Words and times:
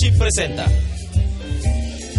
Leadership 0.00 0.18
presenta 0.18 0.66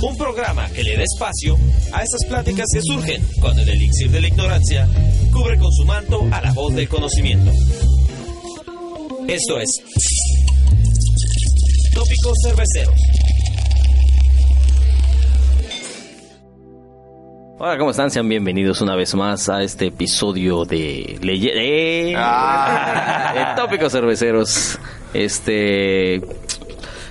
un 0.02 0.18
programa 0.18 0.68
que 0.70 0.84
le 0.84 0.98
da 0.98 1.04
espacio 1.04 1.58
a 1.94 2.04
esas 2.04 2.20
pláticas 2.28 2.66
que 2.74 2.82
surgen 2.82 3.22
cuando 3.40 3.62
el 3.62 3.70
elixir 3.70 4.10
de 4.10 4.22
la 4.22 4.28
ignorancia 4.28 4.88
cubre 5.32 5.58
con 5.58 5.72
su 5.72 5.86
manto 5.86 6.28
a 6.32 6.42
la 6.42 6.52
voz 6.54 6.74
del 6.74 6.90
conocimiento. 6.90 7.52
Esto 9.28 9.60
es 9.60 9.70
Tópicos 11.94 12.34
Cerveceros. 12.44 12.96
Hola, 17.60 17.78
¿cómo 17.78 17.92
están? 17.92 18.10
Sean 18.10 18.28
bienvenidos 18.28 18.82
una 18.82 18.96
vez 18.96 19.14
más 19.16 19.50
a 19.50 19.62
este 19.64 19.88
episodio 19.88 20.66
de 20.66 21.20
Leye 21.22 21.52
¡Eh! 22.12 22.14
Ah. 22.18 23.34
de 23.56 23.62
Tópicos 23.62 23.92
Cerveceros. 23.92 24.80
Este 25.14 26.22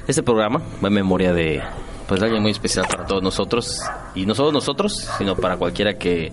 este 0.09 0.23
programa 0.23 0.61
va 0.83 0.89
en 0.89 0.95
memoria 0.95 1.33
de 1.33 1.62
pues 2.09 2.21
alguien 2.23 2.41
muy 2.43 2.51
especial 2.53 2.87
para 2.89 3.05
todos 3.07 3.23
nosotros 3.23 3.80
y 4.15 4.25
no 4.27 4.34
solo 4.34 4.51
nosotros, 4.51 5.09
sino 5.19 5.37
para 5.37 5.57
cualquiera 5.57 5.95
que, 5.95 6.33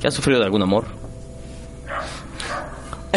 que 0.00 0.06
ha 0.06 0.10
sufrido 0.10 0.38
de 0.38 0.46
algún 0.46 0.62
amor. 0.62 0.84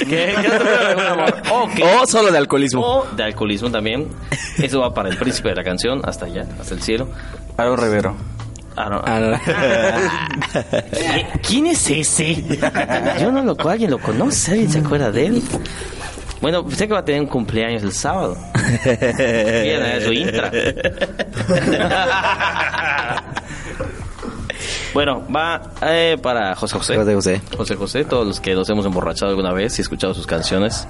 ¿Qué? 0.00 0.34
¿Qué 0.40 0.46
ha 0.46 0.58
sufrido 0.58 0.78
de 0.78 0.86
algún 0.86 1.04
amor? 1.06 1.34
O 1.52 1.68
que- 1.74 1.82
O 1.84 2.06
solo 2.06 2.30
de 2.32 2.38
alcoholismo. 2.38 2.80
o 2.84 3.06
de 3.14 3.22
alcoholismo 3.24 3.70
también. 3.70 4.08
Eso 4.58 4.80
va 4.80 4.92
para 4.92 5.08
el 5.10 5.16
príncipe 5.16 5.50
de 5.50 5.54
la 5.56 5.64
canción, 5.64 6.00
hasta 6.04 6.26
allá, 6.26 6.46
hasta 6.60 6.74
el 6.74 6.82
cielo. 6.82 7.08
Aaron 7.56 7.78
Rivero. 7.78 8.16
Ah, 8.76 8.88
no. 8.90 9.02
Ah, 9.04 9.20
no. 9.20 9.36
¿Qui- 10.90 11.40
¿Quién 11.46 11.66
es 11.66 11.90
ese? 11.90 12.44
Yo 13.20 13.30
no 13.32 13.42
lo 13.42 13.56
alguien 13.68 13.90
lo 13.90 13.98
conoce, 13.98 14.52
alguien 14.52 14.70
se 14.70 14.78
acuerda 14.78 15.10
de 15.10 15.26
él. 15.26 15.42
Bueno, 16.40 16.64
sé 16.70 16.86
que 16.86 16.94
va 16.94 17.00
a 17.00 17.04
tener 17.04 17.20
un 17.20 17.26
cumpleaños 17.26 17.82
el 17.82 17.92
sábado. 17.92 18.36
Bien, 19.62 19.82
a 19.82 20.00
su 20.00 20.12
intra. 20.12 20.50
Bueno, 24.94 25.22
va 25.34 25.70
eh, 25.82 26.16
para 26.22 26.54
José 26.56 26.76
José. 26.76 26.96
José 26.96 27.14
José. 27.14 27.40
José 27.56 27.74
José, 27.76 28.04
todos 28.04 28.26
los 28.26 28.40
que 28.40 28.54
nos 28.54 28.68
hemos 28.70 28.86
emborrachado 28.86 29.30
alguna 29.30 29.52
vez 29.52 29.78
y 29.78 29.82
escuchado 29.82 30.14
sus 30.14 30.26
canciones 30.26 30.88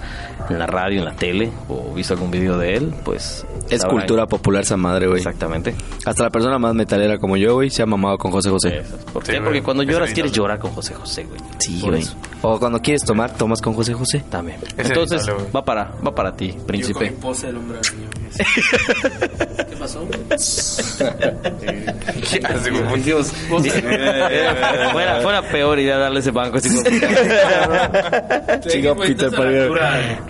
en 0.49 0.59
la 0.59 0.67
radio, 0.67 1.01
en 1.01 1.05
la 1.05 1.17
tele 1.17 1.51
o 1.69 1.93
visto 1.95 2.15
algún 2.15 2.31
video 2.31 2.57
de 2.59 2.77
él, 2.77 2.95
pues... 3.05 3.45
Es 3.69 3.83
sabrán- 3.83 3.99
cultura 3.99 4.27
popular 4.27 4.63
esa 4.63 4.79
madre, 4.79 5.07
güey. 5.09 5.19
Exactamente. 5.19 5.75
Hasta 6.07 6.23
la 6.25 6.31
persona 6.31 6.59
más 6.59 6.75
metalera 6.75 7.19
como 7.19 7.37
yo, 7.37 7.55
güey, 7.55 7.69
se 7.69 7.83
ha 7.83 7.87
mamado 7.87 8.17
con 8.17 8.31
José 8.31 8.49
José. 8.49 8.83
¿Por 9.13 9.23
qué? 9.23 9.41
Porque 9.43 9.63
cuando 9.63 9.83
lloras 9.83 10.11
quieres 10.13 10.33
llorar 10.33 10.59
con 10.59 10.71
José 10.71 10.95
José, 10.95 11.25
güey. 11.25 11.41
Sí, 11.59 11.79
güey. 11.83 12.01
eso. 12.01 12.15
O 12.41 12.59
cuando 12.59 12.81
quieres 12.81 13.05
tomar, 13.05 13.35
tomas 13.37 13.61
con 13.61 13.75
José 13.75 13.93
José. 13.93 14.25
También. 14.31 14.59
Es 14.77 14.87
Entonces, 14.89 15.29
va 15.55 15.63
para, 15.63 15.93
va 16.07 16.15
para 16.15 16.35
ti, 16.35 16.55
príncipe. 16.67 17.15
Así 22.45 22.71
como, 22.71 22.97
Dios. 23.05 23.33
fuera, 24.93 25.21
fuera 25.21 25.43
peor 25.43 25.79
idea 25.79 25.99
darle 25.99 26.21
ese 26.21 26.31
banco 26.31 26.59
así 26.59 26.69
como, 26.69 26.83
Chico 28.69 28.97
Peter 28.97 29.31
Parker. 29.31 29.71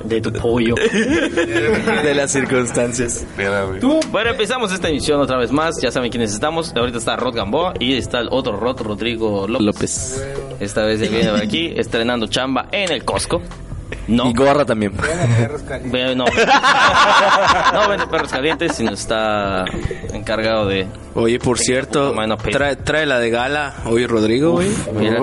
de 0.04 0.20
tu 0.20 0.32
pollo. 0.32 0.74
De 2.02 2.14
las 2.14 2.30
circunstancias. 2.30 3.26
Güey. 3.36 3.80
Bueno, 4.10 4.30
empezamos 4.30 4.72
esta 4.72 4.88
emisión 4.88 5.20
otra 5.20 5.38
vez 5.38 5.50
más. 5.52 5.80
Ya 5.82 5.90
saben 5.90 6.10
quiénes 6.10 6.32
estamos. 6.32 6.72
Ahorita 6.74 6.98
está 6.98 7.16
Rod 7.16 7.34
Gamboa 7.34 7.74
y 7.78 7.96
está 7.96 8.20
el 8.20 8.28
otro 8.30 8.56
Rod, 8.56 8.80
Rodrigo 8.80 9.46
López. 9.48 9.64
López. 9.64 10.26
Esta 10.60 10.84
vez 10.84 11.00
él 11.02 11.10
viene 11.10 11.30
por 11.30 11.40
aquí 11.40 11.72
estrenando 11.76 12.26
chamba 12.26 12.68
en 12.72 12.92
el 12.92 13.04
Costco. 13.04 13.42
No, 14.08 14.30
Y 14.30 14.32
gorra 14.32 14.64
también. 14.64 14.92
Ve- 15.84 16.16
no. 16.16 16.24
no 17.72 17.88
vende 17.88 18.06
perros 18.06 18.30
calientes, 18.32 18.74
sino 18.74 18.92
está 18.92 19.64
encargado 20.12 20.66
de. 20.66 20.86
Oye, 21.14 21.38
por 21.38 21.58
cierto, 21.58 22.14
Bueno, 22.14 22.36
trae, 22.38 22.76
trae 22.76 23.04
la 23.06 23.18
de 23.18 23.30
gala 23.30 23.74
hoy 23.84 24.06
Rodrigo, 24.06 24.52
güey. 24.52 24.70
Mira, 24.94 25.20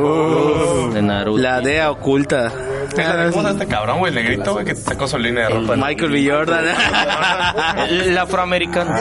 de 0.93 1.01
Naruto. 1.01 1.41
La 1.41 1.61
DEA 1.61 1.89
oculta. 1.91 2.51
¿Cómo 2.95 3.41
llama 3.43 3.49
este 3.51 3.67
cabrón, 3.67 3.99
güey? 3.99 4.09
El 4.09 4.15
negrito, 4.23 4.53
güey, 4.53 4.65
que 4.65 4.73
te 4.73 4.81
sacó 4.81 5.07
su 5.07 5.17
línea 5.17 5.47
de 5.47 5.55
ropa. 5.55 5.75
Michael 5.75 6.11
B. 6.11 6.29
Jordan. 6.29 6.65
El 7.89 8.17
afroamericano. 8.17 8.95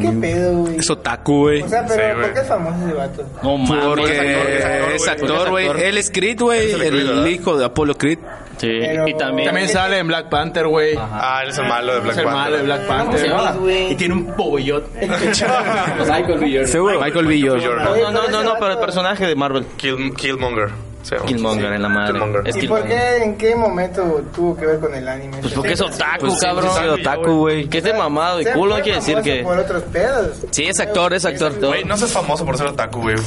¿Qué 0.00 0.08
pedo, 0.20 0.52
güey? 0.58 0.76
Es 0.78 0.90
otaku, 0.90 1.38
güey. 1.42 1.62
O 1.62 1.68
sea, 1.68 1.86
Sí, 1.88 1.94
pero 1.96 2.14
güey. 2.14 2.26
¿por 2.26 2.34
qué 2.34 2.40
es 2.40 2.48
famoso 2.48 2.76
ese 2.86 2.94
vato? 2.94 3.24
No 3.42 3.56
mames. 3.58 3.84
Porque 3.84 4.94
es 4.96 5.08
actor, 5.08 5.50
güey. 5.50 5.68
Él 5.68 5.98
es 5.98 6.10
Creed, 6.10 6.40
güey. 6.40 6.70
Es 6.72 6.80
el 6.80 7.08
El 7.10 7.26
hijo 7.28 7.56
de 7.56 7.64
Apolo 7.64 7.94
Creed. 7.96 8.18
Sí, 8.58 8.68
Pero- 8.80 9.08
y 9.08 9.14
también. 9.16 9.46
También 9.46 9.68
sale 9.68 9.98
en 9.98 10.06
Black 10.06 10.28
Panther, 10.28 10.66
güey. 10.68 10.94
Ah, 10.96 11.40
él 11.42 11.48
es 11.50 11.58
el 11.58 11.66
malo 11.66 11.94
de 11.94 12.00
Black 12.00 12.12
Es 12.12 12.18
el 12.18 12.26
malo 12.26 12.56
de 12.56 12.62
Panther. 12.62 12.64
Black 12.64 12.86
Panther. 12.86 13.28
llama? 13.28 13.56
Y 13.90 13.94
tiene 13.96 14.14
un 14.14 14.26
pollote. 14.36 15.08
Seguro. 16.66 17.00
Michael 17.00 17.26
B. 17.26 17.40
Jordan. 17.48 17.84
No, 17.84 18.10
no, 18.12 18.28
no, 18.28 18.42
no, 18.42 18.54
pero 18.60 18.72
el 18.72 18.78
personaje 18.78 19.26
de 19.26 19.34
Marvel. 19.34 19.66
Kill, 19.76 20.14
Killmonger. 20.14 20.68
Se. 21.02 21.16
Killmonger 21.16 21.72
en 21.72 21.82
la 21.82 21.88
madre. 21.88 22.12
Killmonger. 22.12 22.48
Es 22.48 22.56
¿Y 22.56 22.68
por 22.68 22.82
qué, 22.84 23.16
en 23.22 23.36
qué 23.36 23.54
momento 23.56 24.24
tuvo 24.34 24.56
que 24.56 24.66
ver 24.66 24.80
con 24.80 24.94
el 24.94 25.06
anime? 25.08 25.38
Pues 25.40 25.52
porque 25.52 25.72
es 25.72 25.80
otaku, 25.80 26.26
Pues 26.26 26.40
cabrón. 26.40 27.00
otaku, 27.00 27.32
güey. 27.40 27.66
Que 27.68 27.78
esté 27.78 27.92
mamado 27.92 28.40
y 28.40 28.44
Se 28.44 28.52
culo 28.52 28.74
fue 28.74 28.82
quiere 28.82 28.98
decir 28.98 29.20
que. 29.22 29.42
Por 29.42 29.58
otros 29.58 29.82
pedos. 29.84 30.38
Sí, 30.50 30.64
es 30.64 30.80
actor, 30.80 31.12
es 31.14 31.24
actor. 31.24 31.52
Güey, 31.58 31.84
no 31.84 31.96
seas 31.96 32.12
famoso 32.12 32.44
por 32.44 32.56
ser 32.56 32.68
otaku, 32.68 33.00
güey. 33.02 33.16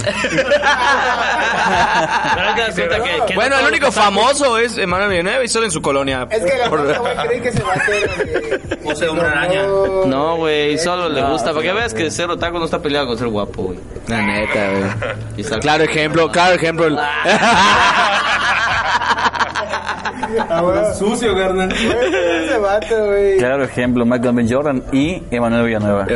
Que. 2.56 3.22
que 3.28 3.36
Bueno, 3.36 3.56
no 3.56 3.62
el 3.62 3.68
único 3.68 3.92
famoso 3.92 4.58
es 4.58 4.78
Emanuel 4.78 5.10
Villanueva 5.10 5.44
y 5.44 5.48
solo 5.48 5.66
en 5.66 5.72
su 5.72 5.82
colonia. 5.82 6.28
Es 6.30 6.44
que 6.44 6.58
la 6.58 6.68
güey, 6.70 6.84
cree 7.28 7.42
que 7.42 7.52
vato 7.62 7.92
era 7.92 8.16
de... 8.24 8.80
José 8.84 9.08
Hombre 9.08 9.28
Araña. 9.28 9.64
No, 10.06 10.38
güey, 10.38 10.78
solo 10.78 11.10
le 11.10 11.22
gusta. 11.24 11.52
Para 11.52 11.64
que 11.64 11.74
veas 11.74 11.94
que 11.94 12.12
ser 12.12 12.30
otaku 12.30 12.60
no 12.60 12.66
está 12.66 12.80
peleado 12.80 13.08
con 13.08 13.18
ser 13.18 13.28
guapo, 13.28 13.64
güey. 13.64 13.80
La 14.08 14.22
neta, 14.22 14.70
güey. 14.72 15.46
Claro 15.62 15.84
ejemplo, 15.84 16.30
claro 16.32 16.56
ejemplo. 16.56 16.86
Ah, 20.50 20.62
güey. 20.62 20.94
Sucio, 20.98 21.36
carnal. 21.36 21.72
Ese 21.72 22.58
vato, 22.58 23.06
güey. 23.06 23.38
Claro 23.38 23.64
ejemplo, 23.64 24.06
Michael 24.06 24.36
B. 24.36 24.46
Jordan 24.50 24.84
y 24.92 25.24
Emanuel 25.32 25.66
Villanueva. 25.66 26.08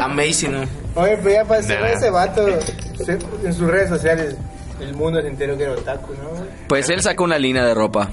Amazing, 0.00 0.52
¿no? 0.52 0.60
Oye, 0.94 1.18
pero 1.22 1.30
ya 1.30 1.44
pasó 1.44 1.68
De 1.68 1.92
ese 1.92 2.10
vato 2.10 2.46
en 2.48 3.54
sus 3.54 3.70
redes 3.70 3.88
sociales. 3.88 4.36
El 4.80 4.94
mundo 4.94 5.20
se 5.20 5.28
enteró 5.28 5.56
que 5.56 5.64
era 5.64 5.72
otaku, 5.72 6.12
¿no? 6.14 6.44
Pues 6.68 6.88
él 6.90 7.00
sacó 7.00 7.24
una 7.24 7.38
línea 7.38 7.64
de 7.64 7.74
ropa 7.74 8.08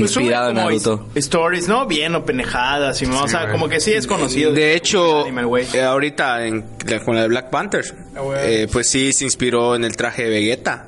Inspirada 0.00 0.50
en 0.50 0.56
Naruto. 0.56 1.08
Stories, 1.14 1.68
¿no? 1.68 1.86
Bien 1.86 2.14
o 2.14 2.24
penejadas. 2.24 3.00
y, 3.02 3.06
¿no? 3.06 3.22
o 3.22 3.28
sea, 3.28 3.40
güey. 3.42 3.52
como 3.52 3.68
que 3.68 3.80
sí 3.80 3.92
es 3.92 4.06
conocido. 4.06 4.52
De 4.52 4.74
hecho, 4.74 5.22
Anime, 5.22 5.42
eh, 5.74 5.82
ahorita 5.82 6.46
en, 6.46 6.64
la- 6.86 7.00
con 7.00 7.14
la 7.16 7.22
de 7.22 7.28
Black 7.28 7.50
Panther, 7.50 7.84
Ah, 8.16 8.20
eh, 8.44 8.66
pues 8.72 8.88
sí 8.88 9.12
se 9.12 9.24
inspiró 9.24 9.74
en 9.74 9.84
el 9.84 9.96
traje 9.96 10.24
de 10.24 10.30
Vegeta. 10.30 10.86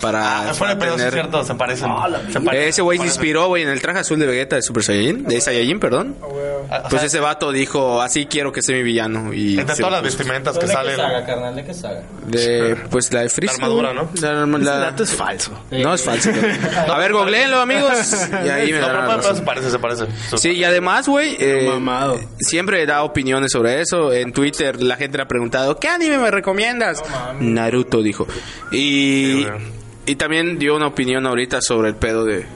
Para, 0.00 0.50
Ah, 0.50 0.54
fuera 0.54 0.72
es 0.74 1.12
cierto, 1.12 1.44
se 1.44 1.54
parecen. 1.54 1.88
Se 2.32 2.40
parecen, 2.40 2.68
Ese 2.68 2.82
güey 2.82 2.98
se 2.98 3.04
inspiró, 3.04 3.48
güey, 3.48 3.62
en 3.62 3.68
el 3.68 3.80
traje 3.80 4.00
azul 4.00 4.18
de 4.18 4.26
Vegeta 4.26 4.56
de 4.56 4.62
Super 4.62 4.82
Saiyajin, 4.82 5.24
de 5.24 5.40
Saiyajin, 5.40 5.78
perdón. 5.80 6.16
Ah. 6.20 6.26
Ah, 6.70 6.82
o 6.86 6.88
Pues 6.88 7.00
sea, 7.00 7.06
ese 7.06 7.20
vato 7.20 7.52
dijo, 7.52 8.00
así 8.02 8.26
quiero 8.26 8.52
que 8.52 8.62
sea 8.62 8.74
mi 8.76 8.82
villano. 8.82 9.32
Y 9.32 9.56
todas 9.56 9.78
las 9.92 10.02
vestimentas 10.02 10.58
que 10.58 10.66
salen. 10.66 10.96
carnal? 11.26 11.54
¿De 11.56 11.64
qué 11.64 11.74
saga? 11.74 12.02
de, 12.26 12.76
pues 12.90 13.12
la 13.12 13.20
de 13.20 13.28
Freezer. 13.28 13.58
La 13.60 13.66
armadura. 13.66 13.92
¿no? 13.94 14.08
La 14.20 14.38
Ese 14.46 14.64
la- 14.64 14.78
dato 14.78 15.02
es 15.02 15.14
falso. 15.14 15.52
No 15.70 15.94
es 15.94 16.02
falso. 16.02 16.30
A 16.92 16.98
ver, 16.98 17.12
googleenlo, 17.12 17.60
amigos. 17.60 17.92
Y 18.44 18.48
ahí 18.48 18.72
me 18.72 18.80
No, 18.80 18.86
darán 18.86 19.04
pero, 19.06 19.16
la 19.16 19.22
pero 19.22 19.36
se 19.36 19.42
parece, 19.42 19.70
se 19.70 19.78
parece. 19.78 20.04
Sí, 20.36 20.50
y 20.50 20.64
además, 20.64 21.06
güey, 21.08 21.36
eh, 21.38 21.66
Mamado. 21.68 22.18
siempre 22.40 22.84
da 22.86 23.02
opiniones 23.04 23.52
sobre 23.52 23.80
eso. 23.80 24.12
En 24.12 24.32
Twitter 24.32 24.82
la 24.82 24.96
gente 24.96 25.16
le 25.18 25.22
ha 25.24 25.28
preguntado, 25.28 25.76
¿qué 25.78 25.88
anime 25.88 26.18
me 26.18 26.30
recomiendas? 26.30 27.02
Naruto 27.40 28.02
dijo. 28.02 28.26
Y. 28.72 29.46
y 30.06 30.16
también 30.16 30.58
dio 30.58 30.76
una 30.76 30.86
opinión 30.86 31.26
ahorita 31.26 31.60
sobre 31.60 31.88
el 31.88 31.96
pedo 31.96 32.24
de... 32.24 32.46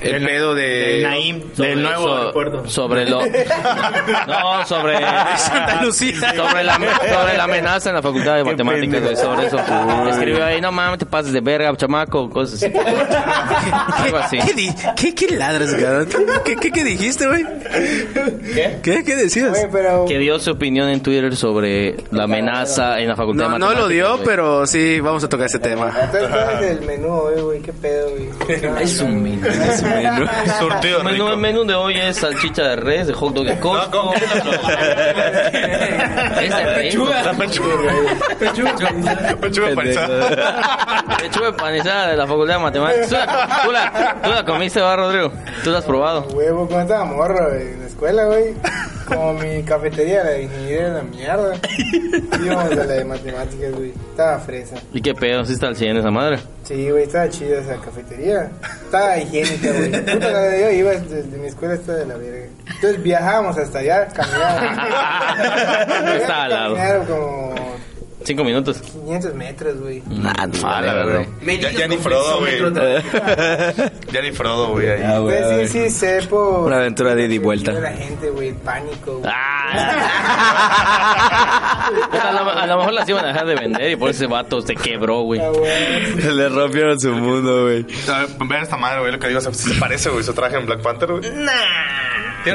El 0.00 0.24
pedo 0.24 0.54
de... 0.54 0.96
El 0.98 1.02
Naim, 1.02 1.42
del 1.56 1.82
nuevo 1.82 2.04
so- 2.04 2.16
aeropuerto. 2.16 2.68
Sobre 2.68 3.08
lo. 3.08 3.20
No, 4.26 4.64
sobre. 4.66 4.96
Santa 5.36 5.82
Lucía. 5.82 6.34
Sobre 6.34 6.64
la, 6.64 6.74
sobre 6.74 7.36
la 7.36 7.44
amenaza 7.44 7.90
en 7.90 7.96
la 7.96 8.02
facultad 8.02 8.36
de 8.36 8.44
matemáticas, 8.44 9.02
güey, 9.02 9.16
sobre 9.16 9.46
eso. 9.46 9.58
Escribió 10.10 10.44
ahí, 10.44 10.60
no 10.60 10.72
mames, 10.72 10.98
te 10.98 11.06
pases 11.06 11.32
de 11.32 11.40
verga, 11.40 11.74
chamaco, 11.76 12.30
cosas 12.30 12.62
así. 12.62 12.72
Algo 14.04 14.16
así. 14.18 14.38
¿Qué, 14.38 14.52
di- 14.54 14.74
qué, 14.96 15.14
qué 15.14 15.36
ladras? 15.36 15.74
¿Qué, 16.44 16.56
qué, 16.56 16.70
qué 16.72 16.84
dijiste, 16.84 17.26
güey? 17.26 17.44
¿Qué? 18.54 18.78
¿Qué? 18.82 19.04
¿Qué 19.04 19.16
decías? 19.16 19.52
Oye, 19.52 19.68
pero... 19.70 20.04
Que 20.06 20.18
dio 20.18 20.38
su 20.38 20.52
opinión 20.52 20.88
en 20.88 21.02
Twitter 21.02 21.36
sobre 21.36 21.96
la 22.10 22.24
amenaza 22.24 22.98
en 23.00 23.08
la 23.08 23.16
facultad 23.16 23.44
No, 23.48 23.52
de 23.54 23.58
no 23.58 23.66
matemáticas. 23.66 23.82
lo 23.82 23.88
dio, 23.88 24.12
güey. 24.14 24.24
pero 24.26 24.66
sí, 24.66 25.00
vamos 25.00 25.22
a 25.24 25.28
tocar 25.28 25.46
ese 25.46 25.58
tema. 25.58 25.88
Entonces, 26.00 26.28
¿cuál 26.30 26.64
es 26.64 26.70
el 26.70 26.80
menú 26.82 27.20
güey? 27.42 27.60
¿Qué 27.60 27.72
pedo, 27.72 28.10
güey? 28.10 28.82
Es 28.82 29.00
un 29.00 29.22
menú. 29.22 29.46
Es 29.64 29.82
un 29.82 29.90
menú. 29.90 30.26
Surtido 30.58 30.98
El 30.98 31.04
menú, 31.04 31.16
rico. 31.24 31.30
el 31.30 31.36
menú 31.38 31.64
de 31.64 31.74
hoy 31.74 31.98
es 31.98 32.16
salchicha 32.16 32.62
de 32.62 32.76
res, 32.76 33.06
de 33.06 33.12
hot 33.14 33.34
dog 33.34 33.44
de 33.46 33.58
Costco. 33.58 33.86
No, 33.86 33.90
¿cómo 34.02 34.12
que 34.12 34.24
Es 36.46 36.50
de 36.56 36.64
res. 36.74 36.94
La 36.94 37.32
pechuga. 37.34 38.74
Pechuga 39.40 39.74
panizada. 39.74 41.04
Lechuga 41.22 41.48
empanizada 41.48 42.06
de 42.08 42.16
la 42.16 42.26
Facultad 42.26 42.54
de 42.54 42.60
Matemáticas. 42.60 43.08
¿Tú 43.08 43.14
la, 43.14 43.60
tú 43.64 43.72
la- 43.72 44.16
tú 44.22 44.30
la 44.30 44.44
comiste, 44.44 44.80
va, 44.80 44.96
Rodrigo? 44.96 45.32
¿Tú 45.64 45.70
la 45.70 45.78
has 45.78 45.84
probado? 45.84 46.22
Huevo, 46.32 46.66
cuando 46.66 46.82
estaba 46.82 47.04
morro 47.04 47.52
en 47.54 47.80
la 47.80 47.86
escuela, 47.86 48.24
güey. 48.24 48.54
Como 49.06 49.34
mi 49.34 49.62
cafetería, 49.62 50.24
la 50.24 50.30
de 50.32 50.42
ingeniería 50.42 50.80
era 50.80 50.90
una 50.90 51.02
mierda. 51.02 51.54
Íbamos 52.44 52.72
a 52.72 52.74
la 52.74 52.84
de 52.86 53.04
matemáticas, 53.04 53.72
güey. 53.72 53.90
Estaba 54.10 54.38
fresa. 54.40 54.76
¿Y 54.92 55.00
qué 55.00 55.14
pedo? 55.14 55.44
¿Sí 55.44 55.52
está 55.52 55.68
al 55.68 55.76
100 55.76 55.98
esa 55.98 56.10
madre? 56.10 56.38
Sí, 56.64 56.90
güey, 56.90 57.04
estaba 57.04 57.28
chida 57.28 57.60
esa 57.60 57.76
cafetería. 57.76 58.50
Estaba 58.84 59.18
higiénica, 59.18 59.72
güey. 59.72 59.90
Puta, 59.90 60.32
la 60.32 60.40
de 60.42 60.60
yo 60.60 60.70
iba 60.70 60.90
desde 60.92 61.38
mi 61.38 61.46
escuela 61.46 61.74
hasta 61.74 61.94
de 61.94 62.06
la 62.06 62.16
verga. 62.16 62.46
Entonces 62.66 63.02
viajábamos 63.02 63.56
hasta 63.58 63.78
allá, 63.78 64.08
caminábamos. 64.08 64.86
Estaba 66.16 66.42
al 66.44 66.50
lado. 66.50 66.74
Caminaron 66.76 67.06
como 67.06 67.54
Cinco 68.26 68.42
minutos. 68.42 68.78
500 68.80 69.34
metros, 69.34 69.76
güey. 69.80 70.02
Nah, 70.08 70.32
no, 70.48 70.68
Ah, 70.68 70.80
la 70.82 70.94
verdad. 70.94 71.26
güey. 71.42 71.60
Ya, 71.60 71.70
ya 71.70 71.86
ni 71.86 71.96
Frodo, 71.96 72.40
güey. 72.40 72.58
Ya 74.12 74.20
ni 74.20 74.32
Frodo, 74.32 74.70
güey. 74.72 74.90
ahí. 74.90 75.02
Ah, 75.04 75.18
güey, 75.20 75.40
Pues 75.40 75.70
sí, 75.70 75.84
sí, 75.84 75.90
sé 75.90 76.22
por... 76.28 76.66
Una 76.66 76.78
aventura 76.78 77.14
de 77.14 77.26
ida 77.26 77.34
y 77.34 77.38
vuelta. 77.38 77.70
La 77.72 77.92
gente, 77.92 78.28
güey, 78.30 78.52
pánico, 78.52 79.18
güey. 79.18 79.30
Ah. 79.32 80.10
a, 82.20 82.32
lo, 82.32 82.50
a 82.50 82.66
lo 82.66 82.78
mejor 82.78 82.92
las 82.94 83.08
iban 83.08 83.24
a 83.24 83.28
dejar 83.28 83.46
de 83.46 83.54
vender 83.54 83.90
y 83.92 83.96
por 83.96 84.10
ese 84.10 84.26
vato 84.26 84.60
se 84.60 84.74
quebró, 84.74 85.20
güey. 85.20 85.40
Ah, 85.40 85.50
güey. 85.50 86.34
Le 86.34 86.48
rompieron 86.48 86.98
su 86.98 87.12
mundo, 87.12 87.62
güey. 87.62 87.86
Vean 88.48 88.62
esta 88.64 88.76
madre, 88.76 88.98
güey, 89.00 89.12
lo 89.12 89.20
que 89.20 89.28
digo. 89.28 89.40
Si 89.40 89.52
se 89.72 89.78
parece, 89.78 90.10
güey, 90.10 90.24
su 90.24 90.34
traje 90.34 90.56
en 90.56 90.66
Black 90.66 90.82
Panther, 90.82 91.10
güey. 91.12 91.22
Tiene 91.22 91.44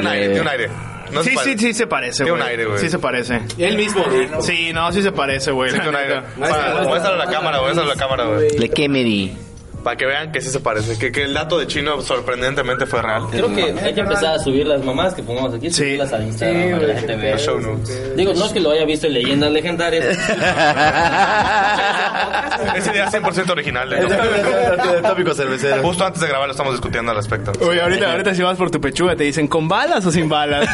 un 0.00 0.06
aire, 0.06 0.26
tiene 0.26 0.40
un 0.42 0.48
aire. 0.48 0.68
No 1.12 1.22
se 1.22 1.30
Sí, 1.30 1.36
sí, 1.44 1.54
sí 1.58 1.74
se 1.74 1.86
parece, 1.86 2.24
Tiene 2.24 2.30
güey. 2.32 2.42
un 2.42 2.48
aire, 2.48 2.64
güey. 2.66 2.78
Sí 2.78 2.88
se 2.88 2.98
parece. 2.98 3.40
Él 3.58 3.76
mismo 3.76 4.04
dijo. 4.04 4.40
Sí, 4.42 4.72
no, 4.72 4.90
sí 4.92 5.02
se 5.02 5.12
parece, 5.12 5.50
güey. 5.50 5.70
Sí, 5.70 5.76
tiene 5.76 5.90
un 5.90 5.96
aire. 5.96 6.20
neta. 6.36 6.50
Para- 6.50 6.82
Muéstralo 6.84 7.20
a 7.22 7.24
la 7.26 7.30
cámara, 7.32 7.58
güey. 7.58 7.74
Muéstralo 7.74 7.90
a 7.90 7.94
la 7.94 8.00
cámara, 8.00 8.24
güey. 8.24 8.58
Le 8.58 8.68
Kennedy. 8.70 9.36
Para 9.82 9.96
que 9.96 10.06
vean 10.06 10.32
que 10.32 10.40
sí 10.40 10.50
se 10.50 10.60
parece. 10.60 10.98
Que, 10.98 11.10
que 11.12 11.24
el 11.24 11.34
dato 11.34 11.58
de 11.58 11.66
chino 11.66 12.00
sorprendentemente 12.02 12.86
fue 12.86 13.02
real. 13.02 13.24
Creo 13.30 13.54
que 13.54 13.74
hay 13.82 13.94
que 13.94 14.00
empezar 14.00 14.34
a 14.34 14.38
subir 14.38 14.66
las 14.66 14.82
mamás 14.84 15.14
que 15.14 15.22
pongamos 15.22 15.54
aquí, 15.54 15.70
Sí. 15.70 15.76
subirlas 15.82 16.12
a 16.12 16.22
Instagram 16.22 16.70
para 16.70 16.80
que 16.80 16.86
la 16.86 16.94
gente 17.00 17.16
vea. 17.16 17.38
Show 17.38 17.60
notes. 17.60 18.16
Digo, 18.16 18.32
no 18.34 18.46
es 18.46 18.52
que 18.52 18.60
lo 18.60 18.70
haya 18.70 18.84
visto 18.84 19.06
en 19.06 19.14
leyendas 19.14 19.50
legendarias. 19.50 20.04
Ese 22.76 22.92
día 22.92 23.08
100% 23.10 23.50
original. 23.50 23.92
¿eh? 23.92 24.02
Tópico 25.02 25.34
cervecero. 25.34 25.82
Justo 25.82 26.04
antes 26.04 26.20
de 26.20 26.28
grabar 26.28 26.46
lo 26.48 26.52
estamos 26.52 26.72
discutiendo 26.74 27.10
al 27.10 27.16
respecto. 27.16 27.52
Oye, 27.66 27.80
ahorita, 27.82 28.10
ahorita 28.12 28.34
si 28.34 28.42
vas 28.42 28.56
por 28.56 28.70
tu 28.70 28.80
pechuga 28.80 29.16
te 29.16 29.24
dicen, 29.24 29.48
¿con 29.48 29.68
balas 29.68 30.04
o 30.06 30.12
sin 30.12 30.28
balas? 30.28 30.68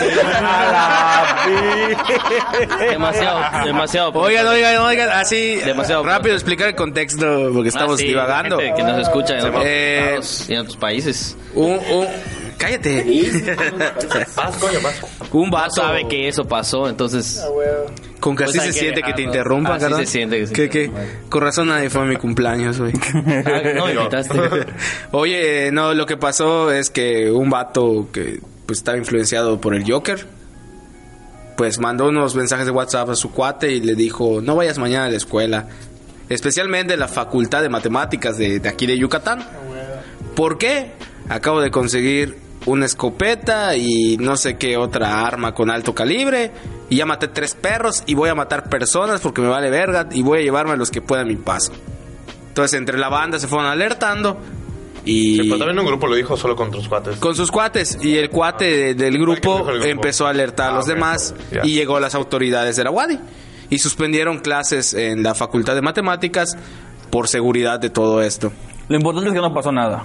demasiado, 2.90 3.64
demasiado. 3.64 4.10
Oigan, 4.14 4.46
oigan, 4.46 4.76
oigan, 4.78 5.08
así 5.10 5.56
Demasiado 5.56 6.02
rápido 6.04 6.34
explicar 6.34 6.68
el 6.68 6.74
contexto 6.74 7.50
porque 7.52 7.68
estamos 7.68 7.94
Ah, 7.94 7.98
sí, 7.98 8.06
divagando. 8.08 8.58
Nos 8.98 9.08
escucha 9.08 9.38
en 9.38 9.44
otros 9.46 9.62
Eh, 9.66 10.20
y 10.48 10.52
en 10.54 10.58
otros 10.60 10.76
países. 10.76 11.36
Un, 11.54 11.72
un, 11.72 12.06
cállate. 12.56 13.04
Un 15.32 15.50
No 15.50 15.56
vato 15.56 15.74
sabe 15.76 16.06
que 16.08 16.28
eso 16.28 16.44
pasó, 16.44 16.88
entonces... 16.88 17.42
Ah, 17.44 17.92
con 18.20 18.34
que 18.34 18.44
Pues 18.44 18.58
así 18.58 18.68
se 18.68 18.74
que 18.74 18.80
siente 18.80 19.02
que 19.02 19.12
te 19.12 19.22
dejarlo. 19.22 19.26
interrumpan, 19.26 19.72
Así 19.74 19.80
carnal. 19.82 20.06
se 20.06 20.12
siente 20.12 20.38
que 20.40 20.46
se 20.48 20.52
Que, 20.52 20.68
que 20.68 20.90
con 21.28 21.40
razón 21.42 21.68
nadie 21.68 21.88
fue 21.88 22.02
a 22.02 22.04
mi 22.04 22.16
cumpleaños, 22.16 22.78
güey. 22.80 22.92
Ah, 23.14 23.60
no 23.76 23.86
me 23.86 23.92
invitaste. 23.94 24.38
Oye, 25.12 25.70
no, 25.72 25.94
lo 25.94 26.04
que 26.06 26.16
pasó 26.16 26.72
es 26.72 26.90
que 26.90 27.30
un 27.30 27.48
vato 27.50 28.08
que 28.12 28.40
pues 28.66 28.78
estaba 28.80 28.98
influenciado 28.98 29.60
por 29.60 29.74
el 29.74 29.88
Joker, 29.90 30.26
pues 31.56 31.78
mandó 31.78 32.08
unos 32.08 32.34
mensajes 32.34 32.66
de 32.66 32.72
WhatsApp 32.72 33.10
a 33.10 33.14
su 33.14 33.30
cuate 33.30 33.70
y 33.72 33.80
le 33.80 33.94
dijo, 33.94 34.40
no 34.42 34.56
vayas 34.56 34.78
mañana 34.78 35.06
a 35.06 35.10
la 35.10 35.16
escuela, 35.16 35.68
especialmente 36.28 36.94
en 36.94 37.00
la 37.00 37.08
Facultad 37.08 37.62
de 37.62 37.68
Matemáticas 37.68 38.36
de, 38.38 38.60
de 38.60 38.68
aquí 38.68 38.86
de 38.86 38.98
Yucatán. 38.98 39.46
¿Por 40.34 40.58
qué? 40.58 40.92
Acabo 41.28 41.60
de 41.60 41.70
conseguir 41.70 42.36
una 42.66 42.86
escopeta 42.86 43.76
y 43.76 44.16
no 44.18 44.36
sé 44.36 44.56
qué 44.56 44.76
otra 44.76 45.26
arma 45.26 45.54
con 45.54 45.70
alto 45.70 45.94
calibre. 45.94 46.50
Y 46.90 46.96
ya 46.96 47.06
maté 47.06 47.28
tres 47.28 47.54
perros 47.54 48.02
y 48.06 48.14
voy 48.14 48.28
a 48.30 48.34
matar 48.34 48.68
personas 48.70 49.20
porque 49.20 49.40
me 49.42 49.48
vale 49.48 49.68
verga 49.70 50.08
y 50.12 50.22
voy 50.22 50.38
a 50.40 50.42
llevarme 50.42 50.72
a 50.72 50.76
los 50.76 50.90
que 50.90 51.02
puedan 51.02 51.26
mi 51.28 51.36
paso. 51.36 51.72
Entonces 52.48 52.78
entre 52.78 52.98
la 52.98 53.08
banda 53.08 53.38
se 53.38 53.46
fueron 53.46 53.66
alertando 53.66 54.38
y 55.04 55.34
Sí, 55.36 55.42
pero 55.44 55.58
también 55.58 55.78
un 55.78 55.86
grupo 55.86 56.06
lo 56.06 56.14
dijo 56.16 56.36
solo 56.36 56.56
con 56.56 56.70
tus 56.70 56.88
cuates. 56.88 57.16
con 57.18 57.34
sus 57.34 57.50
cuates 57.50 57.98
y 58.02 58.16
el 58.16 58.30
cuate 58.30 58.64
de- 58.64 58.94
del 58.94 59.18
grupo 59.18 59.58
dijo 59.58 59.70
el 59.70 59.74
grupo. 59.76 59.90
empezó 59.90 60.26
a 60.26 60.30
alertar 60.30 60.70
a 60.70 60.72
Ah, 60.72 60.76
los 60.76 60.84
ok. 60.86 60.90
demás 60.94 61.34
y 61.62 61.74
llegó 61.74 61.96
a 61.96 62.00
las 62.00 62.14
autoridades 62.14 62.76
de 62.76 62.84
la 62.84 62.90
UADI 62.90 63.18
y 63.70 63.78
suspendieron 63.78 64.38
clases 64.38 64.94
en 64.94 65.22
la 65.22 65.34
Facultad 65.34 65.74
de 65.74 65.82
Matemáticas 65.82 66.56
por 67.10 67.28
seguridad 67.28 67.78
de 67.80 67.90
todo 67.90 68.22
esto. 68.22 68.52
Lo 68.88 68.96
importante 68.96 69.28
es 69.28 69.34
que 69.34 69.40
no 69.40 69.52
pasó 69.52 69.72
nada. 69.72 70.04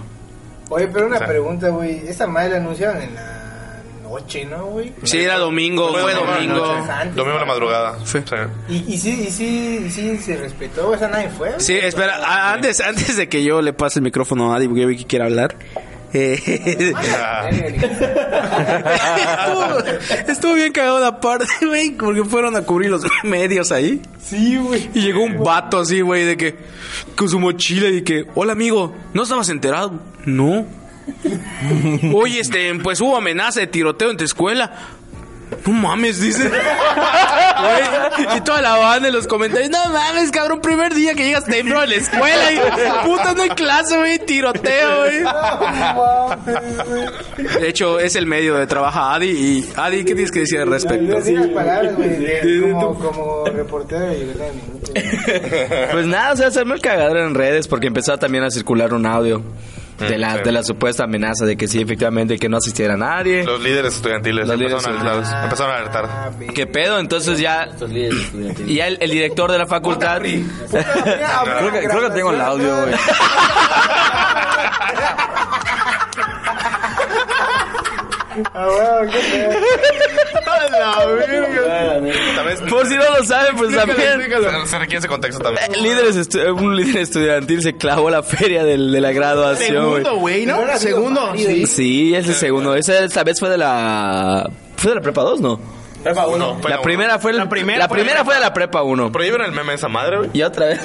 Oye, 0.69 0.87
pero 0.87 1.07
una 1.07 1.19
pregunta, 1.19 1.69
güey. 1.69 2.07
Esa 2.07 2.25
madre 2.27 2.51
la 2.51 2.57
anunciaron 2.57 3.01
en 3.01 3.13
la 3.15 3.81
noche, 4.03 4.45
¿no, 4.45 4.65
güey? 4.67 4.93
Sí, 5.03 5.19
era 5.19 5.37
domingo, 5.37 5.89
Fue 5.91 6.01
fue 6.01 6.13
domingo, 6.13 6.33
domingo. 6.55 6.75
noche. 6.79 6.91
Antes, 6.91 7.15
Domingo 7.15 7.33
de 7.39 7.45
la 7.45 7.51
madrugada. 7.51 7.97
Sí. 8.05 8.19
Sí. 8.27 8.35
¿Y, 8.69 8.93
y 8.93 8.97
sí, 8.97 9.25
y 9.27 9.31
sí, 9.31 9.83
y 9.85 9.89
sí 9.89 10.17
se 10.17 10.37
respetó? 10.37 10.89
O 10.89 10.97
sea, 10.97 11.07
nadie 11.09 11.29
fue. 11.29 11.59
Sí, 11.59 11.73
espera, 11.73 12.17
a- 12.25 12.53
antes, 12.53 12.79
antes 12.81 13.17
de 13.17 13.27
que 13.29 13.43
yo 13.43 13.61
le 13.61 13.73
pase 13.73 13.99
el 13.99 14.03
micrófono 14.03 14.53
a 14.53 14.57
Adi, 14.57 14.67
porque 14.67 14.81
yo 14.81 14.87
vi 14.87 14.97
que 14.97 15.05
quiere 15.05 15.25
hablar. 15.25 15.55
Eh, 16.13 16.93
estuvo, 19.39 19.79
estuvo 20.27 20.53
bien 20.53 20.71
cagado 20.71 20.99
la 20.99 21.19
parte, 21.19 21.47
güey, 21.65 21.91
porque 21.91 22.23
fueron 22.23 22.55
a 22.55 22.61
cubrir 22.61 22.91
los 22.91 23.03
medios 23.23 23.71
ahí. 23.71 24.01
Sí, 24.21 24.57
güey. 24.57 24.89
Y 24.93 25.01
llegó 25.01 25.23
un 25.23 25.43
vato 25.43 25.79
así, 25.79 26.01
güey, 26.01 26.25
de 26.25 26.37
que 26.37 26.55
con 27.15 27.29
su 27.29 27.39
mochila 27.39 27.89
y 27.89 28.03
que, 28.03 28.27
hola 28.35 28.53
amigo, 28.53 28.93
¿no 29.13 29.23
estabas 29.23 29.49
enterado? 29.49 29.99
No. 30.25 30.65
Oye, 32.13 32.39
este, 32.39 32.73
pues 32.75 33.01
hubo 33.01 33.17
amenaza 33.17 33.59
de 33.59 33.67
tiroteo 33.67 34.11
en 34.11 34.17
tu 34.17 34.23
escuela. 34.23 34.71
No 35.65 35.73
mames, 35.73 36.19
dice. 36.21 36.49
Güey, 36.49 38.37
y 38.37 38.41
toda 38.41 38.61
la 38.61 38.75
banda 38.77 39.07
en 39.09 39.13
los 39.13 39.27
comentarios, 39.27 39.69
no 39.69 39.89
mames, 39.91 40.31
cabrón, 40.31 40.59
primer 40.61 40.93
día 40.93 41.13
que 41.13 41.23
llegas 41.25 41.45
temprano 41.45 41.81
a 41.81 41.85
la 41.85 41.95
escuela 41.95 42.51
y 42.51 42.59
puta, 43.07 43.33
no 43.33 43.43
hay 43.43 43.49
clase, 43.49 43.97
güey, 43.97 44.19
tiroteo, 44.19 44.99
güey. 44.99 45.23
De 47.59 47.67
hecho, 47.69 47.99
es 47.99 48.15
el 48.15 48.25
medio 48.25 48.55
de 48.55 48.67
trabajo 48.67 48.99
Adi 48.99 49.29
y 49.29 49.69
Adi, 49.75 49.99
¿qué 50.03 50.13
tienes 50.13 50.31
que 50.31 50.39
decir 50.39 50.59
al 50.59 50.69
respecto? 50.69 51.17
Palabras, 51.53 51.95
güey, 51.95 52.09
de- 52.17 52.71
como, 52.71 52.95
como 52.99 53.45
reportero 53.45 54.07
de. 54.07 54.33
Pues 55.91 56.05
nada, 56.05 56.33
o 56.33 56.35
sea, 56.37 56.47
hacerme 56.47 56.75
el 56.75 56.81
cagadero 56.81 57.25
en 57.25 57.33
redes 57.35 57.67
porque 57.67 57.87
empezó 57.87 58.17
también 58.17 58.43
a 58.43 58.51
circular 58.51 58.93
un 58.93 59.05
audio 59.05 59.41
de 59.99 60.17
la, 60.17 60.37
sí. 60.37 60.41
de 60.43 60.51
la 60.51 60.63
supuesta 60.63 61.03
amenaza 61.03 61.45
de 61.45 61.55
que 61.55 61.67
sí, 61.67 61.81
efectivamente, 61.81 62.37
que 62.37 62.49
no 62.49 62.57
asistiera 62.57 62.97
nadie. 62.97 63.43
Los 63.43 63.61
líderes 63.61 63.95
estudiantiles 63.95 64.47
Los 64.47 64.57
líderes 64.57 64.85
empezaron, 64.85 65.07
a 65.07 65.11
alertar, 65.11 65.43
empezaron 65.43 65.71
a 65.71 65.77
alertar. 65.77 66.31
¿Qué 66.53 66.67
pedo? 66.67 66.99
Entonces 66.99 67.39
ya... 67.39 67.63
Estos 67.63 67.89
líderes 67.89 68.19
estudiantiles. 68.19 68.71
Y 68.71 68.75
ya 68.75 68.87
el, 68.87 68.97
el 68.99 69.11
director 69.11 69.51
de 69.51 69.57
la 69.57 69.65
facultad... 69.67 70.21
Creo 70.21 71.71
que, 71.71 71.87
creo 71.87 72.01
que 72.01 72.15
tengo 72.15 72.31
el 72.31 72.41
audio, 72.41 72.81
güey. 72.83 72.93
Ah, 78.55 78.67
bueno, 78.67 79.11
qué 79.11 79.19
pedo. 79.19 79.51
También- 82.35 82.69
Por 82.69 82.87
si 82.87 82.95
no 82.95 83.03
lo 83.17 83.23
saben, 83.25 83.55
pues 83.55 83.75
también... 83.75 83.97
Se, 83.99 84.67
se 84.67 84.79
requiere 84.79 84.99
ese 84.99 85.07
contexto 85.07 85.41
también. 85.41 85.65
Eh, 85.73 85.77
Líderes 85.81 86.29
un 86.55 86.75
líder 86.75 86.97
estudiantil 87.01 87.61
se 87.61 87.75
clavó 87.75 88.09
la 88.09 88.23
feria 88.23 88.63
del- 88.63 88.91
de 88.91 89.01
la 89.01 89.11
graduación. 89.11 89.67
Segundo, 89.83 90.15
güey, 90.17 90.45
¿no? 90.45 90.59
Segundo, 90.77 91.33
sí. 91.35 91.65
Sí, 91.67 92.15
es 92.15 92.27
el 92.27 92.35
segundo. 92.35 92.75
Esa, 92.75 92.99
esa 93.03 93.23
vez 93.23 93.39
fue 93.39 93.49
de 93.49 93.57
la... 93.57 94.49
¿Fue 94.77 94.89
de 94.91 94.95
la 94.95 95.01
prepa 95.01 95.21
2, 95.21 95.41
no? 95.41 95.59
Prepa 96.03 96.27
uno. 96.27 96.59
La 96.67 96.81
primera 96.81 97.17
fue, 97.19 97.31
el- 97.31 97.37
La 97.37 97.47
primera 97.47 97.79
la 97.79 97.87
primera 97.87 98.25
fue 98.25 98.33
de 98.35 98.41
la 98.41 98.53
prepa 98.53 98.83
1. 98.83 99.11
Pero 99.11 99.23
vieron 99.23 99.41
el 99.45 99.51
meme 99.53 99.69
de 99.69 99.75
esa 99.75 99.87
madre, 99.87 100.17
güey. 100.17 100.29
Y 100.33 100.41
otra 100.43 100.65
vez. 100.67 100.79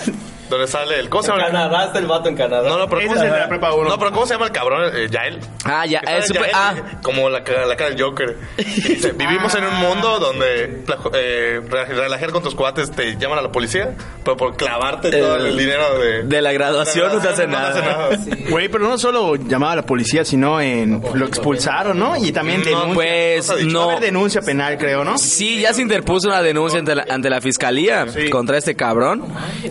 Donde 0.49 0.67
sale 0.67 0.99
el. 1.01 1.09
¿Cómo 1.09 1.23
se 1.23 1.31
llama? 1.31 1.45
Canadá, 1.47 1.85
está 1.87 1.99
el 1.99 2.07
vato 2.07 2.29
en 2.29 2.37
Canadá. 2.37 2.69
No, 2.69 2.79
no, 2.79 2.89
pero 2.89 3.01
Ese 3.01 3.09
¿cómo 3.09 3.15
es 3.17 3.21
se 3.21 3.27
el 3.27 3.33
de 3.33 3.39
llama? 3.39 3.43
la 3.45 3.49
prepa 3.49 3.75
uno. 3.75 3.89
No, 3.91 3.99
pero 3.99 4.13
¿cómo 4.13 4.27
se 4.27 4.35
llama 4.35 4.47
el 4.47 4.53
cabrón? 4.53 4.91
Eh, 4.95 5.09
Yael. 5.11 5.41
Ah, 5.65 5.87
ya, 5.87 6.01
Que 6.01 6.23
super. 6.23 6.43
Yael, 6.43 6.55
Ah, 6.55 6.75
Como 7.03 7.29
la, 7.29 7.45
ca- 7.45 7.67
la 7.67 7.77
cara 7.77 7.91
del 7.91 8.03
Joker. 8.03 8.37
Dice, 8.57 9.13
vivimos 9.13 9.55
en 9.55 9.65
un 9.65 9.75
mundo 9.77 10.19
donde 10.19 10.85
eh, 11.15 11.61
re- 11.69 11.85
relajar 11.87 12.31
con 12.33 12.43
tus 12.43 12.55
cuates 12.55 12.91
te 12.91 13.17
llaman 13.17 13.39
a 13.39 13.43
la 13.43 13.53
policía, 13.53 13.95
pero 14.25 14.37
por 14.37 14.57
clavarte 14.57 15.11
todo 15.11 15.37
El- 15.37 15.57
dinero 15.57 15.99
de... 15.99 16.23
de 16.23 16.43
la 16.43 16.53
graduación 16.53 17.13
no 17.13 17.21
te 17.21 17.29
hace 17.29 17.47
no 17.47 17.57
te 17.57 17.81
nada. 17.83 18.09
Güey, 18.51 18.69
pero 18.69 18.89
no 18.89 18.99
solo 18.99 19.37
llamaba 19.37 19.73
a 19.73 19.77
la 19.77 19.83
policía, 19.87 20.25
sino 20.25 20.61
en 20.61 21.03
lo 21.15 21.27
expulsaron, 21.27 21.99
¿no? 21.99 22.17
Y 22.17 22.33
también 22.33 22.61
No, 22.61 22.65
denuncia. 22.67 22.95
Pues 22.95 23.51
Va 23.51 23.55
a 23.55 23.59
no. 23.65 23.83
haber 23.83 24.01
denuncia 24.01 24.41
penal, 24.43 24.79
creo, 24.79 25.05
¿no? 25.05 25.19
Sí, 25.19 25.61
ya 25.61 25.73
se 25.75 25.83
interpuso 25.83 26.29
una 26.29 26.43
denuncia 26.43 26.79
ante 26.79 26.95
la, 26.95 27.05
ante 27.09 27.29
la 27.31 27.41
fiscalía 27.41 28.07
contra 28.31 28.59
este 28.59 28.75
cabrón. 28.75 29.25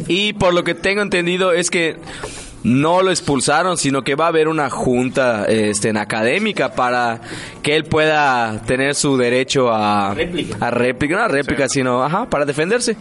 Y 0.08 0.34
por 0.34 0.54
lo 0.54 0.64
que 0.68 0.76
tengo 0.76 1.02
entendido 1.02 1.54
es 1.54 1.70
que 1.72 1.96
no 2.64 3.02
lo 3.02 3.12
expulsaron, 3.12 3.78
sino 3.78 4.04
que 4.04 4.16
va 4.16 4.26
a 4.26 4.28
haber 4.28 4.50
una 4.50 4.70
junta 4.70 5.46
este, 5.46 5.88
en 5.90 5.98
académica 5.98 6.74
para 6.74 7.22
que 7.64 7.78
él 7.78 7.86
pueda 7.86 8.62
tener 8.66 8.94
su 8.94 9.16
derecho 9.16 9.72
a 9.72 10.14
Réplica. 10.14 10.58
a 10.60 10.70
réplica, 10.70 11.16
no 11.16 11.22
a 11.24 11.28
réplica, 11.30 11.70
sino 11.70 12.04
ajá, 12.04 12.30
para 12.30 12.44
defenderse. 12.44 12.98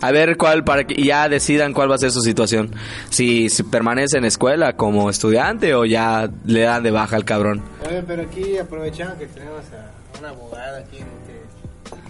A 0.00 0.12
ver 0.12 0.36
cuál, 0.36 0.62
para 0.62 0.84
que 0.84 1.02
ya 1.02 1.28
decidan 1.28 1.72
cuál 1.72 1.90
va 1.90 1.96
a 1.96 1.98
ser 1.98 2.12
su 2.12 2.20
situación. 2.20 2.72
Si, 3.08 3.48
si 3.48 3.64
permanece 3.64 4.18
en 4.18 4.24
escuela 4.24 4.76
como 4.76 5.10
estudiante 5.10 5.74
o 5.74 5.84
ya 5.84 6.30
le 6.44 6.60
dan 6.60 6.84
de 6.84 6.92
baja 6.92 7.16
al 7.16 7.24
cabrón. 7.24 7.62
Oye, 7.88 8.04
pero 8.06 8.22
aquí 8.22 8.56
aprovechando 8.58 9.18
que 9.18 9.26
tenemos 9.26 9.64
a 9.72 10.18
una 10.20 10.28
abogada 10.28 10.78
aquí 10.78 10.98
en 10.98 11.02
este, 11.02 11.40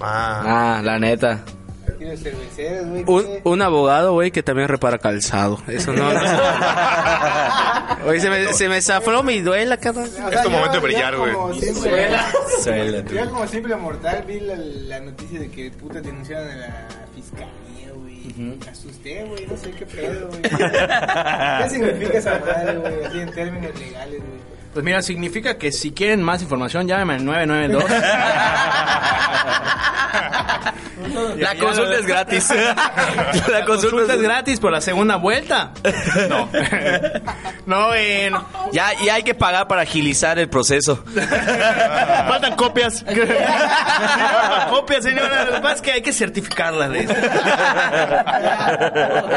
Ah. 0.03 0.77
Ah, 0.79 0.83
la 0.83 0.99
neta. 0.99 1.41
Un, 3.07 3.27
un 3.45 3.63
abogado, 3.63 4.13
güey, 4.15 4.31
que 4.31 4.43
también 4.43 4.69
repara 4.69 4.99
calzado. 4.99 5.59
Eso 5.69 5.93
no. 5.93 6.09
Oye, 8.07 8.21
se 8.21 8.31
me, 8.31 8.53
se 8.53 8.69
me 8.69 8.81
zafró 8.81 9.23
mi 9.23 9.41
duela, 9.41 9.77
cabrón. 9.77 10.05
O 10.05 10.09
sea, 10.09 10.29
Es 10.29 10.43
tu 10.43 10.51
momento 10.51 10.73
de 10.75 10.81
brillar, 10.81 11.17
güey. 11.17 11.33
Yo 13.15 13.31
como 13.31 13.47
simple 13.47 13.77
mortal 13.77 14.25
vi 14.27 14.41
la, 14.41 14.57
la 14.57 15.01
noticia 15.01 15.41
de 15.41 15.51
que 15.51 15.71
puta 15.71 16.01
denunciaron 16.01 16.51
a 16.51 16.57
la 16.57 16.89
fiscalía, 17.15 17.93
güey. 17.95 18.33
Me 18.37 18.69
asusté, 18.71 19.25
güey, 19.25 19.47
no 19.47 19.57
sé 19.57 19.71
qué 19.73 19.87
pedo, 19.87 20.29
güey. 20.29 20.43
¿Qué 21.63 21.69
significa 21.71 22.19
esa 22.19 22.39
madre, 22.39 22.77
güey? 22.79 23.05
Así 23.05 23.19
en 23.21 23.31
términos 23.33 23.79
legales, 23.79 24.21
güey. 24.21 24.60
Pues 24.73 24.85
mira, 24.85 25.03
significa 25.03 25.59
que 25.59 25.73
si 25.73 25.93
quieren 25.93 26.23
más 26.23 26.43
información, 26.43 26.87
llámenme 26.87 27.15
al 27.15 27.25
992. 27.25 27.85
La 31.39 31.55
consulta 31.57 31.95
es 31.97 32.07
gratis. 32.07 32.49
La 33.49 33.65
Consulta 33.65 34.15
es 34.15 34.23
gratis 34.23 34.61
por 34.61 34.71
la 34.71 34.81
segunda 34.81 35.17
vuelta. 35.17 35.73
No. 36.29 36.49
No, 37.67 37.95
eh, 37.95 38.31
no. 38.31 38.47
Ya, 38.73 38.93
y 39.03 39.09
hay 39.09 39.23
que 39.23 39.35
pagar 39.35 39.67
para 39.69 39.83
agilizar 39.83 40.39
el 40.39 40.49
proceso. 40.49 41.03
Faltan 42.29 42.57
copias. 42.57 43.05
Faltan 43.05 44.71
copias, 44.71 45.05
señora. 45.05 45.45
Lo 45.45 45.53
que 45.55 45.61
pasa 45.61 45.75
es 45.77 45.83
que 45.83 45.93
hay 45.93 46.03
que 46.03 46.13
certificarlas. 46.13 46.91
de 46.91 47.01
eso. 47.01 47.15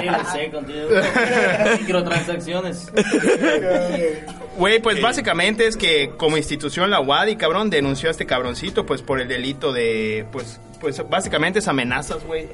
DLC, 0.01 0.51
contenido. 0.51 0.89
Microtransacciones. 1.79 2.91
Güey, 4.57 4.79
pues 4.79 5.01
básicamente 5.01 5.22
es 5.59 5.77
que 5.77 6.11
como 6.17 6.37
institución 6.37 6.89
la 6.89 6.99
UADI, 6.99 7.35
cabrón, 7.35 7.69
denunció 7.69 8.09
a 8.09 8.11
este 8.11 8.25
cabroncito 8.25 8.85
pues 8.85 9.01
por 9.01 9.19
el 9.19 9.27
delito 9.27 9.73
de, 9.73 10.25
pues, 10.31 10.59
pues 10.79 11.01
básicamente 11.09 11.59
es 11.59 11.67
amenazas, 11.67 12.23
güey. 12.23 12.47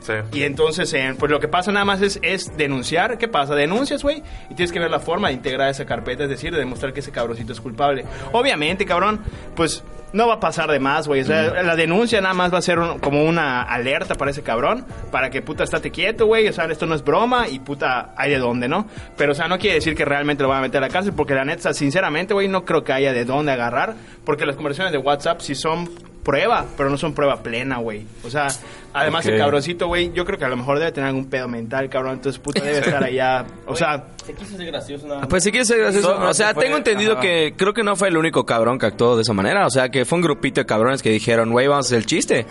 Sí. 0.00 0.12
Y 0.32 0.42
entonces, 0.42 0.92
eh, 0.94 1.14
pues 1.18 1.30
lo 1.30 1.38
que 1.38 1.46
pasa 1.46 1.70
nada 1.70 1.84
más 1.84 2.02
es, 2.02 2.18
es 2.22 2.56
denunciar. 2.56 3.18
¿Qué 3.18 3.28
pasa? 3.28 3.54
Denuncias, 3.54 4.02
güey, 4.02 4.22
y 4.50 4.54
tienes 4.54 4.72
que 4.72 4.80
ver 4.80 4.90
la 4.90 4.98
forma 4.98 5.28
de 5.28 5.34
integrar 5.34 5.70
esa 5.70 5.84
carpeta, 5.86 6.24
es 6.24 6.30
decir, 6.30 6.52
de 6.52 6.58
demostrar 6.58 6.92
que 6.92 7.00
ese 7.00 7.12
cabroncito 7.12 7.52
es 7.52 7.60
culpable. 7.60 8.04
Obviamente, 8.32 8.84
cabrón, 8.84 9.20
pues 9.54 9.84
no 10.14 10.26
va 10.28 10.34
a 10.34 10.40
pasar 10.40 10.70
de 10.70 10.78
más, 10.78 11.06
güey. 11.06 11.20
O 11.20 11.24
sea, 11.24 11.62
la 11.62 11.76
denuncia 11.76 12.20
nada 12.20 12.32
más 12.34 12.52
va 12.54 12.58
a 12.58 12.62
ser 12.62 12.78
un- 12.78 12.98
como 13.00 13.24
una 13.24 13.62
alerta 13.62 14.14
para 14.14 14.30
ese 14.30 14.42
cabrón, 14.42 14.86
para 15.10 15.28
que 15.28 15.42
puta 15.42 15.64
estate 15.64 15.90
quieto, 15.90 16.26
güey. 16.26 16.48
O 16.48 16.52
sea, 16.52 16.64
esto 16.66 16.86
no 16.86 16.94
es 16.94 17.04
broma 17.04 17.48
y 17.48 17.58
puta 17.58 18.14
hay 18.16 18.30
de 18.30 18.38
dónde, 18.38 18.68
¿no? 18.68 18.86
Pero, 19.16 19.32
o 19.32 19.34
sea, 19.34 19.48
no 19.48 19.58
quiere 19.58 19.74
decir 19.76 19.94
que 19.94 20.04
realmente 20.04 20.42
lo 20.42 20.48
van 20.48 20.58
a 20.58 20.62
meter 20.62 20.78
a 20.82 20.86
la 20.86 20.92
cárcel, 20.92 21.12
porque 21.14 21.34
la 21.34 21.44
neta, 21.44 21.74
sinceramente, 21.74 22.32
güey, 22.32 22.48
no 22.48 22.64
creo 22.64 22.82
que 22.84 22.92
haya 22.92 23.12
de 23.12 23.24
dónde 23.24 23.52
agarrar, 23.52 23.94
porque 24.24 24.46
las 24.46 24.56
conversaciones 24.56 24.92
de 24.92 24.98
WhatsApp 24.98 25.40
sí 25.40 25.54
son 25.54 25.90
prueba, 26.24 26.64
pero 26.78 26.88
no 26.88 26.96
son 26.96 27.12
prueba 27.12 27.42
plena, 27.42 27.76
güey. 27.76 28.06
O 28.24 28.30
sea, 28.30 28.46
además 28.94 29.26
el 29.26 29.36
cabroncito, 29.36 29.88
güey, 29.88 30.10
yo 30.14 30.24
creo 30.24 30.38
que 30.38 30.46
a 30.46 30.48
lo 30.48 30.56
mejor 30.56 30.78
debe 30.78 30.90
tener 30.90 31.08
algún 31.08 31.26
pedo 31.26 31.48
mental, 31.48 31.90
cabrón. 31.90 32.14
Entonces, 32.14 32.40
puta, 32.40 32.62
debe 32.64 32.78
estar 32.78 33.04
allá. 33.04 33.44
O 33.66 33.76
sea, 33.76 34.04
Se 34.24 34.32
quiso 34.32 34.56
ser 34.56 34.66
gracioso 34.68 35.06
nada 35.06 35.20
más. 35.20 35.28
Pues 35.28 35.42
si 35.44 35.50
quieres 35.50 35.68
ser 35.68 35.80
gracioso. 35.80 36.18
O 36.18 36.32
sea, 36.32 36.54
tengo 36.54 36.78
entendido 36.78 37.12
ajá. 37.12 37.20
que 37.20 37.52
creo 37.58 37.74
que 37.74 37.82
no 37.82 37.94
fue 37.94 38.08
el 38.08 38.16
único 38.16 38.46
cabrón 38.46 38.78
que 38.78 38.86
actuó 38.86 39.16
de 39.16 39.20
esa 39.22 39.34
manera. 39.34 39.66
O 39.66 39.70
sea, 39.70 39.90
que 39.90 40.03
fue 40.04 40.16
un 40.18 40.22
grupito 40.22 40.60
de 40.60 40.66
cabrones 40.66 41.02
que 41.02 41.10
dijeron, 41.10 41.50
güey, 41.50 41.66
vamos 41.66 41.86
a 41.86 41.88
hacer 41.88 41.98
el 41.98 42.06
chiste. 42.06 42.46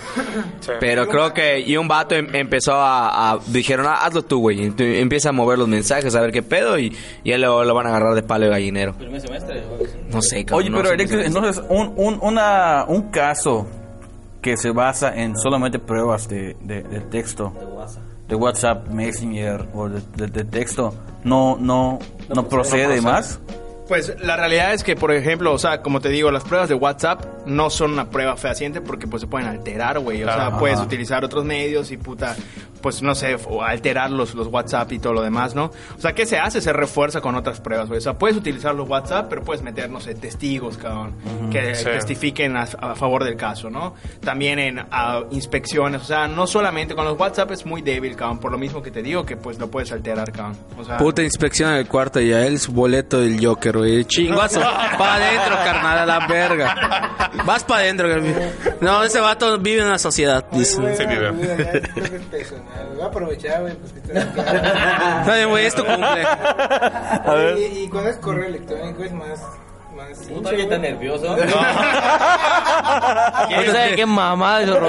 Pero 0.80 1.08
creo 1.08 1.34
que, 1.34 1.60
y 1.60 1.78
un 1.78 1.88
vato 1.88 2.16
em- 2.16 2.34
empezó 2.36 2.74
a, 2.74 3.32
a- 3.34 3.40
dijeron, 3.48 3.86
"Ah, 3.88 4.06
hazlo 4.06 4.24
tú, 4.24 4.40
güey. 4.40 4.62
Y 4.62 4.74
empieza 5.00 5.30
a 5.30 5.32
mover 5.32 5.58
los 5.60 5.68
mensajes, 5.68 6.16
a 6.16 6.22
ver 6.22 6.32
qué 6.32 6.42
pedo, 6.44 6.78
y, 6.80 6.96
y 7.24 7.32
él 7.32 7.42
lo, 7.42 7.64
lo 7.64 7.74
van 7.74 7.88
a 7.88 7.90
agarrar 7.90 8.16
de 8.16 8.24
palo 8.24 8.46
de 8.46 8.52
gallinero. 8.52 8.94
Primer 8.94 9.22
semestre. 9.22 9.64
No 10.10 10.22
sé, 10.22 10.46
cabrón. 10.46 10.68
Oye, 10.74 10.78
pero. 10.84 10.94
Alexis, 10.94 11.18
entonces, 11.26 11.64
un, 11.70 11.94
un, 11.96 12.20
una, 12.22 12.86
un 12.88 13.10
caso 13.10 13.68
que 14.42 14.58
se 14.58 14.72
basa 14.72 15.16
en 15.16 15.38
solamente 15.38 15.80
pruebas 15.80 16.28
de, 16.28 16.56
de, 16.62 16.84
de 16.84 17.00
texto, 17.00 17.54
De 17.58 17.66
WhatsApp. 17.66 18.04
de 18.28 18.36
WhatsApp, 18.36 18.88
Messenger 18.90 19.68
o 19.74 19.90
de, 19.90 20.02
de- 20.16 20.28
de 20.28 20.44
texto, 20.44 20.94
no, 21.24 21.58
no, 21.60 22.00
no, 22.34 22.48
procede 22.50 23.00
más. 23.02 23.40
Pues 23.88 24.16
la 24.22 24.38
realidad 24.38 24.74
es 24.74 24.84
que, 24.84 24.96
por 24.96 25.12
ejemplo, 25.12 25.52
o 25.54 25.58
sea, 25.58 25.82
como 25.82 26.00
te 26.00 26.10
digo, 26.10 26.32
las 26.32 26.44
pruebas 26.44 26.70
de 26.70 26.76
WhatsApp 26.76 27.26
no 27.46 27.70
son 27.70 27.92
una 27.94 28.10
prueba 28.10 28.38
fehaciente 28.38 28.80
porque 28.82 29.08
pues 29.08 29.22
se 29.22 29.28
pueden 29.28 29.48
alterar, 29.48 30.00
güey. 30.00 30.24
O 30.24 30.28
sea, 30.28 30.58
puedes 30.58 30.80
utilizar 30.80 31.26
otros 31.26 31.44
medios 31.44 31.92
y 31.92 31.98
puta, 31.98 32.36
pues 32.82 33.02
no 33.02 33.14
sé, 33.14 33.36
o 33.48 33.62
alterar 33.62 34.10
los, 34.10 34.36
los 34.36 34.48
WhatsApp 34.48 34.92
y 34.94 35.00
todo 35.00 35.12
lo 35.14 35.22
demás, 35.22 35.54
¿no? 35.54 35.66
O 35.98 36.00
sea, 36.02 36.14
¿qué 36.14 36.26
se 36.26 36.40
hace? 36.40 36.62
Se 36.62 36.72
refuerza 36.72 37.20
con 37.20 37.36
otras 37.36 37.60
pruebas, 37.60 37.88
güey. 37.90 37.98
O 37.98 38.02
sea, 38.02 38.18
puedes 38.18 38.38
utilizar 38.38 38.74
los 38.74 38.88
WhatsApp, 38.88 39.28
pero 39.30 39.44
puedes 39.44 39.62
meter, 39.62 39.90
no 39.90 40.00
sé, 40.00 40.16
testigos, 40.16 40.78
cabrón, 40.78 41.14
que 41.52 41.76
Sí. 41.76 41.84
testifiquen 41.86 42.56
a, 42.56 42.64
a 42.64 42.96
favor 42.96 43.24
del 43.26 43.36
caso, 43.36 43.70
¿no? 43.70 43.96
También 44.22 44.60
en 44.60 44.80
inspecciones, 45.32 46.02
o 46.02 46.06
sea, 46.06 46.28
no 46.28 46.48
solamente 46.48 46.96
con 46.96 47.06
los 47.06 47.20
WhatsApp 47.20 47.52
es 47.52 47.66
muy 47.66 47.82
débil, 47.82 48.16
cabrón, 48.16 48.40
por 48.40 48.52
lo 48.52 48.58
mismo 48.58 48.82
que 48.82 48.92
te 48.92 49.02
digo 49.04 49.26
que 49.26 49.36
pues 49.38 49.60
lo 49.60 49.70
puedes 49.70 49.92
alterar, 49.92 50.32
cabrón. 50.32 50.58
O 50.78 50.84
sea, 50.84 50.98
Puta 50.98 51.22
inspección 51.24 51.70
en 51.72 51.78
el 51.78 51.88
cuarto 51.88 52.20
y 52.22 52.32
a 52.34 52.46
él 52.48 52.60
su 52.60 52.72
boleto 52.72 53.20
del 53.22 53.44
Joker, 53.46 53.73
güey. 53.80 54.06
Chinguazo. 54.06 54.60
Pa' 54.98 55.16
adentro, 55.16 55.56
carnal, 55.64 56.00
a 56.00 56.06
la 56.06 56.28
verga. 56.28 57.30
Vas 57.46 57.64
pa' 57.64 57.78
adentro. 57.78 58.08
No, 58.82 59.04
ese 59.04 59.20
vato 59.20 59.58
vive 59.60 59.82
en 59.82 59.88
una 59.88 60.00
sociedad, 60.00 60.46
dice. 60.52 60.80
Voy 60.80 60.92
a 63.02 63.06
aprovechar, 63.06 63.62
güey, 63.62 63.76
pues 63.76 63.94
que 63.94 64.02
bien, 65.34 65.50
güey, 65.50 65.66
es 65.66 65.76
tu 65.76 65.84
cumple. 65.84 66.26
Oye, 67.26 67.68
y, 67.68 67.84
y 67.84 67.90
cuando 67.90 68.10
es 68.10 68.18
correo 68.18 68.46
electrónico 68.46 69.04
es 69.04 69.14
más. 69.14 69.42
Más 69.94 70.18
Puta, 70.28 70.52
está 70.52 70.66
güey. 70.66 70.80
nervioso. 70.80 71.36
¿Quién 73.48 73.66
sabe 73.72 73.96
qué 73.96 74.06
mamada 74.06 74.64
eso, 74.64 74.80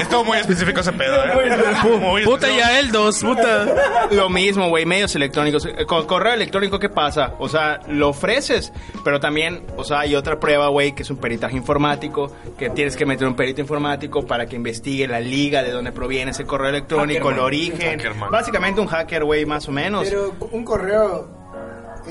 Estuvo 0.00 0.24
muy 0.24 0.38
específico 0.38 0.80
ese 0.80 0.92
pedo, 0.92 1.16
¿eh? 1.24 2.22
Puta, 2.24 2.50
y 2.50 2.60
a 2.60 2.78
él 2.78 2.92
dos, 2.92 3.22
puta. 3.22 3.66
Lo 4.10 4.28
mismo, 4.28 4.68
güey, 4.68 4.84
medios 4.84 5.14
electrónicos. 5.16 5.66
Eh, 5.66 5.86
Con 5.86 6.06
correo 6.06 6.34
electrónico, 6.34 6.78
¿qué 6.78 6.88
pasa? 6.88 7.34
O 7.38 7.48
sea, 7.48 7.80
lo 7.88 8.10
ofreces, 8.10 8.72
pero 9.04 9.20
también, 9.20 9.64
o 9.76 9.84
sea, 9.84 10.00
hay 10.00 10.14
otra 10.14 10.38
prueba, 10.38 10.68
güey, 10.68 10.92
que 10.92 11.02
es 11.02 11.10
un 11.10 11.16
peritaje 11.16 11.56
informático, 11.56 12.32
que 12.58 12.70
tienes 12.70 12.96
que 12.96 13.06
meter 13.06 13.26
un 13.26 13.36
perito 13.36 13.60
informático 13.60 14.26
para 14.26 14.46
que 14.46 14.56
investigue 14.56 15.06
la 15.08 15.20
liga 15.20 15.62
de 15.62 15.70
donde 15.70 15.92
proviene 15.92 16.32
ese 16.32 16.44
correo 16.44 16.68
electrónico, 16.68 17.30
el 17.30 17.38
origen. 17.38 18.00
Básicamente 18.30 18.80
un 18.80 18.86
hacker, 18.86 19.24
güey, 19.24 19.46
más 19.46 19.68
o 19.68 19.72
menos. 19.72 20.08
Pero 20.08 20.34
un 20.50 20.64
correo 20.64 21.35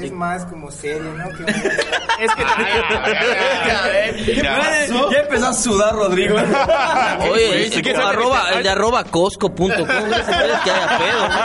es 0.01 0.11
más 0.11 0.45
como 0.45 0.71
serio, 0.71 1.13
¿no? 1.13 1.29
Que 1.29 1.43
Es 2.25 2.33
que 2.33 2.43
Ya 4.41 5.19
empezó 5.19 5.47
a 5.47 5.53
sudar 5.53 5.93
Rodrigo. 5.95 6.37
Oye, 7.31 7.69
si 7.71 7.81
quieres- 7.81 8.01
arroba, 8.03 8.51
el 8.55 8.63
de 8.63 8.69
arroba 8.69 9.03
cosco.com. 9.03 9.67
No 9.67 9.75
se 9.75 9.83
puede 9.85 10.59
que 10.63 10.71
haya 10.71 10.97
pedo, 10.97 11.27
¿no? 11.27 11.35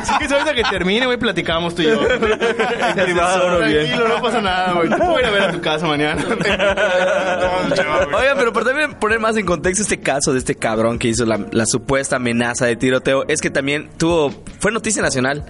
Así 0.00 0.12
que 0.18 0.24
ahorita 0.34 0.54
que 0.54 0.62
termine, 0.64 1.06
güey, 1.06 1.16
platicamos 1.18 1.74
tú 1.74 1.82
y 1.82 1.86
yo. 1.86 2.00
privado, 2.06 3.58
Tranquilo, 3.58 4.08
no 4.08 4.20
pasa 4.22 4.40
nada, 4.40 4.72
güey. 4.72 4.88
Te 4.90 4.96
puedo 4.96 5.18
ir 5.20 5.24
a 5.26 5.30
ver 5.30 5.42
a 5.42 5.52
tu 5.52 5.60
casa 5.60 5.86
mañana. 5.86 6.22
Oigan, 8.18 8.36
pero 8.36 8.52
por 8.52 8.64
también 8.64 8.94
poner 8.94 9.20
más 9.20 9.36
en 9.36 9.46
contexto 9.46 9.82
este 9.82 10.00
caso 10.00 10.32
de 10.32 10.38
este 10.40 10.54
cabrón 10.56 10.98
que 10.98 11.08
hizo 11.08 11.24
la, 11.24 11.40
la 11.50 11.66
supuesta 11.66 12.16
amenaza 12.16 12.66
de 12.66 12.76
tiroteo, 12.76 13.24
es 13.28 13.40
que 13.40 13.50
también 13.50 13.90
tuvo, 13.96 14.30
fue 14.58 14.70
noticia 14.72 15.00
nacional. 15.02 15.44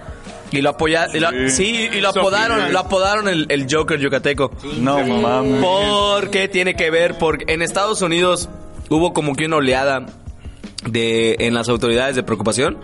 Y 0.52 0.60
lo 0.60 0.70
apoyaron, 0.70 1.50
sí, 1.50 1.88
y 1.92 2.00
lo 2.00 2.10
apodaron, 2.10 2.72
lo 2.72 2.78
apodaron 2.78 3.28
el, 3.28 3.46
el 3.48 3.66
Joker 3.70 3.98
yucateco. 3.98 4.50
No 4.78 4.98
mames. 5.04 5.60
Porque 5.64 6.48
tiene 6.48 6.74
que 6.74 6.90
ver, 6.90 7.16
porque 7.18 7.44
en 7.52 7.62
Estados 7.62 8.02
Unidos 8.02 8.48
hubo 8.90 9.12
como 9.12 9.34
que 9.34 9.46
una 9.46 9.56
oleada 9.56 10.06
de 10.86 11.36
en 11.38 11.54
las 11.54 11.68
autoridades 11.68 12.16
de 12.16 12.22
preocupación. 12.22 12.78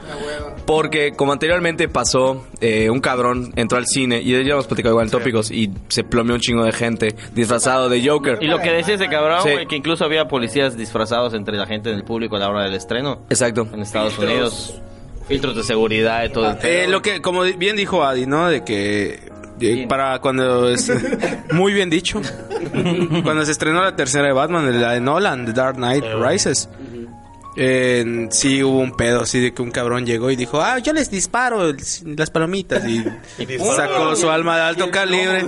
Porque 0.66 1.12
como 1.12 1.32
anteriormente 1.32 1.88
pasó, 1.88 2.44
eh, 2.60 2.90
un 2.90 3.00
cabrón 3.00 3.52
entró 3.56 3.78
al 3.78 3.86
cine, 3.86 4.20
y 4.22 4.32
ya 4.44 4.52
hemos 4.52 4.66
platicado 4.66 4.92
igual 4.94 5.06
en 5.06 5.10
tópicos, 5.10 5.50
y 5.50 5.70
se 5.88 6.04
plomeó 6.04 6.34
un 6.34 6.40
chingo 6.40 6.62
de 6.64 6.72
gente 6.72 7.14
disfrazado 7.34 7.88
de 7.88 8.06
Joker. 8.06 8.38
Y 8.42 8.46
lo 8.48 8.58
que 8.58 8.70
decía 8.70 8.94
ese 8.94 9.08
cabrón, 9.08 9.40
Sí. 9.42 9.50
güey, 9.50 9.66
que 9.66 9.76
incluso 9.76 10.04
había 10.04 10.26
policías 10.28 10.76
disfrazados 10.76 11.32
entre 11.34 11.56
la 11.56 11.66
gente 11.66 11.88
del 11.90 12.04
público 12.04 12.36
a 12.36 12.38
la 12.38 12.48
hora 12.50 12.64
del 12.64 12.74
estreno 12.74 13.20
Exacto. 13.30 13.66
en 13.72 13.80
Estados 13.80 14.18
Unidos. 14.18 14.80
Filtros 15.28 15.54
de 15.56 15.62
seguridad 15.62 16.24
y 16.24 16.30
todo 16.30 16.46
el 16.50 16.56
Eh, 16.56 16.58
pedo. 16.60 16.90
lo 16.90 17.02
que, 17.02 17.20
como 17.20 17.42
bien 17.42 17.76
dijo 17.76 18.02
Adi, 18.04 18.26
¿no? 18.26 18.48
De 18.48 18.64
que 18.64 19.20
eh, 19.60 19.86
para 19.88 20.18
cuando 20.20 20.68
es 20.70 20.90
muy 21.52 21.72
bien 21.72 21.90
dicho 21.90 22.20
cuando 23.22 23.44
se 23.44 23.52
estrenó 23.52 23.82
la 23.82 23.94
tercera 23.96 24.26
de 24.26 24.32
Batman 24.32 24.80
la 24.80 24.92
de 24.92 25.00
Nolan 25.00 25.44
The 25.46 25.52
Dark 25.52 25.76
Knight 25.76 26.04
Rises 26.20 26.68
Eh, 27.60 28.28
sí 28.30 28.62
hubo 28.62 28.78
un 28.78 28.92
pedo 28.96 29.22
así 29.22 29.40
de 29.40 29.52
que 29.52 29.60
un 29.62 29.72
cabrón 29.72 30.06
llegó 30.06 30.30
y 30.30 30.36
dijo, 30.36 30.60
ah, 30.62 30.78
yo 30.78 30.92
les 30.92 31.10
disparo 31.10 31.74
las 32.04 32.30
palomitas 32.30 32.86
y 32.86 33.02
sacó 33.76 34.14
su 34.14 34.30
alma 34.30 34.54
de 34.56 34.62
alto 34.62 34.88
calibre 34.92 35.44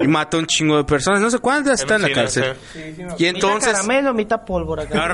y 0.00 0.06
mató 0.06 0.38
un 0.38 0.46
chingo 0.46 0.76
de 0.76 0.84
personas, 0.84 1.20
no 1.20 1.30
sé 1.30 1.40
cuántas 1.40 1.80
están 1.80 1.96
en 1.96 2.02
la 2.02 2.08
Sí, 2.08 2.14
cárcel. 2.14 2.54
sí. 2.72 2.94
Y 3.18 3.26
entonces... 3.26 3.72
caramelo, 3.72 4.14
mitad 4.14 4.44
pólvora. 4.44 4.84
No 4.84 5.04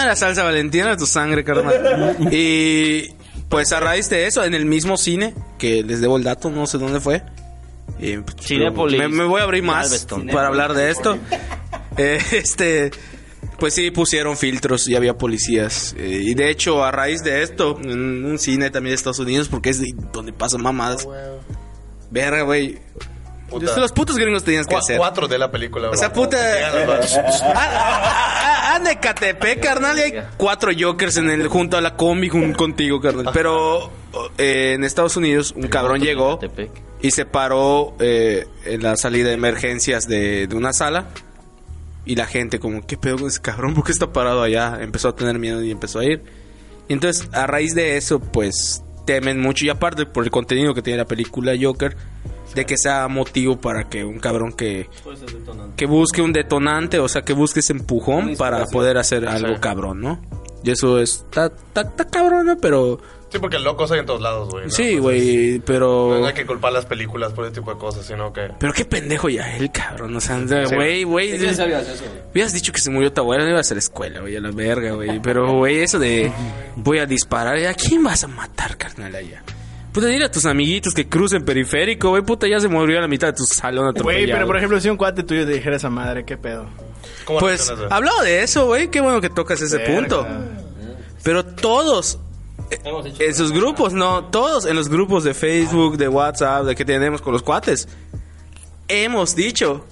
era 0.00 0.16
salsa 0.16 0.42
valentina, 0.42 0.86
era 0.86 0.96
tu 0.96 1.06
sangre, 1.06 1.44
carnal. 1.44 2.16
Y 2.32 3.14
pues 3.48 3.72
a 3.72 3.78
raíz 3.78 4.10
de 4.10 4.26
eso, 4.26 4.42
en 4.44 4.54
el 4.54 4.64
mismo 4.66 4.96
cine, 4.96 5.32
que 5.58 5.84
les 5.84 6.00
debo 6.00 6.16
el 6.16 6.24
dato, 6.24 6.50
no 6.50 6.66
sé 6.66 6.78
dónde 6.78 6.98
fue. 7.00 7.22
y, 8.00 8.16
pues, 8.18 8.36
Cinépolis. 8.40 8.98
me, 8.98 9.08
me 9.08 9.24
voy 9.24 9.40
a 9.40 9.44
abrir 9.44 9.62
más 9.62 10.06
para 10.32 10.48
hablar 10.48 10.74
de 10.74 10.90
esto. 10.90 11.16
Eh, 12.00 12.18
este, 12.32 12.90
pues 13.58 13.74
sí, 13.74 13.90
pusieron 13.90 14.36
filtros 14.36 14.88
y 14.88 14.94
había 14.96 15.16
policías. 15.18 15.94
Eh, 15.98 16.20
y 16.24 16.34
de 16.34 16.50
hecho, 16.50 16.82
a 16.84 16.90
raíz 16.90 17.22
de 17.22 17.42
esto, 17.42 17.78
en 17.82 18.24
un 18.24 18.38
cine 18.38 18.70
también 18.70 18.92
de 18.92 18.96
Estados 18.96 19.18
Unidos, 19.18 19.48
porque 19.48 19.70
es 19.70 19.80
de- 19.80 19.94
donde 20.12 20.32
pasan 20.32 20.62
mamadas. 20.62 21.06
Verga, 22.10 22.42
güey. 22.42 22.78
Puta. 23.48 23.76
Los 23.78 23.90
putos 23.90 24.16
gringos 24.16 24.44
tenían 24.44 24.64
que 24.64 24.76
hacer. 24.76 24.96
Cuatro 24.96 25.26
de 25.26 25.36
la 25.36 25.50
película, 25.50 25.90
O 25.90 25.96
sea, 25.96 26.12
puta. 26.12 26.36
Dos. 26.86 27.18
Ah, 27.42 27.52
ah, 27.54 28.80
ah, 28.86 29.00
Catepec, 29.00 29.60
carnal, 29.60 29.98
y 29.98 30.00
hay 30.02 30.12
cuatro 30.36 30.70
Jokers 30.76 31.16
en 31.16 31.30
el, 31.30 31.48
junto 31.48 31.76
a 31.76 31.80
la 31.80 31.96
combi 31.96 32.28
jun- 32.28 32.54
contigo, 32.54 33.00
carnal. 33.00 33.30
Pero 33.32 33.90
eh, 34.38 34.72
en 34.74 34.84
Estados 34.84 35.16
Unidos, 35.16 35.52
un 35.56 35.66
cabrón 35.68 36.00
llegó 36.00 36.38
y 37.02 37.10
se 37.10 37.24
paró 37.26 37.94
eh, 37.98 38.46
en 38.64 38.82
la 38.82 38.96
salida 38.96 39.28
de 39.28 39.34
emergencias 39.34 40.06
de, 40.08 40.46
de 40.46 40.56
una 40.56 40.72
sala. 40.72 41.08
Y 42.04 42.16
la 42.16 42.26
gente, 42.26 42.58
como, 42.58 42.86
¿qué 42.86 42.96
pedo 42.96 43.18
con 43.18 43.28
ese 43.28 43.40
cabrón? 43.40 43.74
¿Por 43.74 43.84
qué 43.84 43.92
está 43.92 44.12
parado 44.12 44.42
allá? 44.42 44.78
Empezó 44.80 45.08
a 45.08 45.14
tener 45.16 45.38
miedo 45.38 45.62
y 45.62 45.70
empezó 45.70 45.98
a 46.00 46.04
ir. 46.04 46.22
Y 46.88 46.92
entonces, 46.94 47.28
a 47.32 47.46
raíz 47.46 47.74
de 47.74 47.96
eso, 47.96 48.20
pues 48.20 48.82
temen 49.06 49.40
mucho. 49.40 49.64
Y 49.64 49.68
aparte, 49.68 50.06
por 50.06 50.24
el 50.24 50.30
contenido 50.30 50.74
que 50.74 50.82
tiene 50.82 50.96
la 50.98 51.04
película 51.04 51.52
Joker, 51.60 51.96
de 52.54 52.64
que 52.64 52.76
sea 52.76 53.06
motivo 53.08 53.60
para 53.60 53.88
que 53.88 54.04
un 54.04 54.18
cabrón 54.18 54.52
que, 54.52 54.88
que 55.76 55.86
busque 55.86 56.20
un 56.22 56.32
detonante, 56.32 56.98
o 56.98 57.08
sea, 57.08 57.22
que 57.22 57.32
busque 57.32 57.60
ese 57.60 57.72
empujón 57.74 58.34
para 58.36 58.64
poder 58.66 58.98
hacer 58.98 59.26
algo 59.28 59.54
Sí. 59.54 59.60
cabrón, 59.60 60.00
¿no? 60.00 60.20
Y 60.64 60.70
eso 60.70 60.98
es, 60.98 61.24
está, 61.26 61.46
está, 61.46 61.82
está 61.82 62.04
cabrón, 62.08 62.46
¿no? 62.46 62.56
Pero, 62.58 63.00
Sí, 63.30 63.38
porque 63.38 63.58
locos 63.60 63.90
hay 63.92 64.00
en 64.00 64.06
todos 64.06 64.20
lados, 64.20 64.48
güey. 64.50 64.64
¿no? 64.64 64.70
sí, 64.70 64.98
Pues 64.98 65.00
güey, 65.00 65.58
pero... 65.60 66.18
no 66.20 66.26
hay 66.26 66.34
que 66.34 66.44
culpar 66.44 66.72
las 66.72 66.84
películas 66.84 67.32
por 67.32 67.44
ese 67.44 67.54
tipo 67.54 67.72
de 67.72 67.78
cosas, 67.78 68.04
sino 68.04 68.32
que... 68.32 68.48
Pero 68.58 68.72
qué 68.72 68.84
pendejo 68.84 69.28
ya 69.28 69.56
él, 69.56 69.70
cabrón. 69.70 70.16
O 70.16 70.20
sea, 70.20 70.40
güey, 70.74 71.04
güey. 71.04 71.38
¿Qué 71.38 71.54
sabías 71.54 71.86
eso? 71.88 72.04
Hubieras 72.32 72.52
dicho 72.52 72.72
que 72.72 72.80
se 72.80 72.90
murió 72.90 73.12
tu 73.12 73.20
abuela, 73.20 73.44
no 73.44 73.50
ibas 73.50 73.70
a 73.70 73.74
la 73.74 73.78
escuela, 73.80 74.20
güey, 74.20 74.36
a 74.36 74.40
la 74.40 74.50
verga, 74.50 74.92
güey. 74.92 75.20
Pero, 75.20 75.52
güey, 75.58 75.78
eso 75.78 75.98
de 76.00 76.32
voy 76.76 76.98
a 76.98 77.06
disparar, 77.06 77.56
¿a 77.64 77.74
quién 77.74 78.02
vas 78.02 78.24
a 78.24 78.26
matar, 78.28 78.76
carnal, 78.76 79.14
allá? 79.14 79.42
Puta, 79.92 80.06
dile 80.06 80.24
a 80.24 80.30
tus 80.30 80.46
amiguitos 80.46 80.94
que 80.94 81.08
crucen 81.08 81.44
periférico, 81.44 82.10
güey, 82.10 82.22
puta, 82.22 82.46
ya 82.48 82.60
se 82.60 82.68
murió 82.68 82.98
a 82.98 83.00
la 83.02 83.08
mitad 83.08 83.28
de 83.28 83.32
tu 83.34 83.44
salón 83.44 83.86
Güey, 83.86 83.94
pero 83.94 84.08
atropellado. 84.10 84.46
por 84.46 84.56
ejemplo, 84.56 84.80
si 84.80 84.88
un 84.88 84.96
cuate 84.96 85.22
tuyo 85.24 85.44
te 85.46 85.52
dijera 85.52 85.76
esa 85.76 85.90
madre, 85.90 86.24
¿qué 86.24 86.36
pedo? 86.36 86.66
¿Cómo 87.24 87.40
Pues, 87.40 87.72
hablado 87.90 88.22
de 88.22 88.42
eso, 88.42 88.66
güey, 88.66 88.88
qué 88.88 89.00
bueno 89.00 89.20
que 89.20 89.30
tocas 89.30 89.60
ese 89.60 89.78
Verga. 89.78 89.94
punto. 89.96 90.26
Pero 91.24 91.44
todos, 91.44 92.18
en 93.18 93.34
sus 93.34 93.52
grupos, 93.52 93.92
no, 93.92 94.26
todos 94.26 94.66
en 94.66 94.76
los 94.76 94.88
grupos 94.88 95.24
de 95.24 95.34
Facebook, 95.34 95.96
de 95.96 96.08
WhatsApp, 96.08 96.64
de 96.64 96.74
que 96.74 96.84
tenemos 96.84 97.20
con 97.20 97.32
los 97.32 97.42
cuates, 97.42 97.88
hemos 98.88 99.34
dicho 99.34 99.84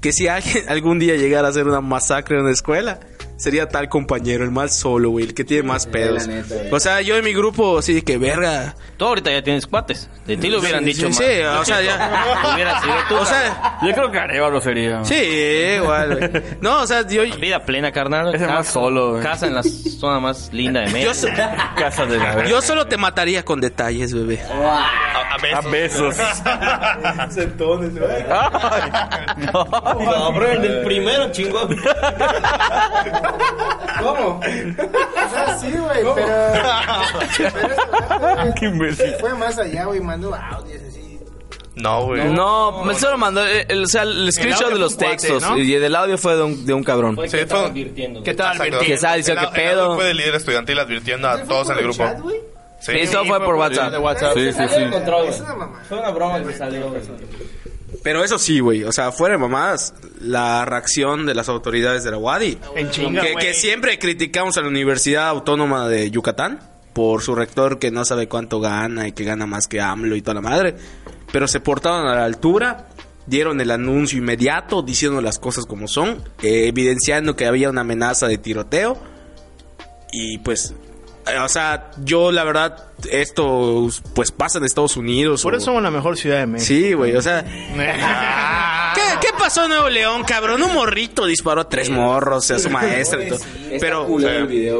que 0.00 0.12
si 0.12 0.28
alguien 0.28 0.64
algún 0.68 0.98
día 0.98 1.16
llegara 1.16 1.48
a 1.48 1.50
hacer 1.50 1.66
una 1.66 1.80
masacre 1.80 2.36
en 2.36 2.42
una 2.42 2.52
escuela, 2.52 3.00
sería 3.42 3.68
tal 3.68 3.88
compañero, 3.88 4.44
el 4.44 4.50
más 4.52 4.74
solo, 4.76 5.10
güey, 5.10 5.24
el 5.26 5.34
que 5.34 5.42
tiene 5.44 5.64
más 5.64 5.86
pedos. 5.86 6.28
O 6.70 6.78
sea, 6.78 7.00
yo 7.00 7.16
en 7.16 7.24
mi 7.24 7.32
grupo, 7.34 7.78
así 7.78 7.92
de 7.94 8.02
que 8.02 8.16
verga. 8.18 8.76
Tú 8.96 9.06
ahorita 9.06 9.32
ya 9.32 9.42
tienes 9.42 9.66
cuates. 9.66 10.08
De 10.26 10.36
ti 10.36 10.48
lo 10.48 10.60
hubieran 10.60 10.80
Sí, 10.84 10.92
dicho 10.92 11.08
sí, 11.12 11.24
o 11.42 11.64
sea, 11.64 11.82
ya. 11.82 12.24
Hubiera 12.54 12.80
sido 12.80 12.94
tú. 13.08 13.16
O 13.16 13.24
sea, 13.26 13.78
Yo 13.82 13.92
creo 13.92 14.12
que 14.12 14.18
Arevalo 14.18 14.60
sería. 14.60 15.04
sí, 15.04 15.14
igual, 15.76 16.16
güey. 16.18 16.42
No, 16.60 16.82
o 16.82 16.86
sea, 16.86 17.06
yo. 17.08 17.22
Vida 17.40 17.64
plena, 17.64 17.90
carnal. 17.90 18.32
Ese 18.34 18.46
más 18.46 18.68
solo, 18.68 19.12
güey. 19.12 19.22
Casa 19.24 19.46
en 19.48 19.54
la 19.56 19.62
zona 19.64 20.20
más 20.20 20.50
linda 20.52 20.80
de 20.82 20.86
Yo, 20.86 20.92
México. 20.92 21.14
so- 21.14 21.28
Casa 21.76 22.06
de 22.06 22.18
la 22.18 22.44
yo 22.46 22.62
solo 22.62 22.86
te 22.86 22.96
mataría 22.96 23.44
con 23.44 23.60
detalles, 23.60 24.14
bebé. 24.14 24.40
A, 24.52 24.84
a 24.86 25.34
A 25.34 25.60
besos. 25.62 26.16
besos. 26.16 26.16
Sentones, 27.34 27.98
güey. 27.98 28.24
Cabrón, 29.52 30.52
el 30.52 30.62
del 30.62 30.84
primero, 30.84 31.32
chingón. 31.32 31.76
¿Cómo? 34.00 34.38
O 34.38 34.42
sea, 35.30 35.58
sí, 35.58 35.70
güey, 35.72 36.02
pero. 36.14 36.14
pero 37.52 38.54
Qué 38.58 38.66
imbécil. 38.66 39.14
Fue 39.20 39.34
más 39.34 39.58
allá, 39.58 39.84
güey, 39.84 40.00
mandó 40.00 40.34
audios 40.34 40.82
así. 40.88 41.18
No, 41.74 42.04
güey. 42.06 42.24
No, 42.32 42.84
me 42.84 42.94
solo 42.94 43.16
mandó 43.16 43.44
el, 43.46 43.64
el- 43.68 43.82
o 43.84 43.86
sea, 43.86 44.02
el 44.02 44.30
screenshot 44.32 44.64
audio 44.64 44.74
de 44.76 44.80
los 44.80 44.94
fue 44.94 45.04
un 45.06 45.10
cuate, 45.12 45.26
textos 45.28 45.50
¿no? 45.50 45.58
y 45.58 45.74
el 45.74 45.94
audio 45.96 46.18
fue 46.18 46.36
de 46.36 46.42
un, 46.42 46.66
de 46.66 46.74
un 46.74 46.84
cabrón. 46.84 47.18
Sí, 47.28 47.38
fue- 47.48 47.58
advirtiendo. 47.60 48.22
¿Qué 48.22 48.34
tal, 48.34 48.52
Exacto. 48.56 48.76
Bertín? 48.76 48.92
estaba 48.94 49.14
diciendo, 49.14 49.42
El- 49.42 49.52
¿qué 49.54 49.62
el 49.64 49.70
pedo? 49.70 49.94
Fue 49.94 50.04
del 50.04 50.16
líder 50.16 50.34
estudiantil 50.34 50.78
advirtiendo 50.78 51.28
a 51.28 51.38
¿Fue 51.38 51.46
todos 51.46 51.70
en 51.70 51.78
el 51.78 51.84
grupo. 51.84 52.04
Sí. 52.80 52.92
Eso 52.96 53.24
fue 53.24 53.40
por 53.44 53.54
WhatsApp. 53.54 53.92
De 53.92 53.98
WhatsApp. 53.98 54.34
Sí, 54.34 54.52
sí, 54.52 54.58
sí. 54.68 54.82
Es 55.28 55.40
una 55.40 55.54
mamá. 55.54 55.80
Fue 55.88 55.98
una 55.98 56.10
broma 56.10 56.42
que 56.42 56.52
salió. 56.52 56.88
güey. 56.90 57.00
Pero 58.02 58.24
eso 58.24 58.38
sí, 58.38 58.60
güey. 58.60 58.84
O 58.84 58.92
sea, 58.92 59.12
fuera 59.12 59.34
de 59.34 59.38
mamadas, 59.38 59.94
la 60.20 60.64
reacción 60.64 61.26
de 61.26 61.34
las 61.34 61.48
autoridades 61.48 62.04
de 62.04 62.10
la 62.10 62.18
UADI. 62.18 62.58
En 62.76 62.90
chinga, 62.90 63.22
que, 63.38 63.54
siempre 63.54 63.98
criticamos 63.98 64.56
a 64.56 64.62
la 64.62 64.68
Universidad 64.68 65.28
Autónoma 65.28 65.88
de 65.88 66.10
Yucatán 66.10 66.60
por 66.92 67.22
su 67.22 67.34
rector 67.34 67.78
que 67.78 67.90
no 67.90 68.04
sabe 68.04 68.28
cuánto 68.28 68.60
gana 68.60 69.08
y 69.08 69.12
que 69.12 69.24
gana 69.24 69.46
más 69.46 69.66
que 69.66 69.80
AMLO 69.80 70.16
y 70.16 70.22
toda 70.22 70.34
la 70.34 70.40
madre. 70.40 70.74
Pero 71.32 71.48
se 71.48 71.60
portaron 71.60 72.06
a 72.06 72.14
la 72.14 72.24
altura, 72.24 72.88
dieron 73.26 73.60
el 73.60 73.70
anuncio 73.70 74.18
inmediato 74.18 74.82
diciendo 74.82 75.20
las 75.20 75.38
cosas 75.38 75.64
como 75.64 75.88
son, 75.88 76.22
eh, 76.42 76.68
evidenciando 76.68 77.36
que 77.36 77.46
había 77.46 77.70
una 77.70 77.82
amenaza 77.82 78.26
de 78.26 78.38
tiroteo. 78.38 78.98
Y 80.12 80.38
pues, 80.38 80.74
o 81.42 81.48
sea, 81.48 81.90
yo 82.04 82.30
la 82.32 82.44
verdad, 82.44 82.76
esto 83.10 83.88
pues 84.14 84.30
pasa 84.32 84.58
en 84.58 84.64
Estados 84.64 84.96
Unidos. 84.96 85.42
Por 85.42 85.54
o- 85.54 85.56
eso 85.56 85.66
somos 85.66 85.82
la 85.82 85.90
mejor 85.90 86.16
ciudad 86.16 86.38
de 86.38 86.46
México. 86.46 86.66
Sí, 86.66 86.92
güey, 86.92 87.16
o 87.16 87.22
sea... 87.22 87.44
¿Qué, 88.94 89.00
qué 89.22 89.28
pasó 89.38 89.62
en 89.64 89.70
Nuevo 89.70 89.88
León, 89.88 90.22
cabrón? 90.24 90.62
Un 90.62 90.74
morrito 90.74 91.24
disparó 91.24 91.62
a 91.62 91.68
tres 91.68 91.88
morros, 91.88 92.50
a 92.50 92.58
su 92.58 92.68
maestra 92.68 93.24
y 93.24 93.28
todo. 93.30 93.38
Pero, 93.80 94.06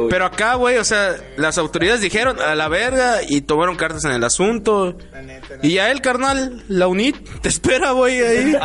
pero 0.07 0.25
acá, 0.25 0.53
güey, 0.53 0.77
o 0.77 0.83
sea, 0.83 1.15
las 1.35 1.57
autoridades 1.57 2.01
dijeron 2.01 2.39
a 2.39 2.53
la 2.53 2.67
verga 2.67 3.21
y 3.27 3.41
tomaron 3.41 3.75
cartas 3.75 4.05
en 4.05 4.11
el 4.11 4.23
asunto. 4.23 4.95
La 5.11 5.23
neta. 5.23 5.55
Y 5.63 5.79
a 5.79 5.89
él, 5.89 6.01
carnal, 6.01 6.63
la 6.67 6.85
UNIT 6.87 7.41
te 7.41 7.49
espera, 7.49 7.91
güey, 7.93 8.21
ahí. 8.21 8.53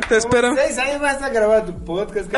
Te 0.08 0.16
espera. 0.16 0.54
Seis 0.54 0.78
años 0.78 1.00
vas 1.00 1.22
a 1.22 1.28
grabar 1.28 1.66
tu 1.66 1.84
podcast. 1.84 2.30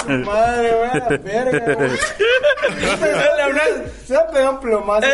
Su 0.00 0.08
madre, 0.24 0.72
güey, 0.76 0.90
la 1.00 1.08
verga, 1.08 1.74
güey. 1.74 1.90
Se 4.06 4.14
va 4.14 4.20
a 4.22 4.30
pegar 4.30 4.50
un 4.50 4.60
plomazo. 4.60 5.06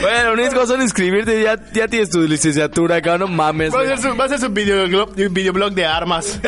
Bueno, 0.00 0.34
lo 0.34 0.42
único 0.42 0.66
son 0.66 0.82
inscribirte 0.82 1.40
y 1.40 1.44
ya, 1.44 1.58
ya 1.72 1.88
tienes 1.88 2.10
tu 2.10 2.20
licenciatura, 2.22 3.00
cabrón, 3.02 3.30
no 3.30 3.36
mames. 3.36 3.74
Va 3.74 3.80
a 3.80 3.82
hacer 3.84 3.98
su, 3.98 4.16
va 4.16 4.24
a 4.24 4.26
hacer 4.26 4.40
su 4.40 4.48
videoblog, 4.50 5.14
videoblog 5.14 5.72
de 5.72 5.86
armas. 5.86 6.40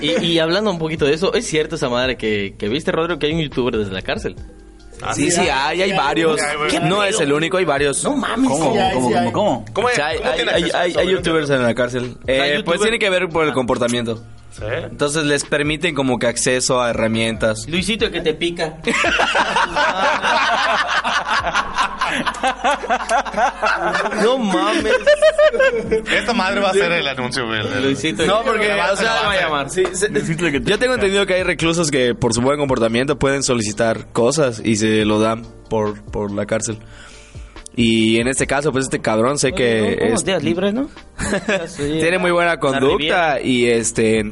Y, 0.00 0.24
y 0.24 0.38
hablando 0.38 0.70
un 0.70 0.78
poquito 0.78 1.04
de 1.06 1.14
eso, 1.14 1.34
es 1.34 1.46
cierto 1.46 1.74
esa 1.76 1.88
madre 1.88 2.16
que, 2.16 2.54
que 2.58 2.68
viste, 2.68 2.92
Rodrigo, 2.92 3.18
que 3.18 3.26
hay 3.26 3.32
un 3.32 3.40
youtuber 3.40 3.76
desde 3.76 3.92
la 3.92 4.02
cárcel. 4.02 4.36
Sí, 5.14 5.30
sí, 5.30 5.48
hay, 5.48 5.82
hay 5.82 5.92
varios. 5.92 6.40
¿Qué 6.70 6.80
No 6.80 7.02
es 7.04 7.20
el 7.20 7.32
único, 7.32 7.56
hay 7.56 7.64
varios. 7.64 8.02
No 8.04 8.16
mames. 8.16 8.50
¿Cómo? 8.50 8.72
Sí, 8.72 8.80
¿Cómo? 8.94 9.08
sí. 9.08 9.14
¿Cómo? 9.14 9.32
¿Cómo? 9.32 9.64
¿Cómo, 9.72 9.86
O 9.88 9.90
sea, 9.90 10.06
hay, 10.08 10.18
hay, 10.74 10.92
hay, 10.96 11.08
youtubers 11.08 11.50
en 11.50 11.62
la 11.62 11.74
cárcel. 11.74 12.16
Eh, 12.26 12.62
pues 12.64 12.80
tiene 12.80 12.98
que 12.98 13.10
ver 13.10 13.28
por 13.28 13.46
el 13.46 13.52
comportamiento. 13.52 14.22
Sí. 14.58 14.64
Entonces 14.90 15.24
les 15.24 15.44
permiten 15.44 15.94
como 15.94 16.18
que 16.18 16.26
acceso 16.26 16.82
a 16.82 16.90
herramientas. 16.90 17.66
Luisito, 17.68 18.10
que 18.10 18.20
te 18.20 18.34
pica. 18.34 18.78
no 24.22 24.38
mames. 24.38 24.92
Esta 26.12 26.32
madre 26.32 26.60
va 26.60 26.70
a 26.70 26.72
ser 26.72 26.92
el 26.92 27.06
anuncio, 27.08 27.46
güey. 27.46 27.60
Luisito, 27.82 28.24
No, 28.26 28.42
que- 28.42 28.50
porque, 28.50 28.72
o 28.72 28.96
sea, 28.96 29.12
va 29.24 29.32
a 29.32 29.40
llamar. 29.40 29.70
Sí, 29.70 29.84
se- 29.92 30.10
yo 30.64 30.78
tengo 30.78 30.94
entendido 30.94 31.26
que 31.26 31.34
hay 31.34 31.42
reclusos 31.42 31.90
que 31.90 32.14
por 32.14 32.34
su 32.34 32.40
buen 32.40 32.58
comportamiento 32.58 33.18
pueden 33.18 33.42
solicitar 33.42 34.06
cosas 34.12 34.60
y 34.64 34.76
se 34.76 35.04
lo 35.04 35.20
dan 35.20 35.42
por, 35.68 36.02
por 36.10 36.32
la 36.32 36.46
cárcel. 36.46 36.78
Y 37.80 38.18
en 38.18 38.26
este 38.26 38.46
caso, 38.48 38.72
pues 38.72 38.86
este 38.86 38.98
cabrón 38.98 39.38
sé 39.38 39.52
que 39.52 39.98
Unos 40.08 40.20
es- 40.20 40.26
días 40.26 40.42
libres, 40.42 40.74
¿no? 40.74 40.88
tiene 41.76 42.18
muy 42.18 42.32
buena 42.32 42.58
conducta 42.58 43.40
y 43.40 43.66
este 43.66 44.24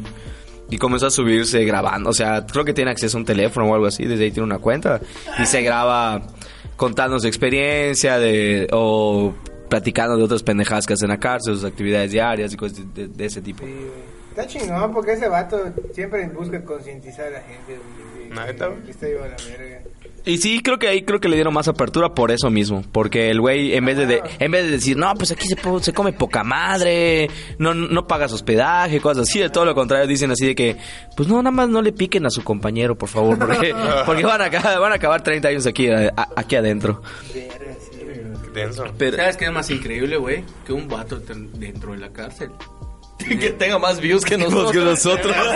y 0.69 0.79
comenzó 0.79 1.07
a 1.07 1.11
subirse 1.11 1.65
grabando, 1.65 2.11
o 2.11 2.13
sea, 2.13 2.45
creo 2.45 2.65
que 2.65 2.73
tiene 2.75 2.91
acceso 2.91 3.17
a 3.17 3.21
un 3.21 3.25
teléfono 3.25 3.67
o 3.71 3.75
algo 3.75 3.87
así, 3.87 4.05
desde 4.05 4.25
ahí 4.25 4.31
tiene 4.33 4.47
una 4.47 4.59
cuenta 4.59 5.01
y 5.41 5.47
se 5.47 5.63
graba 5.63 6.23
contando 6.77 7.21
su 7.21 7.29
experiencia 7.29 8.19
de 8.19 8.67
o 8.73 9.33
platicando 9.69 10.17
de 10.17 10.25
otras 10.25 10.43
pendejadas 10.43 10.85
que 10.85 10.95
hacen 10.95 11.07
en 11.09 11.15
la 11.17 11.21
cárcel, 11.21 11.55
sus 11.55 11.65
actividades 11.65 12.11
diarias 12.11 12.53
y 12.53 12.57
cosas 12.57 12.79
de, 12.95 13.07
de- 13.07 13.15
de 13.15 13.25
ese 13.27 13.41
tipo. 13.43 13.65
Sí, 13.65 13.73
güey. 13.73 14.17
Está 14.31 14.47
chingón 14.49 14.93
porque 14.93 15.13
ese 15.13 15.29
vato 15.29 15.57
siempre 15.95 16.27
busca 16.31 16.61
concientizar 16.65 17.27
a 17.29 17.31
la 17.31 17.41
gente, 17.43 17.79
Neta, 18.29 18.71
está 18.89 19.07
llevando 19.07 19.37
la 19.39 19.57
verga. 19.57 19.81
Y 20.27 20.39
sí, 20.39 20.61
creo 20.61 20.79
que 20.79 20.89
ahí 20.89 21.03
creo 21.05 21.21
que 21.21 21.29
le 21.29 21.37
dieron 21.37 21.55
más 21.55 21.69
apertura 21.69 22.13
por 22.13 22.33
eso 22.33 22.51
mismo, 22.51 22.83
porque 22.93 23.31
el 23.31 23.41
güey 23.41 23.75
en 23.75 23.85
vez 23.85 23.97
de, 23.97 24.07
de- 24.07 24.23
en 24.41 24.51
vez 24.51 24.65
de 24.65 24.73
decir, 24.73 24.97
"No, 24.97 25.15
pues 25.15 25.31
aquí 25.31 25.47
se, 25.47 25.55
po- 25.57 25.81
se 25.81 25.93
come 25.93 26.13
poca 26.13 26.43
madre, 26.43 27.31
no 27.59 27.75
no 27.75 28.07
pagas 28.09 28.33
hospedaje, 28.33 29.01
cosas 29.01 29.29
así", 29.29 29.39
de 29.39 29.51
todo 29.51 29.65
lo 29.65 29.75
contrario 29.77 30.07
dicen 30.09 30.33
así 30.33 30.45
de 30.47 30.55
que, 30.57 30.77
pues 31.17 31.29
no, 31.29 31.37
nada 31.37 31.53
más 31.53 31.69
no 31.69 31.81
le 31.81 31.93
piquen 31.93 32.27
a 32.27 32.31
su 32.31 32.43
compañero, 32.43 32.99
por 32.99 33.09
favor, 33.09 33.39
porque 33.39 33.73
porque 34.07 34.25
van 34.25 34.43
a 34.43 34.47
acabar, 34.47 34.81
van 34.81 34.93
a 34.93 34.97
acabar 34.97 35.23
30 35.23 35.47
años 35.49 35.67
aquí 35.67 35.89
a- 35.91 36.13
aquí 36.35 36.57
adentro. 36.57 37.03
Denso. 38.53 38.85
Pero 38.97 39.19
¿Sabes 39.19 39.37
qué 39.37 39.45
es 39.45 39.53
más 39.53 39.71
increíble, 39.71 40.17
güey? 40.17 40.43
Que 40.67 40.73
un 40.73 40.89
vato 40.89 41.19
dentro 41.21 41.93
de 41.93 41.99
la 41.99 42.09
cárcel. 42.11 42.51
que 43.41 43.51
tenga 43.51 43.79
más 43.79 44.01
views 44.01 44.25
que 44.25 44.37
nosotros. 44.37 44.73
que 44.73 44.79
nosotros. 44.79 45.37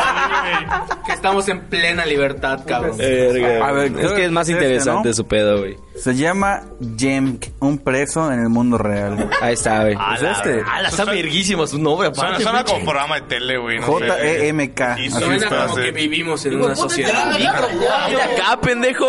Que 1.06 1.12
estamos 1.12 1.48
en 1.48 1.62
plena 1.62 2.06
libertad, 2.06 2.60
cabrón. 2.66 2.92
A 2.94 3.72
ver, 3.72 3.92
es 3.98 4.12
que 4.12 4.24
es 4.26 4.30
más 4.30 4.48
este, 4.48 4.62
interesante 4.62 5.08
¿no? 5.08 5.14
su 5.14 5.26
pedo, 5.26 5.58
güey. 5.58 5.76
Se 5.96 6.14
llama 6.14 6.62
Jemk, 6.96 7.46
un 7.58 7.78
preso 7.78 8.32
en 8.32 8.40
el 8.40 8.48
mundo 8.48 8.78
real. 8.78 9.28
Ahí 9.40 9.54
está, 9.54 9.82
güey. 9.82 9.94
Es 10.14 10.22
este. 10.22 10.62
Ah, 10.66 10.82
la 10.82 10.88
está 10.88 11.04
verguísima 11.04 11.66
su 11.66 11.78
nombre, 11.78 12.14
Suena, 12.14 12.28
aparte. 12.28 12.42
suena 12.44 12.64
como 12.64 12.84
programa 12.84 13.16
de 13.16 13.22
tele, 13.22 13.58
güey. 13.58 13.80
no. 13.80 13.86
J-E-M-K. 13.86 14.92
Así 14.92 15.10
suena 15.10 15.48
como 15.48 15.74
que 15.76 15.90
vivimos 15.90 16.46
en 16.46 16.60
una 16.62 16.76
sociedad. 16.76 17.36
De 17.38 17.46
acá, 17.46 18.60
pendejo. 18.60 19.06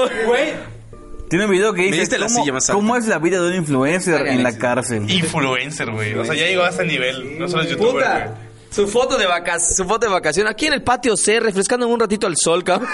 Tiene 1.32 1.46
un 1.46 1.52
video 1.52 1.74
que 1.74 1.84
dice 1.84 2.17
cómo, 2.17 2.30
silla 2.30 2.54
más 2.54 2.70
alta. 2.70 2.74
cómo 2.80 2.96
es 2.96 3.08
la 3.08 3.17
vida 3.17 3.41
de 3.41 3.50
un 3.50 3.56
influencer 3.56 4.28
en 4.28 4.44
la 4.44 4.56
cárcel. 4.58 5.10
Influencer, 5.10 5.89
güey. 5.89 6.13
O 6.13 6.24
sea, 6.26 6.36
ya 6.36 6.46
llegó 6.46 6.62
a 6.63 6.70
ese 6.70 6.86
nivel. 6.86 7.39
No 7.39 7.48
solo 7.48 7.63
es 7.63 7.70
youtuber, 7.72 7.94
güey. 7.94 8.04
Puta. 8.06 8.36
Su 8.70 8.88
foto 8.88 9.17
de 9.17 9.26
vacaciones, 9.26 9.76
su 9.76 9.86
foto 9.86 10.06
de 10.08 10.12
vacación 10.13 10.48
aquí 10.48 10.67
en 10.67 10.74
el 10.74 10.84
patio 10.84 11.17
C, 11.17 11.39
refrescando 11.41 11.88
un 11.88 12.00
ratito 12.00 12.28
al 12.28 12.38
sol, 12.38 12.63
cabrón. 12.63 12.88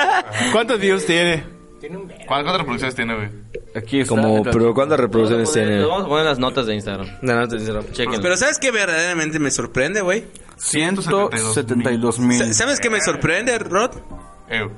¿Cuántos 0.52 0.78
views 0.80 1.04
tiene? 1.04 1.44
Tiene 1.80 1.96
un. 1.98 2.12
¿Cuántas 2.26 2.56
reproducciones 2.56 2.94
tiene, 2.94 3.14
güey? 3.14 3.28
Aquí 3.74 4.00
está. 4.00 4.08
Como, 4.14 4.42
pero 4.42 4.72
¿cuántas 4.74 4.98
reproducciones 4.98 5.46
Vamos 5.48 5.56
a 5.56 5.60
poner- 5.60 5.68
tiene? 5.68 5.86
Vamos 5.86 6.04
a 6.04 6.08
poner 6.08 6.24
las 6.26 6.38
notas 6.38 6.66
de 6.66 6.74
Instagram. 6.74 7.08
No, 7.22 7.34
no, 7.34 7.46
te 7.48 7.56
sincero. 7.58 7.84
Chequen. 7.92 8.20
Pero 8.22 8.36
¿sabes 8.36 8.58
qué 8.58 8.70
verdaderamente 8.70 9.38
me 9.38 9.50
sorprende, 9.50 10.00
güey? 10.00 10.24
172 10.56 12.18
mil. 12.18 12.38
Sa- 12.38 12.52
¿Sabes 12.54 12.80
qué 12.80 12.90
me 12.90 13.00
sorprende, 13.00 13.58
Rod? 13.58 13.90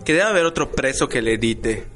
Que 0.04 0.12
debe 0.12 0.24
haber 0.24 0.44
otro 0.44 0.70
preso 0.70 1.08
que 1.08 1.22
le 1.22 1.34
edite. 1.34 1.86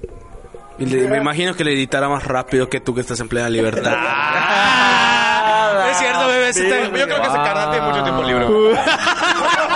Y 0.78 0.86
le- 0.86 1.08
me 1.08 1.18
imagino 1.18 1.54
que 1.54 1.62
le 1.64 1.72
editará 1.72 2.08
más 2.08 2.24
rápido 2.24 2.68
que 2.68 2.80
tú 2.80 2.94
que 2.94 3.00
estás 3.00 3.20
en 3.20 3.28
plena 3.28 3.48
libertad. 3.48 3.92
es 5.90 5.98
cierto, 5.98 6.26
bebé. 6.26 6.52
sí 6.52 6.62
te- 6.62 6.82
yo 6.84 6.90
creo 7.06 7.06
que 7.22 7.28
ese 7.28 7.36
carnal 7.36 7.70
tiene 7.70 7.86
mucho 7.86 8.02
tiempo 8.02 8.22
libre. 8.24 8.46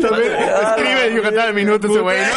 También 0.00 0.32
escribe 0.32 1.14
Yucatán 1.16 1.38
al 1.48 1.54
minuto 1.54 1.86
ese 1.88 2.00
güey, 2.00 2.18
¿no? 2.20 2.26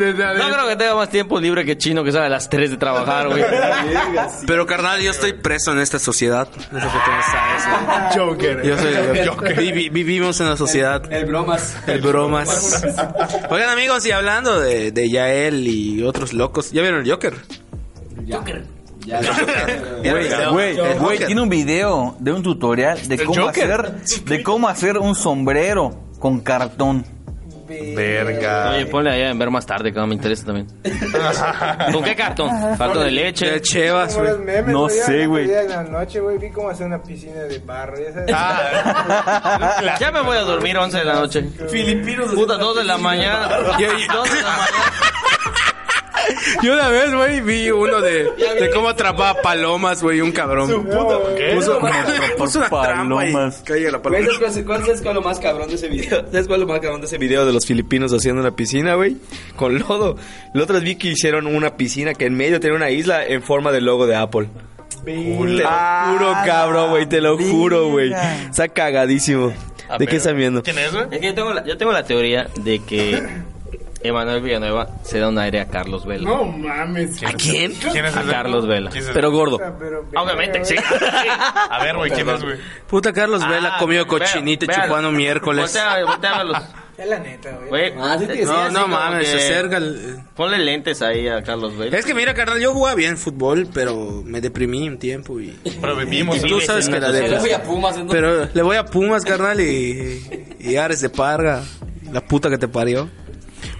No 0.00 0.50
creo 0.50 0.68
que 0.68 0.76
tenga 0.76 0.94
más 0.94 1.10
tiempo 1.10 1.38
libre 1.40 1.64
que 1.64 1.76
Chino 1.76 2.02
que 2.02 2.12
sale 2.12 2.26
a 2.26 2.28
las 2.30 2.48
3 2.48 2.70
de 2.72 2.76
trabajar, 2.76 3.28
güey. 3.28 3.44
Pero, 4.46 4.66
carnal, 4.66 5.00
yo 5.00 5.10
estoy 5.10 5.32
preso 5.34 5.72
en 5.72 5.78
esta 5.80 5.98
sociedad. 5.98 6.48
Es 6.56 6.72
lo 6.72 6.78
que 6.80 6.86
tú 6.86 7.10
no 7.10 7.22
sabes, 7.30 7.64
güey. 7.66 8.26
Joker. 8.28 8.62
Yo 8.62 8.78
soy 8.78 8.94
vivi- 9.56 9.90
vivimos 9.90 10.40
en 10.40 10.48
la 10.48 10.56
sociedad. 10.56 11.02
El 11.12 11.26
bromas. 11.26 11.76
El 11.86 12.00
bromas. 12.00 12.82
Oigan, 13.50 13.68
amigos, 13.70 14.04
y 14.06 14.12
hablando 14.12 14.58
de, 14.60 14.90
de 14.92 15.10
Yael 15.10 15.66
y 15.66 16.02
otros 16.02 16.32
locos, 16.32 16.70
¿ya 16.72 16.80
vieron 16.82 17.00
el 17.04 17.10
Joker? 17.10 17.34
Joker. 18.28 18.64
Ya, 19.06 19.20
Güey, 20.50 20.76
güey, 20.98 21.18
tiene 21.18 21.40
un 21.40 21.48
video 21.48 22.16
de 22.18 22.32
un 22.32 22.42
tutorial 22.42 23.08
de 23.08 23.18
cómo 23.24 23.46
Joker? 23.46 23.72
hacer 23.72 24.24
de 24.24 24.42
cómo 24.42 24.68
hacer 24.68 24.98
un 24.98 25.14
sombrero 25.14 25.90
con 26.18 26.40
cartón. 26.40 27.04
Verga. 27.94 28.72
Oye, 28.72 28.86
ponle 28.86 29.10
allá 29.12 29.30
en 29.30 29.38
ver 29.38 29.48
más 29.48 29.64
tarde, 29.64 29.92
que 29.92 29.98
no 30.00 30.06
me 30.06 30.14
interesa 30.16 30.44
también. 30.44 30.66
¿Con 31.92 32.02
qué 32.02 32.16
cartón? 32.16 32.50
¿Cartón 32.76 33.04
de 33.04 33.10
leche? 33.12 33.48
De 33.48 33.62
Chevas, 33.62 34.16
güey. 34.18 34.32
No 34.66 34.88
sé, 34.88 35.26
güey. 35.26 35.46
día 35.46 35.62
En 35.62 35.70
la 35.70 35.82
noche, 35.84 36.18
güey, 36.18 36.36
vi 36.38 36.50
cómo 36.50 36.70
hacer 36.70 36.88
una 36.88 37.00
piscina 37.00 37.42
de 37.42 37.60
barro. 37.60 37.96
Ya. 37.96 38.34
Ah, 38.34 39.96
Ya 40.00 40.10
me 40.10 40.20
voy 40.20 40.36
a 40.36 40.40
dormir 40.40 40.76
11 40.76 40.98
de 40.98 41.04
la 41.04 41.14
noche. 41.14 41.48
Filipinos. 41.70 42.34
Puta, 42.34 42.56
2 42.56 42.76
de 42.78 42.84
la 42.84 42.98
mañana. 42.98 43.48
2 43.48 43.78
de 43.78 43.86
la 43.86 44.50
mañana. 44.50 45.09
Yo 46.62 46.72
una 46.74 46.88
vez, 46.88 47.14
güey, 47.14 47.40
vi 47.40 47.70
uno 47.70 48.00
de, 48.00 48.24
de 48.24 48.70
cómo 48.72 48.88
atrapaba 48.88 49.40
palomas, 49.42 50.02
güey, 50.02 50.20
un 50.20 50.32
cabrón. 50.32 50.86
Puso, 51.54 51.78
puso 52.38 52.58
una 52.58 52.68
trampa 52.68 53.26
y 53.26 53.32
Palomas. 53.32 53.62
caía 53.64 53.90
la 53.90 54.02
paloma. 54.02 54.24
¿Cuál 54.40 54.50
es, 54.50 54.64
cuál 54.64 54.90
es 54.90 55.02
lo 55.04 55.22
más 55.22 55.38
cabrón 55.40 55.68
de 55.68 55.74
ese 55.74 55.88
video? 55.88 56.24
¿Sabes 56.30 56.46
cuál 56.46 56.60
es 56.60 56.66
lo 56.66 56.72
más 56.72 56.80
cabrón 56.80 57.00
de 57.00 57.06
ese 57.06 57.18
video 57.18 57.46
de 57.46 57.52
los 57.52 57.66
filipinos 57.66 58.12
haciendo 58.12 58.40
una 58.40 58.50
piscina, 58.54 58.94
güey? 58.94 59.16
Con 59.56 59.78
lodo. 59.78 60.16
La 60.54 60.62
otra 60.62 60.74
vez 60.74 60.84
vi 60.84 60.96
que 60.96 61.08
hicieron 61.08 61.46
una 61.46 61.76
piscina 61.76 62.14
que 62.14 62.26
en 62.26 62.34
medio 62.34 62.60
tenía 62.60 62.76
una 62.76 62.90
isla 62.90 63.24
en 63.26 63.42
forma 63.42 63.72
del 63.72 63.84
logo 63.84 64.06
de 64.06 64.16
Apple. 64.16 64.48
Te 65.04 65.14
lo 65.16 65.22
juro, 65.22 66.32
cabrón, 66.44 66.90
güey, 66.90 67.06
te 67.06 67.20
lo 67.20 67.38
juro, 67.38 67.88
güey. 67.88 68.12
Está 68.50 68.68
cagadísimo. 68.68 69.52
¿De 69.98 70.06
qué 70.06 70.16
están 70.16 70.36
viendo? 70.36 70.62
¿Quién 70.62 70.78
es, 70.78 70.92
güey? 70.92 71.06
Es 71.10 71.18
que 71.18 71.26
yo 71.26 71.34
tengo, 71.34 71.52
la, 71.52 71.64
yo 71.64 71.76
tengo 71.76 71.90
la 71.92 72.04
teoría 72.04 72.48
de 72.62 72.78
que 72.80 73.20
Emanuel 74.02 74.40
Villanueva 74.42 74.88
se 75.02 75.18
da 75.18 75.28
un 75.28 75.38
aire 75.38 75.60
a 75.60 75.66
Carlos 75.68 76.06
Vela. 76.06 76.28
No 76.28 76.44
mames. 76.44 77.22
¿A 77.22 77.32
quién? 77.32 77.72
¿Quién 77.74 78.06
es 78.06 78.16
A? 78.16 78.22
Carlos 78.22 78.66
Vela. 78.66 78.90
¿Quién 78.90 79.02
es 79.02 79.08
ese? 79.10 79.14
Pero 79.14 79.30
gordo. 79.30 79.58
Pero, 79.78 80.06
Obviamente, 80.16 80.64
sí. 80.64 80.74
A 81.70 81.82
ver, 81.84 81.96
güey, 81.96 82.10
¿quién 82.10 82.28
es, 82.28 82.42
güey? 82.42 82.56
Puta 82.86 83.12
Carlos 83.12 83.46
Vela 83.46 83.74
Ah, 83.74 83.78
comió 83.78 84.04
vea- 84.04 84.06
cochinita 84.06 84.64
y 84.64 84.68
chupando 84.68 85.10
miércoles. 85.12 85.64
Voltea, 85.64 86.04
voltea 86.04 86.36
a 86.40 86.44
los... 86.44 86.56
Es 86.96 87.08
la 87.08 87.18
neta, 87.18 87.50
güey. 87.52 87.68
Güey, 87.68 87.92
Ah, 87.98 88.16
sí 88.18 88.26
que 88.26 88.36
sí, 88.36 88.44
No, 88.44 88.68
no 88.70 88.86
mames, 88.88 89.20
que 89.30 89.38
se 89.38 89.52
acerca 89.52 89.78
el... 89.78 90.18
Ponle 90.36 90.58
lentes 90.58 91.00
ahí 91.00 91.28
a 91.28 91.42
Carlos 91.42 91.76
Vela. 91.76 91.96
Es 91.96 92.04
que 92.04 92.12
mira, 92.14 92.34
carnal, 92.34 92.60
yo 92.60 92.72
jugaba 92.74 92.94
bien 92.94 93.16
fútbol, 93.16 93.68
pero 93.72 94.22
me 94.24 94.40
deprimí 94.42 94.86
un 94.88 94.98
tiempo 94.98 95.40
y... 95.40 95.58
Pero 95.80 95.96
vivimos 95.96 96.36
Y 96.36 96.48
tú 96.48 96.60
sabes 96.60 96.88
que 96.90 97.00
la 97.00 97.08
Le 97.10 97.38
voy 97.38 97.52
a 97.52 97.62
Pumas. 97.62 97.96
¿no? 97.96 98.06
Pero 98.08 98.46
le 98.52 98.62
voy 98.62 98.76
a 98.76 98.84
Pumas, 98.84 99.24
carnal, 99.24 99.60
y, 99.62 100.56
y 100.60 100.76
Ares 100.76 101.00
de 101.00 101.08
Parga. 101.08 101.62
La 102.12 102.20
puta 102.22 102.50
que 102.50 102.58
te 102.58 102.68
parió. 102.68 103.08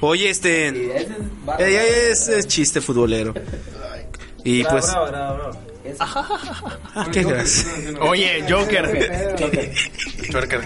Oye, 0.01 0.31
este... 0.31 0.69
Ese 0.69 0.97
es 0.97 1.09
barro. 1.45 1.65
es, 1.65 2.29
es 2.29 2.47
chiste 2.47 2.81
futbolero. 2.81 3.35
Y 4.45 4.65
pues... 4.65 4.87
Ah, 5.99 7.09
qué 7.13 7.23
gracia. 7.23 7.69
Oye, 8.01 8.45
Joker. 8.49 9.35
Twerker. 10.31 10.61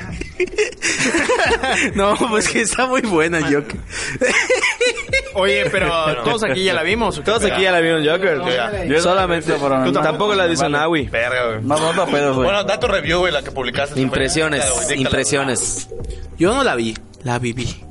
No, 1.95 2.17
pues 2.29 2.49
que 2.49 2.63
está 2.63 2.87
muy 2.87 3.03
buena, 3.03 3.41
Joker. 3.41 3.81
Oye, 5.35 5.69
pero 5.71 5.91
todos 6.25 6.45
aquí 6.45 6.65
ya 6.65 6.75
la 6.75 6.83
vimos. 6.83 7.23
Todos 7.25 7.45
aquí 7.45 7.63
ya 7.63 7.73
la 7.73 7.81
vieron 7.81 8.05
Joker. 8.05 8.41
Yo 8.89 9.01
Solamente. 9.01 9.53
tampoco 9.93 10.35
la 10.35 10.47
dice 10.47 10.69
Nawi. 10.69 11.07
Verga, 11.07 11.47
güey. 11.47 11.63
No, 11.63 11.79
no, 11.79 11.93
no, 11.93 12.07
pedo, 12.07 12.35
güey. 12.35 12.45
Bueno, 12.47 12.65
da 12.65 12.79
tu 12.79 12.87
review, 12.87 13.21
güey, 13.21 13.33
la 13.33 13.43
que 13.43 13.51
publicaste. 13.51 14.01
Impresiones, 14.01 14.65
impresiones. 14.95 15.89
Yo 16.37 16.53
no 16.55 16.65
la 16.65 16.75
vi, 16.75 16.95
la 17.23 17.39
viví. 17.39 17.85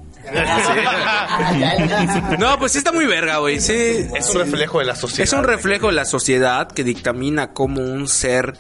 No, 2.40 2.58
pues 2.60 2.72
sí 2.72 2.78
está 2.78 2.92
muy 2.92 3.06
verga, 3.06 3.38
güey. 3.38 3.60
Sí, 3.60 4.08
Es 4.16 4.30
un 4.34 4.42
reflejo 4.42 4.80
de 4.80 4.86
la 4.86 4.96
sociedad. 4.96 5.24
es 5.24 5.34
un 5.34 5.44
reflejo 5.44 5.88
de 5.88 5.94
la 5.94 6.06
sociedad 6.06 6.72
que 6.72 6.84
dictamina 6.84 7.54
como 7.54 7.82
un 7.82 8.08
ser 8.08 8.54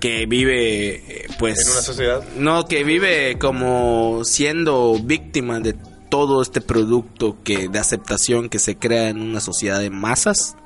que 0.00 0.26
vive, 0.26 0.94
eh, 0.94 1.28
pues... 1.38 1.66
En 1.66 1.72
una 1.72 1.82
sociedad. 1.82 2.22
No, 2.36 2.66
que 2.66 2.84
vive 2.84 3.38
como 3.38 4.22
siendo 4.24 4.98
víctima 5.02 5.60
de 5.60 5.74
todo 6.10 6.42
este 6.42 6.60
producto 6.60 7.38
que 7.42 7.68
de 7.68 7.78
aceptación 7.78 8.48
que 8.48 8.58
se 8.58 8.76
crea 8.76 9.08
en 9.08 9.20
una 9.20 9.40
sociedad 9.40 9.80
de 9.80 9.90
masas. 9.90 10.56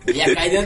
Ya 0.14 0.34
caído. 0.34 0.62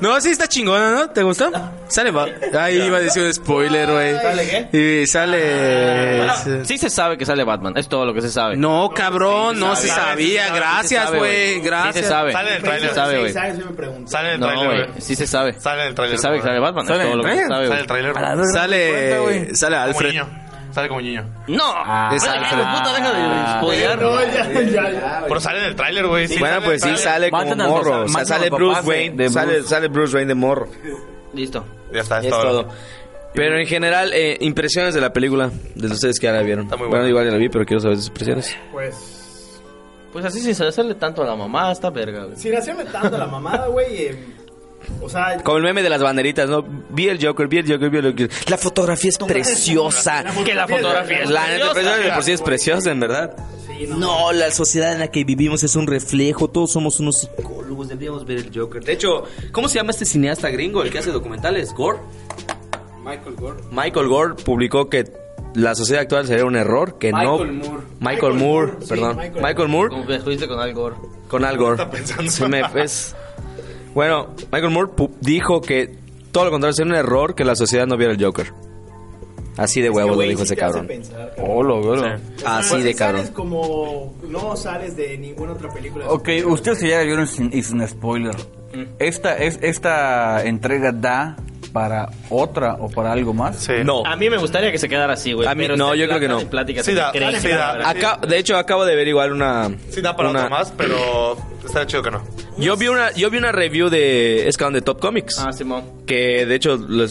No, 0.00 0.20
sí 0.20 0.30
está 0.30 0.46
chingona, 0.48 0.90
¿no? 0.90 1.10
¿Te 1.10 1.22
gustó? 1.22 1.50
Sale, 1.88 2.10
va. 2.10 2.26
Ahí 2.58 2.80
iba 2.82 2.96
a 2.96 3.00
decir 3.00 3.22
un 3.22 3.32
spoiler, 3.34 3.90
güey. 3.90 4.14
¿Sale 4.16 4.68
Y 4.72 5.06
sale... 5.06 6.64
Sí 6.64 6.78
se 6.78 6.88
sabe 6.90 7.18
que 7.18 7.26
sale 7.26 7.44
Batman, 7.44 7.74
es 7.76 7.88
todo 7.88 8.04
lo 8.06 8.14
que 8.14 8.22
se 8.22 8.30
sabe. 8.30 8.56
No, 8.56 8.90
cabrón, 8.94 9.58
no 9.60 9.76
se 9.76 9.88
sabía. 9.88 10.46
sí 10.46 10.52
Gracias, 10.54 11.12
güey. 11.12 11.54
Sí 11.56 11.60
Gracias. 11.60 11.96
se 11.96 12.10
sabe. 12.10 12.32
Sale 12.32 12.50
el 12.50 12.56
Sí 12.56 12.62
tráiler. 12.62 12.88
se 12.88 12.94
sabe, 12.94 13.18
güey. 13.18 13.32
Sale 13.32 14.34
el 14.34 14.40
No, 14.40 14.46
trailer, 14.46 14.66
güey, 14.66 14.86
güey. 14.88 15.00
sí 15.00 15.16
se 15.16 15.26
sabe. 15.26 15.52
Sale 15.60 15.86
el 15.86 15.94
trailer. 15.94 16.16
Se 16.18 16.22
sabe 16.22 16.36
que 16.38 16.42
sale 16.42 16.58
Batman, 16.58 16.84
es 16.84 16.88
Sale, 16.88 17.04
todo 17.04 17.16
lo 17.16 17.22
que 17.24 17.30
se 17.36 17.36
sabe, 17.46 17.48
Sale 17.48 17.68
güey. 17.68 17.80
el 17.80 17.86
trailer. 17.86 19.56
Sale, 19.56 19.76
Alfred. 19.76 20.14
Sale 20.72 20.88
como 20.88 21.00
niño. 21.00 21.24
¡No! 21.48 21.64
Es 22.14 22.22
Oye, 22.22 22.30
Alfred. 22.32 22.58
puta, 22.58 22.92
deja 22.94 23.12
de 23.12 23.58
spoilear. 23.58 24.00
No, 24.02 24.20
ya, 24.20 24.52
ya, 24.52 24.90
ya. 24.90 25.24
Pero 25.26 25.40
sale 25.40 25.58
en 25.60 25.64
el 25.66 25.76
tráiler, 25.76 26.06
güey. 26.06 26.28
Sí, 26.28 26.38
Bueno, 26.38 26.60
pues 26.64 26.82
sí 26.82 26.96
sale 26.96 27.30
como 27.30 27.42
a 27.42 27.54
los- 27.54 27.68
morro. 27.68 28.02
O 28.04 28.08
sea, 28.08 28.12
matan 28.20 28.20
a 28.22 28.24
sale 28.38 28.50
Bruce 28.50 28.80
Wayne. 28.84 29.16
de 29.16 29.28
Sale, 29.30 29.52
Bruce. 29.54 29.68
sale 29.68 29.88
Bruce 29.88 30.14
Wayne 30.16 30.28
de 30.28 30.34
morro. 30.34 30.68
Listo. 31.34 31.64
Ya 31.92 32.00
está, 32.00 32.18
es 32.20 32.24
Es 32.26 32.30
todo. 32.30 32.42
todo. 32.64 32.68
Pero 33.34 33.58
en 33.58 33.66
general, 33.66 34.10
eh, 34.12 34.36
impresiones 34.40 34.92
de 34.94 35.00
la 35.00 35.12
película, 35.12 35.50
de 35.74 35.86
ustedes 35.86 36.18
que 36.18 36.26
ya 36.26 36.32
la 36.32 36.42
vieron. 36.42 36.64
Está 36.64 36.76
muy 36.76 36.88
Bueno, 36.88 37.02
buena. 37.02 37.08
igual 37.10 37.24
ya 37.26 37.30
la 37.32 37.38
vi, 37.38 37.48
pero 37.48 37.64
quiero 37.64 37.80
saber 37.80 37.96
sus 37.96 38.08
impresiones. 38.08 38.56
Pues. 38.72 39.62
Pues 40.12 40.24
así 40.24 40.40
sin 40.40 40.66
hacerle 40.66 40.96
tanto 40.96 41.22
a 41.22 41.26
la 41.26 41.36
mamá, 41.36 41.70
está 41.70 41.88
verga, 41.90 42.24
güey. 42.24 42.36
Sin 42.36 42.56
hacerme 42.56 42.84
tanto 42.86 43.16
la 43.16 43.26
mamada, 43.26 43.66
güey. 43.68 43.96
eh, 44.06 44.24
o 45.00 45.08
sea, 45.08 45.38
Como 45.42 45.58
el 45.58 45.62
meme 45.62 45.82
de 45.82 45.90
las 45.90 46.02
banderitas, 46.02 46.48
¿no? 46.48 46.64
Vi 46.90 47.08
el 47.08 47.24
Joker, 47.24 47.48
vi 47.48 47.58
el 47.58 47.70
Joker, 47.70 47.90
vi 47.90 47.98
el 47.98 48.06
Joker. 48.10 48.30
La 48.48 48.56
fotografía 48.58 49.08
es 49.10 49.18
preciosa. 49.18 50.24
Que 50.44 50.54
la 50.54 50.66
fotografía 50.68 51.22
es 51.22 51.30
La 51.30 51.46
neta, 51.48 51.72
preciosa. 51.72 51.96
de 51.98 52.12
por 52.12 52.22
sí 52.22 52.32
es 52.32 52.42
preciosa, 52.42 52.90
en 52.90 53.00
verdad. 53.00 53.36
No, 53.96 54.30
la 54.32 54.50
sociedad 54.50 54.92
en 54.92 54.98
la 54.98 55.08
que 55.08 55.24
vivimos 55.24 55.62
es 55.62 55.74
un 55.74 55.86
reflejo. 55.86 56.48
Todos 56.48 56.72
somos 56.72 57.00
unos 57.00 57.20
psicólogos. 57.20 57.88
Deberíamos 57.88 58.26
ver 58.26 58.38
el 58.38 58.50
Joker. 58.54 58.84
De 58.84 58.92
hecho, 58.92 59.24
¿cómo 59.52 59.68
se 59.68 59.76
llama 59.76 59.92
este 59.92 60.04
cineasta 60.04 60.50
gringo, 60.50 60.82
el 60.82 60.90
que 60.90 60.98
hace 60.98 61.10
documentales? 61.10 61.72
¿Gore? 61.72 61.98
Michael 63.02 63.36
Gore. 63.36 63.60
Michael 63.70 64.08
Gore 64.08 64.34
publicó 64.44 64.90
que 64.90 65.10
la 65.54 65.74
sociedad 65.74 66.02
actual 66.02 66.26
sería 66.26 66.44
un 66.44 66.56
error, 66.56 66.98
que 66.98 67.10
no... 67.10 67.38
Michael 67.38 67.52
Moore. 67.52 67.82
Michael 68.00 68.34
Moore, 68.34 68.72
sí, 68.82 68.88
perdón. 68.90 69.16
Michael. 69.16 69.42
Michael 69.44 69.68
Moore 69.68 69.88
Como 69.90 70.06
que 70.06 70.18
fuiste 70.20 70.46
con 70.46 70.60
Al 70.60 70.74
Gore. 70.74 70.96
con 71.28 71.44
Al 71.44 71.56
Gore. 71.56 71.72
Está 71.82 71.90
pensando. 71.90 72.30
Se 72.30 72.48
me 72.48 72.62
es- 72.76 73.16
Bueno, 73.94 74.28
Michael 74.52 74.70
Moore 74.70 74.92
dijo 75.20 75.60
que 75.60 75.94
todo 76.32 76.44
lo 76.44 76.50
contrario 76.50 76.74
sería 76.74 76.92
un 76.92 76.98
error 76.98 77.34
que 77.34 77.44
la 77.44 77.54
sociedad 77.54 77.86
no 77.86 77.96
viera 77.96 78.12
el 78.12 78.22
Joker. 78.22 78.52
Así 79.56 79.82
de 79.82 79.90
huevo 79.90 80.14
lo 80.14 80.22
dijo 80.22 80.38
sí 80.38 80.44
ese 80.44 80.56
cabrón. 80.56 80.86
pensar, 80.86 81.34
cabrón. 81.36 81.56
Oh, 81.56 81.62
lo 81.62 81.82
veo. 81.82 82.04
Así 82.46 82.70
Pues 82.70 82.84
de 82.84 82.94
cabrón. 82.94 83.20
Sales 83.20 83.34
como... 83.34 84.14
No 84.28 84.56
sales 84.56 84.96
de 84.96 85.18
ninguna 85.18 85.52
otra 85.52 85.68
película. 85.68 86.08
Ok, 86.08 86.28
ustedes 86.46 86.78
que 86.78 86.88
ya 86.88 86.98
la 86.98 87.04
vieron 87.04 87.26
sin, 87.26 87.52
y 87.52 87.62
sin 87.62 87.86
spoiler. 87.86 88.34
Esta, 88.98 89.36
es, 89.36 89.58
¿Esta 89.60 90.44
entrega 90.44 90.92
da 90.92 91.36
para 91.72 92.08
otra 92.28 92.74
o 92.80 92.88
para 92.88 93.12
algo 93.12 93.32
más? 93.32 93.56
Sí. 93.58 93.72
No. 93.84 94.04
A 94.04 94.16
mí 94.16 94.28
me 94.30 94.36
gustaría 94.38 94.70
que 94.72 94.78
se 94.78 94.88
quedara 94.88 95.14
así, 95.14 95.32
güey. 95.32 95.46
A 95.48 95.54
mí- 95.54 95.64
pero 95.64 95.76
no, 95.76 95.94
yo 95.94 96.06
creo 96.06 96.20
que 96.20 96.28
no. 96.28 96.38
de 96.40 96.46
plática 96.46 96.82
Sí 96.82 96.90
se 96.92 96.96
da, 96.96 97.12
creen 97.12 97.40
sí 97.40 97.48
que 97.48 97.54
da. 97.54 97.76
la- 97.78 97.88
Acá, 97.90 98.18
de 98.26 98.38
hecho, 98.38 98.56
acabo 98.56 98.84
de 98.84 98.96
ver 98.96 99.08
igual 99.08 99.32
una... 99.32 99.70
Sí 99.90 100.00
da 100.00 100.16
para 100.16 100.30
una- 100.30 100.48
más, 100.48 100.72
pero 100.76 101.36
estaría 101.64 101.86
chido 101.86 102.02
que 102.02 102.10
no. 102.10 102.22
Yo 102.58 102.76
vi 102.76 102.88
una, 102.88 103.12
yo 103.12 103.30
vi 103.30 103.38
una 103.38 103.52
review 103.52 103.88
de 103.88 104.46
es 104.48 104.56
cabrón, 104.56 104.74
de 104.74 104.82
Top 104.82 105.00
Comics. 105.00 105.38
Ah, 105.38 105.52
Simón. 105.52 105.82
que 106.06 106.44
de 106.44 106.54
hecho 106.54 106.76
lo, 106.76 107.04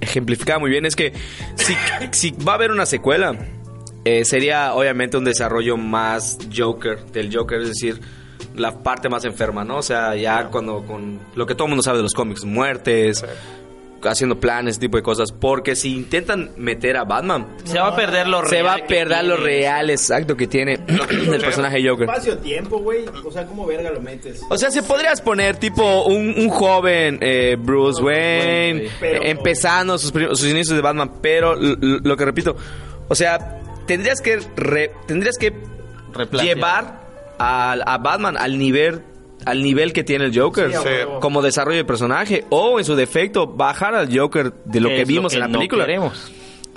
ejemplificaba 0.00 0.58
muy 0.60 0.70
bien, 0.70 0.86
es 0.86 0.94
que 0.96 1.12
si, 1.56 1.74
si 2.12 2.30
va 2.46 2.52
a 2.52 2.54
haber 2.56 2.70
una 2.70 2.86
secuela, 2.86 3.34
eh, 4.04 4.24
sería 4.24 4.74
obviamente 4.74 5.16
un 5.16 5.24
desarrollo 5.24 5.76
más 5.76 6.38
Joker, 6.54 7.04
del 7.06 7.34
Joker, 7.34 7.60
es 7.62 7.68
decir, 7.68 8.00
la 8.54 8.82
parte 8.82 9.08
más 9.08 9.24
enferma, 9.24 9.64
¿no? 9.64 9.78
O 9.78 9.82
sea, 9.82 10.14
ya 10.14 10.46
cuando 10.48 10.84
con 10.84 11.20
lo 11.34 11.46
que 11.46 11.54
todo 11.54 11.64
el 11.66 11.70
mundo 11.70 11.82
sabe 11.82 11.98
de 11.98 12.02
los 12.02 12.12
cómics, 12.12 12.44
muertes, 12.44 13.24
haciendo 14.04 14.38
planes, 14.40 14.72
ese 14.72 14.80
tipo 14.80 14.96
de 14.96 15.02
cosas, 15.02 15.32
porque 15.32 15.76
si 15.76 15.94
intentan 15.94 16.50
meter 16.56 16.96
a 16.96 17.04
Batman, 17.04 17.46
Se 17.64 17.78
va 17.78 17.88
a 17.88 17.96
perder 17.96 18.26
lo 18.28 18.40
real. 18.42 18.50
se 18.50 18.62
va 18.62 18.74
a 18.74 18.86
perder 18.86 19.24
lo 19.24 19.36
real 19.36 19.90
exacto 19.90 20.36
que 20.36 20.46
tiene 20.46 20.78
el 20.86 21.40
personaje 21.40 21.86
Joker. 21.86 22.08
Espacio-tiempo, 22.08 22.78
güey. 22.78 23.04
O 23.24 23.30
sea, 23.30 23.46
¿cómo 23.46 23.66
verga 23.66 23.90
lo 23.90 24.00
metes? 24.00 24.40
O 24.48 24.56
sea, 24.58 24.70
se 24.70 24.82
podrías 24.82 25.20
poner 25.20 25.56
tipo 25.56 26.04
un, 26.04 26.34
un 26.36 26.48
joven 26.48 27.18
eh, 27.20 27.56
Bruce 27.58 28.02
Wayne, 28.02 28.80
Wayne, 28.80 28.90
pero- 29.00 29.22
eh, 29.22 29.30
empezando 29.30 29.98
sus, 29.98 30.10
sus 30.10 30.44
inicios 30.48 30.76
de 30.76 30.80
Batman, 30.82 31.12
pero 31.20 31.54
lo 31.56 32.16
que 32.16 32.24
repito, 32.24 32.56
o 33.08 33.14
sea, 33.14 33.60
tendrías 33.86 34.20
que 34.20 34.38
re- 34.56 34.92
tendrías 35.06 35.36
que 35.38 35.52
Replantear. 36.14 36.56
llevar 36.56 37.00
al- 37.38 37.82
a, 37.86 37.98
Batman 37.98 38.36
al 38.36 38.58
nivel 38.58 39.02
al 39.44 39.62
nivel 39.62 39.92
que 39.92 40.04
tiene 40.04 40.26
el 40.26 40.38
Joker. 40.38 40.72
Sí, 40.72 40.88
como 41.20 41.42
desarrollo 41.42 41.76
de 41.78 41.84
personaje 41.84 42.44
o 42.50 42.78
en 42.78 42.84
su 42.84 42.94
defecto 42.96 43.46
bajar 43.46 43.94
al 43.94 44.16
Joker 44.16 44.52
de 44.64 44.80
lo 44.80 44.88
Que 44.88 45.04
vimos 45.04 45.34
en 45.34 45.40
la 45.40 45.48
no 45.48 45.58
película. 45.58 45.84
queremos. 45.84 46.30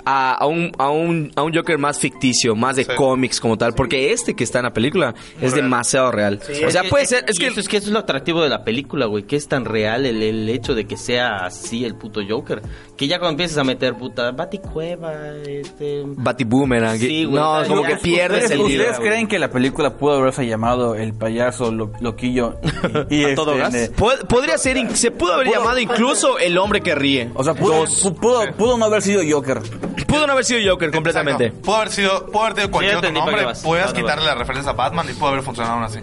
A, 0.06 0.32
a 0.34 0.46
un, 0.46 0.72
a, 0.78 0.88
un, 0.90 1.32
a 1.36 1.42
un 1.42 1.54
Joker 1.54 1.76
más 1.78 1.98
ficticio, 1.98 2.54
más 2.54 2.76
de 2.76 2.84
Sí. 2.84 2.90
cómics 2.96 3.40
como 3.40 3.58
tal, 3.58 3.74
porque 3.74 4.12
este 4.12 4.34
que 4.34 4.44
está 4.44 4.60
en 4.60 4.64
la 4.66 4.72
película 4.72 5.14
es 5.40 5.52
real. 5.52 5.64
demasiado 5.64 6.12
real. 6.12 6.40
o 6.42 6.44
sea, 6.46 6.68
Es 6.68 6.76
que- 6.82 6.88
puede 6.88 7.06
ser, 7.06 7.24
es 7.28 7.38
que 7.38 7.48
eso 7.48 7.60
es 7.60 7.68
que 7.68 7.76
eso 7.78 7.86
es 7.88 7.92
lo 7.92 7.98
atractivo 7.98 8.42
de 8.42 8.48
la 8.48 8.64
película, 8.64 9.06
güey, 9.06 9.24
que 9.24 9.36
es 9.36 9.48
tan 9.48 9.64
real 9.64 10.06
el, 10.06 10.22
el 10.22 10.48
hecho 10.48 10.74
de 10.74 10.86
que 10.86 10.96
sea 10.96 11.44
así 11.46 11.84
el 11.84 11.96
puto 11.96 12.20
Joker, 12.26 12.62
que 12.96 13.08
ya 13.08 13.18
cuando 13.18 13.32
empiezas 13.32 13.58
a 13.58 13.64
meter 13.64 13.94
puta 13.94 14.30
Baticueva, 14.30 15.12
este 15.46 16.02
Batiboomerang. 16.06 16.98
Sí, 16.98 17.24
güey, 17.24 17.42
no, 17.42 17.62
como 17.66 17.82
ya- 17.82 17.88
que 17.88 17.96
pierdes 17.96 18.44
¿Ustedes, 18.44 18.60
el 18.60 18.70
hilo. 18.70 18.82
¿ustedes 18.84 18.98
creen 19.00 19.26
que 19.26 19.38
la 19.38 19.50
película 19.50 19.96
pudo 19.96 20.14
haberse 20.14 20.46
llamado 20.46 20.94
El 20.94 21.14
payaso 21.14 21.72
lo- 21.72 21.92
loquillo? 22.00 22.60
Y, 23.10 23.24
y 23.26 23.34
todo 23.34 23.56
gas? 23.56 23.74
este, 23.74 23.96
Pod- 23.96 24.26
Podría 24.28 24.56
ser, 24.58 24.76
se 24.96 25.10
pudo 25.10 25.34
haber 25.34 25.46
Pudo- 25.48 25.58
llamado 25.58 25.78
incluso 25.78 26.38
el 26.38 26.56
hombre 26.58 26.80
que 26.80 26.94
ríe. 26.94 27.30
O 27.34 27.42
sea, 27.42 27.54
pudo, 27.54 27.84
pu- 27.86 28.14
pudo, 28.14 28.40
pudo 28.56 28.78
no 28.78 28.84
haber 28.84 29.02
sido 29.02 29.22
Joker. 29.28 29.60
Pudo 30.06 30.26
no 30.26 30.32
haber 30.34 30.44
sido 30.44 30.72
Joker 30.72 30.90
completamente. 30.90 31.46
Exacto. 31.46 31.64
Pudo 31.64 31.76
haber 31.76 31.88
sido, 31.90 32.26
pudo 32.26 32.42
haber 32.42 32.54
tenido 32.54 32.70
cualquier 32.70 32.96
otro 32.96 33.12
nombre, 33.12 33.42
puedes 33.62 33.84
¿A 33.84 33.86
dónde 33.88 34.02
quitarle 34.02 34.26
la 34.26 34.34
referencia 34.34 34.70
a 34.72 34.74
Batman 34.74 35.06
y 35.10 35.14
pudo 35.14 35.28
haber 35.28 35.42
funcionado 35.42 35.76
aún 35.76 35.84
así. 35.84 36.00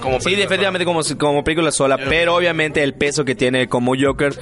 Como 0.00 0.20
Sí, 0.20 0.36
definitivamente 0.36 0.84
como, 0.84 1.00
como 1.18 1.42
película 1.42 1.72
sola, 1.72 1.98
pero 1.98 2.36
obviamente 2.36 2.84
el 2.84 2.94
peso 2.94 3.24
que 3.24 3.34
tiene 3.34 3.68
como 3.68 3.94
Joker 4.00 4.32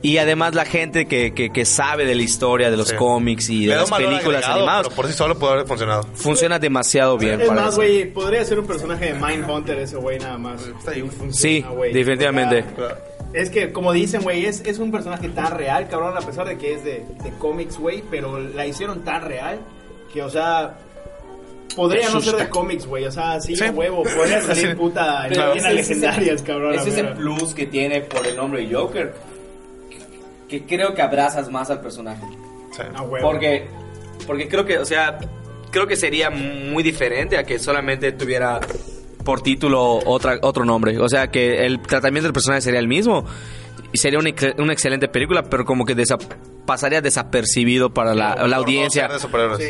y 0.00 0.16
además 0.16 0.54
la 0.54 0.64
gente 0.64 1.06
que, 1.06 1.34
que, 1.34 1.50
que 1.50 1.64
sabe 1.66 2.06
de 2.06 2.14
la 2.14 2.22
historia 2.22 2.70
de 2.70 2.78
los 2.78 2.88
Sí. 2.88 2.96
cómics 2.96 3.50
y 3.50 3.66
de 3.66 3.76
las 3.76 3.90
películas 3.90 4.24
agregado, 4.42 4.54
animadas, 4.54 4.82
Pero 4.88 4.96
por 4.96 5.06
sí 5.08 5.12
solo 5.12 5.38
pudo 5.38 5.50
haber 5.50 5.66
funcionado. 5.66 6.04
funciona 6.14 6.58
demasiado 6.58 7.18
bien. 7.18 7.42
Es 7.42 7.52
más, 7.52 7.76
güey, 7.76 8.10
podría 8.10 8.42
ser 8.46 8.58
un 8.58 8.66
personaje 8.66 9.12
de 9.12 9.14
Mindhunter 9.14 9.78
ese 9.80 9.96
güey 9.96 10.18
nada 10.18 10.38
más. 10.38 10.62
Funciona, 10.82 11.32
Sí, 11.32 11.60
güey. 11.60 11.92
definitivamente. 11.92 12.64
O 12.74 12.76
sea, 12.88 12.98
Es 13.34 13.48
que, 13.50 13.72
como 13.72 13.92
dicen, 13.92 14.22
güey, 14.22 14.44
es, 14.46 14.60
es 14.66 14.78
un 14.78 14.90
personaje 14.90 15.28
tan 15.30 15.52
real, 15.56 15.88
cabrón, 15.88 16.16
a 16.16 16.20
pesar 16.20 16.46
de 16.46 16.58
que 16.58 16.74
es 16.74 16.84
de, 16.84 17.04
de 17.22 17.30
cómics, 17.38 17.78
güey, 17.78 18.02
pero 18.10 18.38
la 18.38 18.66
hicieron 18.66 19.02
tan 19.04 19.22
real 19.22 19.58
que, 20.12 20.22
o 20.22 20.28
sea, 20.28 20.74
podría 21.74 22.10
no 22.10 22.20
ser 22.20 22.36
de 22.36 22.48
cómics, 22.50 22.86
güey, 22.86 23.06
o 23.06 23.10
sea, 23.10 23.40
sí, 23.40 23.56
Sí. 23.56 23.64
a 23.64 23.70
huevo, 23.70 24.02
podría 24.02 24.42
salir 24.46 24.68
Sí. 24.70 24.74
puta 24.74 25.26
en 25.28 25.32
ese- 25.56 25.72
legendarias, 25.72 26.42
cabrón. 26.42 26.74
Ese 26.74 26.90
es 26.90 26.98
el 26.98 27.08
plus 27.14 27.54
que 27.54 27.66
tiene 27.66 28.02
por 28.02 28.26
el 28.26 28.36
nombre 28.36 28.68
Joker. 28.70 29.14
Que 30.48 30.64
creo 30.66 30.94
que 30.94 31.00
abrazas 31.00 31.50
más 31.50 31.70
al 31.70 31.80
personaje. 31.80 32.26
Sí. 32.76 32.82
A 32.94 33.00
huevo. 33.02 33.26
Porque, 33.30 33.66
porque 34.26 34.48
creo 34.48 34.66
que, 34.66 34.78
o 34.78 34.84
sea, 34.84 35.18
creo 35.70 35.86
que 35.86 35.96
sería 35.96 36.28
muy 36.28 36.82
diferente 36.82 37.38
a 37.38 37.44
que 37.44 37.58
solamente 37.58 38.12
tuviera 38.12 38.60
por 39.24 39.40
título 39.42 39.98
otra, 40.04 40.38
otro 40.42 40.64
nombre. 40.64 40.98
O 40.98 41.08
sea, 41.08 41.30
que 41.30 41.64
el 41.66 41.80
tratamiento 41.80 42.26
del 42.26 42.32
personaje 42.32 42.62
sería 42.62 42.80
el 42.80 42.88
mismo. 42.88 43.24
Y 43.92 43.98
sería 43.98 44.18
una, 44.18 44.30
una 44.58 44.72
excelente 44.72 45.08
película, 45.08 45.42
pero 45.42 45.64
como 45.64 45.84
que 45.84 45.94
pasaría 46.66 47.00
desapercibido 47.00 47.92
para 47.92 48.14
la, 48.14 48.32
audiencia. 48.32 49.08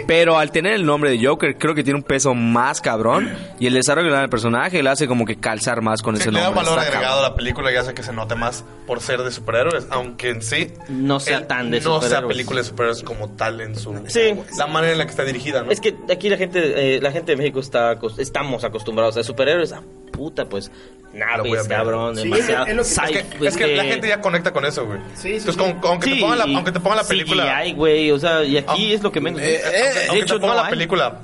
Pero 0.07 0.39
al 0.39 0.51
tener 0.51 0.73
el 0.75 0.85
nombre 0.85 1.11
de 1.11 1.25
Joker, 1.27 1.57
creo 1.57 1.75
que 1.75 1.83
tiene 1.85 1.99
un 1.99 2.03
peso 2.05 2.35
más 2.35 2.81
cabrón. 2.81 3.31
Y 3.59 3.67
el 3.67 3.75
desarrollo 3.75 4.15
del 4.15 4.29
personaje 4.29 4.83
le 4.83 4.91
hace 4.91 5.07
como 5.07 5.25
que 5.25 5.37
calzar 5.37 5.81
más 5.83 6.03
con 6.03 6.17
Sí, 6.17 6.23
ese 6.23 6.33
le 6.33 6.39
da 6.41 6.47
nombre. 6.47 6.61
un 6.61 6.67
valor 6.67 6.79
Está 6.85 6.97
agregado 6.97 7.19
a 7.21 7.23
la 7.23 7.35
película 7.35 7.73
y 7.73 7.77
hace 7.77 7.95
que 7.95 8.03
se 8.03 8.13
note 8.13 8.35
más 8.35 8.65
por 8.87 9.01
ser 9.01 9.23
de 9.23 9.31
superhéroes, 9.31 9.87
aunque 9.91 10.31
en 10.31 10.43
sí 10.43 10.73
No 10.89 11.21
sea 11.21 11.47
tan 11.47 11.71
de 11.71 11.81
no 11.81 12.01
sea 12.01 12.09
superhéroes. 12.09 12.29
película 12.37 12.61
de 12.61 12.65
superhéroes 12.65 13.03
como 13.03 13.31
tal 13.31 13.61
en 13.61 13.77
su 13.77 13.93
Sí. 14.09 14.35
la 14.59 14.67
manera 14.67 14.93
en 14.93 14.99
la 14.99 15.05
que 15.05 15.11
está 15.11 15.25
dirigida, 15.25 15.63
¿no? 15.63 15.71
Es 15.71 15.81
que 15.81 15.95
aquí 16.11 16.29
la 16.29 16.37
gente, 16.37 16.97
eh, 16.97 17.01
la 17.01 17.13
gente 17.13 17.33
de 17.33 17.37
México 17.37 17.61
está, 17.61 17.99
estamos 18.19 18.65
acostumbrados 18.65 19.17
a 19.17 19.23
superhéroes. 19.23 19.75
Ah, 20.13 20.17
puta, 20.17 20.45
pues, 20.49 20.71
naves, 21.13 21.69
cabrón, 21.69 22.17
Sí, 22.17 22.25
demasiado. 22.25 22.67
es 22.67 22.75
que- 22.75 22.81
es 22.81 22.89
que, 22.97 23.39
sci- 23.39 23.47
es 23.49 23.57
que 23.57 23.67
la 23.77 23.85
gente 23.85 24.09
ya 24.09 24.21
conecta 24.21 24.53
con 24.53 24.65
eso, 24.65 24.87
güey. 24.87 24.99
Sí, 25.15 25.41
sí, 25.41 25.49
Entonces, 25.51 25.77
aunque, 25.83 26.11
te 26.15 26.21
pongan 26.21 26.39
la, 26.39 26.45
aunque 26.45 26.73
te 26.73 26.81
pongan 26.81 26.99
la 26.99 27.05
película, 27.05 27.63
güey, 27.75 28.11
o 28.11 28.19
sea, 28.19 28.43
y 28.45 28.57
aquí 28.59 28.67
Aunque- 28.69 28.95
es 28.95 29.03
lo 29.03 29.13
que 29.13 29.21
menos. 29.21 29.41
eh, 29.41 29.61
aunque, 29.65 29.79
de 29.79 30.07
aunque 30.09 30.23
hecho, 30.25 30.35
te 30.35 30.41
pongan 30.41 30.57
no 30.57 30.63
la 30.63 30.69
hay. 30.69 30.71
película 30.73 31.19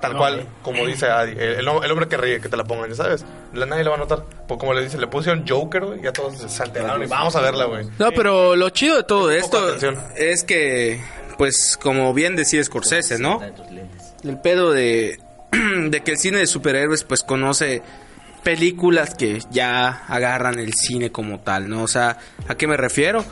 tal 0.00 0.12
No, 0.12 0.18
cual, 0.18 0.40
eh. 0.40 0.46
como 0.62 0.86
dice 0.86 1.06
Adi, 1.06 1.32
el, 1.32 1.40
el 1.60 1.66
hom- 1.66 1.82
el 1.84 1.90
hombre 1.90 2.08
que 2.08 2.16
ríe, 2.16 2.40
que 2.40 2.48
te 2.48 2.56
la 2.56 2.64
pongan, 2.64 2.88
ya 2.90 2.94
sabes, 2.96 3.24
la, 3.54 3.66
nadie 3.66 3.84
le 3.84 3.90
va 3.90 3.96
a 3.96 3.98
notar. 3.98 4.24
Pues 4.46 4.60
como 4.60 4.72
le 4.74 4.82
dice, 4.82 4.98
le 4.98 5.06
pusieron 5.08 5.44
Joker, 5.48 5.84
güey, 5.84 6.02
ya 6.02 6.12
todos 6.12 6.34
se 6.36 6.62
alteraron 6.62 7.02
y 7.02 7.06
vamos 7.06 7.34
a 7.36 7.40
verla, 7.40 7.64
güey. 7.64 7.86
No, 7.98 8.12
pero 8.12 8.54
lo 8.56 8.70
chido 8.70 8.96
de 8.96 9.02
todo 9.04 9.30
esto 9.30 9.74
es 10.16 10.44
que, 10.44 11.00
pues, 11.36 11.78
como 11.80 12.12
bien 12.14 12.36
decía 12.36 12.62
Scorsese, 12.62 13.18
¿no? 13.18 13.40
El 14.24 14.40
pedo 14.40 14.72
de, 14.72 15.18
de 15.52 16.00
que 16.02 16.10
el 16.12 16.18
cine 16.18 16.38
de 16.38 16.46
superhéroes, 16.46 17.04
pues, 17.04 17.22
conoce 17.22 17.82
películas 18.38 19.14
que 19.14 19.40
ya 19.50 20.04
agarran 20.08 20.58
el 20.58 20.74
cine 20.74 21.12
como 21.12 21.40
tal, 21.40 21.68
¿no? 21.68 21.82
O 21.82 21.88
sea, 21.88 22.18
¿a 22.46 22.54
qué 22.56 22.66
me 22.66 22.76
refiero? 22.76 23.24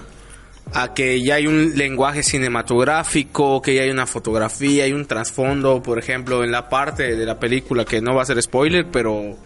A 0.72 0.94
que 0.94 1.22
ya 1.22 1.36
hay 1.36 1.46
un 1.46 1.76
lenguaje 1.76 2.22
cinematográfico, 2.22 3.62
que 3.62 3.74
ya 3.74 3.82
hay 3.82 3.90
una 3.90 4.06
fotografía, 4.06 4.84
hay 4.84 4.92
un 4.92 5.06
trasfondo, 5.06 5.82
por 5.82 5.98
ejemplo, 5.98 6.42
en 6.44 6.50
la 6.50 6.68
parte 6.68 7.16
de 7.16 7.24
la 7.24 7.38
película 7.38 7.84
que 7.84 8.00
no 8.00 8.14
va 8.14 8.22
a 8.22 8.26
ser 8.26 8.42
spoiler, 8.42 8.86
pero 8.90 9.36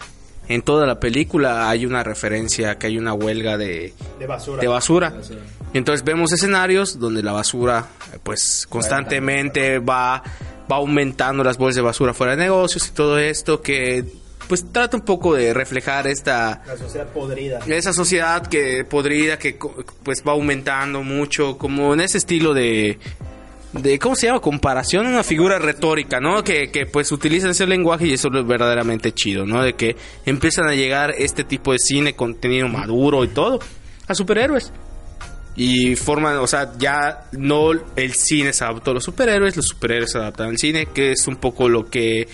en 0.49 0.63
toda 0.63 0.85
la 0.85 0.99
película 0.99 1.69
hay 1.71 1.87
una 1.87 2.03
referencia, 2.03 2.77
que 2.77 2.89
hay 2.89 2.99
una 2.99 3.15
huelga 3.15 3.57
de, 3.57 3.95
De 4.19 4.27
basura. 4.27 4.61
de 4.61 4.67
basura. 4.69 5.15
Y 5.73 5.79
entonces 5.79 6.05
vemos 6.05 6.33
escenarios 6.33 6.99
donde 6.99 7.23
la 7.23 7.33
basura, 7.33 7.87
pues 8.25 8.67
constantemente 8.69 9.79
va, 9.79 10.25
va 10.71 10.77
aumentando 10.77 11.45
las 11.45 11.57
bolsas 11.57 11.77
de 11.77 11.83
basura 11.83 12.15
fuera 12.15 12.35
de 12.35 12.43
negocios 12.43 12.89
y 12.89 12.91
todo 12.91 13.19
esto 13.19 13.63
que 13.63 14.05
pues 14.49 14.73
trata 14.73 14.97
un 14.97 15.05
poco 15.05 15.35
de 15.35 15.55
reflejar 15.55 16.07
esta 16.07 16.63
La 16.67 16.77
sociedad 16.77 17.09
podrida. 17.09 17.61
esa 17.69 17.93
sociedad 17.93 18.47
que 18.47 18.85
podrida 18.85 19.39
que 19.39 19.59
pues 20.03 20.23
va 20.27 20.33
aumentando 20.33 21.03
mucho 21.03 21.57
como 21.59 21.95
en 21.95 22.01
ese 22.01 22.19
estilo 22.19 22.55
de 22.55 22.99
de 23.73 23.99
¿cómo 23.99 24.17
se 24.17 24.27
llama? 24.27 24.41
comparación, 24.41 25.07
una 25.07 25.23
figura 25.23 25.59
retórica, 25.59 26.19
¿no? 26.21 26.43
Que, 26.43 26.71
que 26.71 26.87
pues 26.87 27.13
utilizan 27.13 27.51
ese 27.51 27.67
lenguaje 27.67 28.07
y 28.07 28.13
eso 28.15 28.29
es 28.35 28.47
verdaderamente 28.47 29.13
chido, 29.13 29.47
¿no? 29.47 29.63
De 29.63 29.75
que 29.75 29.95
empiezan 30.27 30.69
a 30.69 30.75
llegar 30.75 31.15
este 31.17 31.45
tipo 31.45 31.73
de 31.73 31.79
cine, 31.79 32.15
contenido 32.15 32.69
maduro 32.69 33.23
y 33.25 33.29
todo, 33.29 33.61
a 34.09 34.15
superhéroes. 34.15 34.73
Y 35.55 35.95
forman, 35.95 36.39
o 36.39 36.47
sea, 36.47 36.73
ya 36.79 37.29
no 37.33 37.71
el 37.97 38.15
cine 38.15 38.53
se 38.53 38.65
adaptó 38.65 38.93
a 38.93 38.95
los 38.95 39.05
superhéroes, 39.05 39.57
los 39.57 39.67
superhéroes 39.67 40.13
se 40.13 40.19
adaptan 40.19 40.49
al 40.49 40.59
cine, 40.59 40.87
que 40.87 41.13
es 41.13 41.27
un 41.29 41.37
poco 41.37 41.69
lo 41.69 41.85
que 41.89 42.27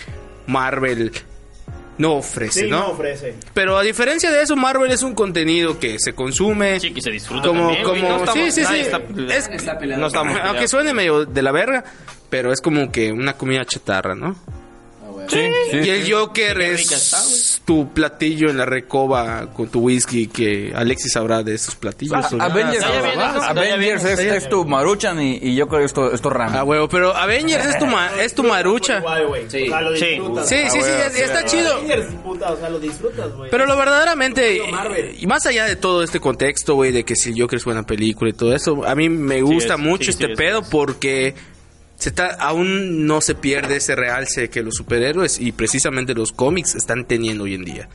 Marvel 0.47 1.11
no 1.97 2.13
ofrece, 2.15 2.61
Sí, 2.65 2.69
¿no? 2.69 2.79
no 2.79 2.87
ofrece. 2.89 3.35
Pero 3.53 3.77
a 3.77 3.81
diferencia 3.83 4.31
de 4.31 4.41
eso, 4.41 4.55
Marvel 4.55 4.91
es 4.91 5.03
un 5.03 5.15
contenido 5.15 5.79
que 5.79 5.97
se 5.99 6.13
consume. 6.13 6.79
Sí, 6.79 6.93
que 6.93 7.01
se 7.01 7.11
disfruta 7.11 7.47
Como, 7.47 7.61
también, 7.67 7.83
como, 7.83 8.01
No 8.09 8.17
estamos- 8.17 8.33
sí, 8.33 8.51
sí, 8.51 8.65
sí. 8.65 8.79
está- 8.81 9.01
Es- 9.29 9.47
Está 9.49 9.77
peleando. 9.79 10.01
no 10.01 10.07
estamos 10.07 10.37
aunque 10.43 10.67
suene 10.67 10.93
medio 10.93 11.25
de 11.25 11.41
la 11.41 11.51
verga, 11.51 11.83
pero 12.29 12.51
es 12.51 12.61
como 12.61 12.91
que 12.91 13.11
una 13.11 13.33
comida 13.33 13.65
chatarra, 13.65 14.15
¿no? 14.15 14.35
Sí, 15.27 15.39
sí, 15.71 15.77
y 15.77 15.89
el 15.89 16.05
sí. 16.05 16.11
Joker 16.11 16.61
es 16.61 16.91
está, 16.91 17.17
tu 17.65 17.93
platillo 17.93 18.49
en 18.49 18.57
la 18.57 18.65
recoba 18.65 19.47
con 19.53 19.67
tu 19.69 19.81
whisky 19.81 20.27
que 20.27 20.71
Alexis 20.75 21.11
sabrá 21.13 21.43
de 21.43 21.55
esos 21.55 21.75
platillos. 21.75 22.13
Ah, 22.39 22.45
Avengers, 22.45 22.85
viene. 23.79 23.93
es, 23.95 24.19
es 24.19 24.49
tu 24.49 24.65
Maruchan 24.65 25.21
y, 25.21 25.37
y 25.41 25.55
yo 25.55 25.67
creo 25.67 25.79
que 25.81 25.85
esto, 25.85 26.13
esto 26.13 26.29
Ram. 26.29 26.53
Ah, 26.55 26.63
huevo, 26.63 26.87
pero 26.87 27.15
Avengers 27.15 27.65
es 27.65 27.77
tu, 27.79 27.85
ma- 27.85 28.11
es 28.21 28.33
tu 28.33 28.43
marucha. 28.43 29.03
Sí. 29.47 29.67
Sí. 29.95 30.21
Sí, 30.45 30.55
ya- 30.79 31.07
está 31.07 31.45
chido. 31.45 31.73
Avengers, 31.75 32.05
puta, 32.23 32.51
o 32.51 32.57
sea, 32.57 32.69
lo 32.69 32.79
disfrutas, 32.79 33.31
güey. 33.35 33.49
Pero 33.51 33.65
lo 33.65 33.75
verdaderamente, 33.77 34.61
y 35.19 35.27
más 35.27 35.45
allá 35.45 35.65
de 35.65 35.75
todo 35.75 36.03
este 36.03 36.19
contexto, 36.19 36.75
güey, 36.75 36.91
de 36.91 37.03
que 37.03 37.15
si 37.15 37.31
el 37.31 37.41
Joker 37.41 37.57
es 37.57 37.65
buena 37.65 37.83
película 37.83 38.29
y 38.29 38.33
todo 38.33 38.55
eso, 38.55 38.85
a 38.85 38.95
mí 38.95 39.09
me 39.09 39.41
gusta 39.41 39.73
es, 39.73 39.79
mucho 39.79 40.05
sí, 40.05 40.09
este 40.11 40.25
sí, 40.27 40.31
es, 40.31 40.37
pedo 40.37 40.59
es. 40.61 40.67
porque 40.69 41.35
se 41.97 42.09
está, 42.09 42.27
aún 42.39 43.05
no 43.05 43.21
se 43.21 43.35
pierde 43.35 43.77
ese 43.77 43.95
realce 43.95 44.49
que 44.49 44.61
los 44.63 44.75
superhéroes 44.75 45.39
y 45.39 45.51
precisamente 45.51 46.13
los 46.13 46.31
cómics 46.31 46.75
están 46.75 47.05
teniendo 47.05 47.43
hoy 47.45 47.55
en 47.55 47.65
día. 47.65 47.89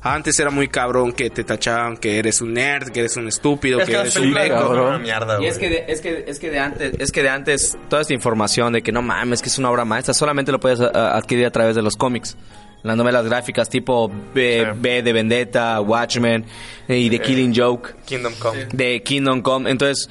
Antes 0.00 0.38
era 0.38 0.50
muy 0.50 0.68
cabrón 0.68 1.12
que 1.12 1.28
te 1.28 1.42
tachaban 1.42 1.96
que 1.96 2.20
eres 2.20 2.40
un 2.40 2.54
nerd, 2.54 2.90
que 2.90 3.00
eres 3.00 3.16
un 3.16 3.26
estúpido, 3.26 3.80
Es 3.80 3.86
que 3.86 3.92
que 3.92 3.98
eres 3.98 4.16
un 4.16 4.30
meco. 4.30 4.98
mierda, 5.02 5.42
Y 5.42 5.46
es 5.46 5.58
que, 5.58 5.68
de, 5.68 5.84
es, 5.88 6.00
que, 6.00 6.24
es, 6.28 6.38
que 6.38 6.50
de 6.50 6.58
antes, 6.60 6.92
es 7.00 7.10
que 7.10 7.22
de 7.24 7.28
antes 7.30 7.76
toda 7.90 8.02
esta 8.02 8.14
información 8.14 8.72
de 8.72 8.82
que 8.82 8.92
no 8.92 9.02
mames, 9.02 9.42
que 9.42 9.48
es 9.48 9.58
una 9.58 9.70
obra 9.72 9.84
maestra, 9.84 10.14
solamente 10.14 10.52
lo 10.52 10.60
puedes 10.60 10.80
a- 10.80 11.16
adquirir 11.16 11.46
a 11.46 11.50
través 11.50 11.74
de 11.74 11.82
los 11.82 11.96
cómics. 11.96 12.36
Las 12.84 12.96
novelas 12.96 13.24
gráficas 13.24 13.68
tipo 13.68 14.08
B, 14.08 14.64
Sí. 14.72 14.78
B 14.80 15.02
de 15.02 15.12
Vendetta, 15.12 15.80
Watchmen 15.80 16.44
eh, 16.86 16.96
y 16.96 17.10
The 17.10 17.18
Killing 17.18 17.52
Joke 17.54 17.96
Kingdom 18.06 18.34
Come. 18.38 18.66
de 18.72 19.02
Kingdom 19.02 19.42
Come. 19.42 19.68
Entonces, 19.68 20.08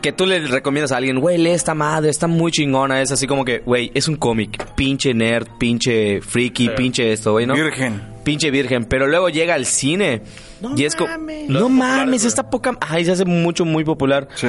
que 0.00 0.12
tú 0.12 0.26
le 0.26 0.38
recomiendas 0.40 0.92
a 0.92 0.98
alguien, 0.98 1.18
güey, 1.18 1.38
lee 1.38 1.50
esta 1.50 1.74
madre, 1.74 2.10
está 2.10 2.26
muy 2.26 2.52
chingona. 2.52 3.00
Es 3.00 3.10
así 3.10 3.26
como 3.26 3.44
que, 3.44 3.60
güey, 3.60 3.90
es 3.94 4.06
un 4.06 4.16
cómic. 4.16 4.62
Pinche 4.74 5.14
nerd, 5.14 5.46
pinche 5.58 6.20
freaky, 6.20 6.68
pinche 6.70 7.12
esto, 7.12 7.32
güey, 7.32 7.46
¿no? 7.46 7.54
Virgen. 7.54 8.02
Pinche 8.22 8.50
virgen. 8.50 8.84
Pero 8.84 9.06
luego 9.06 9.30
llega 9.30 9.54
al 9.54 9.64
cine. 9.66 10.22
y 10.76 10.84
es 10.84 10.94
como, 10.94 11.08
no 11.48 11.68
mames, 11.68 12.24
está 12.24 12.50
poca. 12.50 12.76
Ay, 12.80 13.04
se 13.04 13.12
hace 13.12 13.24
mucho, 13.24 13.64
muy 13.64 13.84
popular. 13.84 14.28
Sí. 14.34 14.48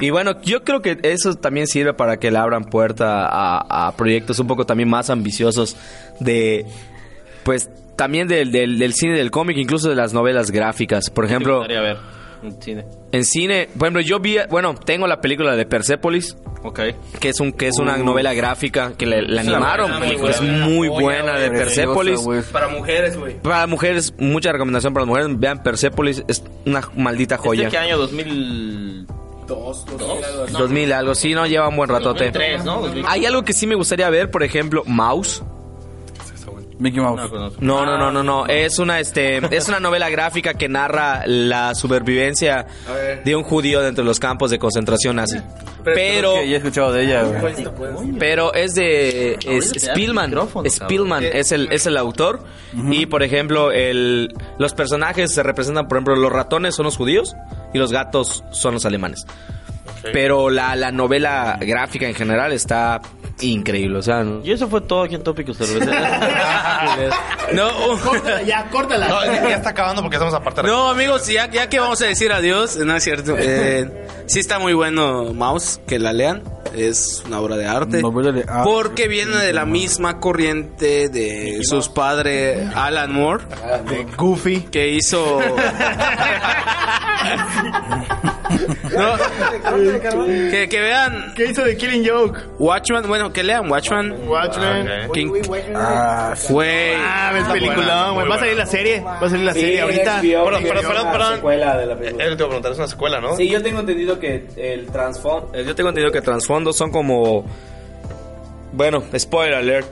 Y 0.00 0.10
bueno, 0.10 0.40
yo 0.42 0.62
creo 0.62 0.82
que 0.82 0.98
eso 1.02 1.34
también 1.34 1.66
sirve 1.66 1.94
para 1.94 2.18
que 2.18 2.30
le 2.30 2.38
abran 2.38 2.64
puerta 2.64 3.26
a, 3.26 3.86
a 3.88 3.96
proyectos 3.96 4.38
un 4.38 4.46
poco 4.46 4.66
también 4.66 4.88
más 4.90 5.08
ambiciosos 5.08 5.76
de, 6.20 6.66
pues, 7.44 7.70
también 7.96 8.28
del, 8.28 8.52
del, 8.52 8.78
del 8.78 8.92
cine, 8.92 9.14
del 9.16 9.30
cómic, 9.30 9.56
incluso 9.56 9.88
de 9.88 9.94
las 9.94 10.12
novelas 10.12 10.50
gráficas. 10.50 11.08
Por 11.08 11.24
Me 11.24 11.30
ejemplo, 11.30 11.58
gustaría 11.58 11.80
ver 11.80 12.15
en 12.42 12.60
cine. 12.62 12.84
en 13.12 13.24
cine, 13.24 13.68
por 13.78 13.86
ejemplo, 13.86 14.00
yo 14.02 14.20
vi, 14.20 14.36
bueno, 14.50 14.74
tengo 14.74 15.06
la 15.06 15.20
película 15.20 15.56
de 15.56 15.66
Persepolis, 15.66 16.36
Ok. 16.62 16.80
que 17.20 17.28
es 17.28 17.40
un 17.40 17.52
que 17.52 17.68
es 17.68 17.78
una 17.78 17.96
novela 17.98 18.34
gráfica 18.34 18.92
que 18.96 19.06
le, 19.06 19.22
la 19.22 19.42
animaron, 19.42 19.90
buena 19.98 20.30
es 20.30 20.40
muy 20.42 20.88
buena 20.88 21.38
de 21.38 21.50
Persepolis. 21.50 22.20
Para 22.52 22.68
mujeres, 22.68 23.16
güey. 23.16 23.40
Para 23.40 23.66
mujeres, 23.66 24.12
mucha 24.18 24.52
recomendación 24.52 24.92
para 24.92 25.04
las 25.04 25.08
mujeres. 25.08 25.38
Vean 25.38 25.62
Persepolis, 25.62 26.24
es 26.28 26.42
una 26.64 26.82
maldita 26.96 27.36
¿Este 27.36 27.46
joya. 27.48 27.68
qué 27.70 27.78
año? 27.78 27.98
2000... 27.98 29.06
Dos, 29.46 29.86
dos, 29.86 29.96
dos. 29.96 30.52
2000 30.52 30.92
algo, 30.92 31.14
sí, 31.14 31.32
no 31.32 31.46
lleva 31.46 31.68
un 31.68 31.76
buen 31.76 31.88
ratote. 31.88 32.32
2003, 32.32 32.64
¿no? 32.64 32.80
2000. 32.80 33.04
Hay 33.06 33.26
algo 33.26 33.44
que 33.44 33.52
sí 33.52 33.68
me 33.68 33.76
gustaría 33.76 34.10
ver, 34.10 34.28
por 34.28 34.42
ejemplo, 34.42 34.82
Mouse. 34.86 35.44
Mickey 36.78 37.00
Mouse. 37.00 37.20
No 37.20 37.30
conozco. 37.30 37.58
No, 37.60 37.86
no, 37.86 37.98
no, 37.98 38.10
no, 38.12 38.22
no. 38.22 38.46
Es 38.46 38.78
una, 38.78 39.00
este, 39.00 39.38
es 39.56 39.68
una 39.68 39.80
novela 39.80 40.08
gráfica 40.10 40.54
que 40.54 40.68
narra 40.68 41.22
la 41.26 41.74
supervivencia 41.74 42.66
de 43.24 43.36
un 43.36 43.42
judío 43.42 43.80
dentro 43.80 44.04
de 44.04 44.08
los 44.08 44.20
campos 44.20 44.50
de 44.50 44.58
concentración 44.58 45.16
nazi. 45.16 45.38
Pero, 45.84 46.42
ya 46.42 46.54
he 46.54 46.56
escuchado 46.56 46.92
de 46.92 47.04
ella, 47.04 47.22
güey. 47.22 47.54
pero 48.18 48.52
es 48.54 48.74
de 48.74 49.38
es 49.46 49.72
Spielman. 49.78 50.34
Spielman 50.68 51.24
es 51.24 51.52
el, 51.52 51.72
es 51.72 51.86
el 51.86 51.96
autor. 51.96 52.44
Y 52.90 53.06
por 53.06 53.22
ejemplo, 53.22 53.70
el, 53.72 54.34
los 54.58 54.74
personajes 54.74 55.32
se 55.32 55.42
representan, 55.42 55.88
por 55.88 55.98
ejemplo, 55.98 56.16
los 56.16 56.32
ratones 56.32 56.74
son 56.74 56.84
los 56.84 56.96
judíos 56.96 57.36
y 57.72 57.78
los 57.78 57.92
gatos 57.92 58.44
son 58.50 58.74
los 58.74 58.84
alemanes. 58.84 59.26
Pero 60.12 60.50
la, 60.50 60.76
la 60.76 60.92
novela 60.92 61.58
gráfica 61.60 62.06
en 62.06 62.14
general 62.14 62.52
está 62.52 63.00
increíble. 63.40 63.98
O 63.98 64.02
sea, 64.02 64.22
no- 64.24 64.44
Y 64.44 64.52
eso 64.52 64.68
fue 64.68 64.80
todo 64.80 65.02
aquí 65.02 65.14
en 65.14 65.22
Tópicos 65.22 65.58
No, 67.52 67.68
Córtala 68.02 68.42
ya, 68.42 68.68
córtala. 68.70 69.08
No, 69.08 69.24
ya 69.24 69.56
está 69.56 69.70
acabando 69.70 70.02
porque 70.02 70.16
estamos 70.16 70.34
aparte 70.34 70.62
de 70.62 70.68
no, 70.68 70.90
amigos, 70.90 71.26
ya, 71.26 71.48
ya 71.50 71.68
que 71.68 71.78
vamos 71.78 72.00
a 72.02 72.06
decir 72.06 72.32
adiós, 72.32 72.76
no 72.76 72.96
es 72.96 73.04
cierto. 73.04 73.36
Eh, 73.38 74.06
sí 74.26 74.40
está 74.40 74.58
muy 74.58 74.74
bueno 74.74 75.32
Mouse, 75.32 75.80
que 75.86 75.98
la 75.98 76.12
lean. 76.12 76.42
Es 76.74 77.22
una 77.26 77.40
obra 77.40 77.56
de 77.56 77.66
arte. 77.66 77.98
De. 77.98 78.02
Porque 78.64 79.08
viene 79.08 79.36
de 79.36 79.52
la 79.54 79.64
misma 79.64 80.18
corriente 80.20 81.08
de 81.08 81.60
sus 81.62 81.88
padres 81.88 82.68
Alan 82.74 83.12
Moore, 83.12 83.44
Goofy. 84.16 84.60
que 84.62 84.88
hizo... 84.88 85.38
No, 88.48 89.16
que, 90.50 90.68
que 90.68 90.80
vean 90.80 91.32
¿Qué 91.34 91.46
hizo 91.46 91.62
de 91.64 91.76
Killing 91.76 92.06
Joke? 92.08 92.38
Watchman, 92.58 93.06
bueno, 93.08 93.32
que 93.32 93.42
lean 93.42 93.70
Watchman. 93.70 94.14
Watchmen. 94.28 95.06
Ok. 95.08 95.14
King- 95.14 95.32
Ah, 95.74 96.34
Güey. 96.48 96.94
Ah, 96.96 97.30
ves 97.34 97.44
peliculón, 97.44 98.14
güey. 98.14 98.28
Va 98.28 98.34
a 98.36 98.38
salir 98.38 98.56
la 98.56 98.66
serie. 98.66 99.00
Va 99.00 99.18
a 99.18 99.28
salir 99.30 99.44
la 99.44 99.52
serie 99.52 99.80
ahorita. 99.80 100.20
HBO, 100.20 100.44
Perdón, 100.44 100.62
perdón, 100.62 100.84
perdón, 100.86 101.02
una 101.02 101.12
perdón. 101.12 101.34
secuela 101.36 101.76
de 101.76 101.86
la 101.86 101.92
Eh, 101.92 101.96
película. 101.96 102.24
eh, 102.24 102.28
te 102.28 102.34
iba 102.34 102.44
a 102.44 102.48
preguntar, 102.48 102.72
es 102.72 102.78
una 102.78 102.88
secuela, 102.88 103.20
¿no? 103.20 103.36
Sí, 103.36 103.48
yo 103.48 103.62
tengo 103.62 103.80
entendido 103.80 104.18
que 104.18 104.46
el 104.56 104.86
trasfondo... 104.86 105.50
Eh, 105.54 105.64
Yo 105.66 105.74
tengo 105.74 105.88
entendido 105.90 106.12
que 106.12 106.20
trasfondos 106.22 106.76
son 106.76 106.90
como. 106.90 107.44
Bueno, 108.72 109.02
spoiler 109.18 109.54
alert. 109.54 109.86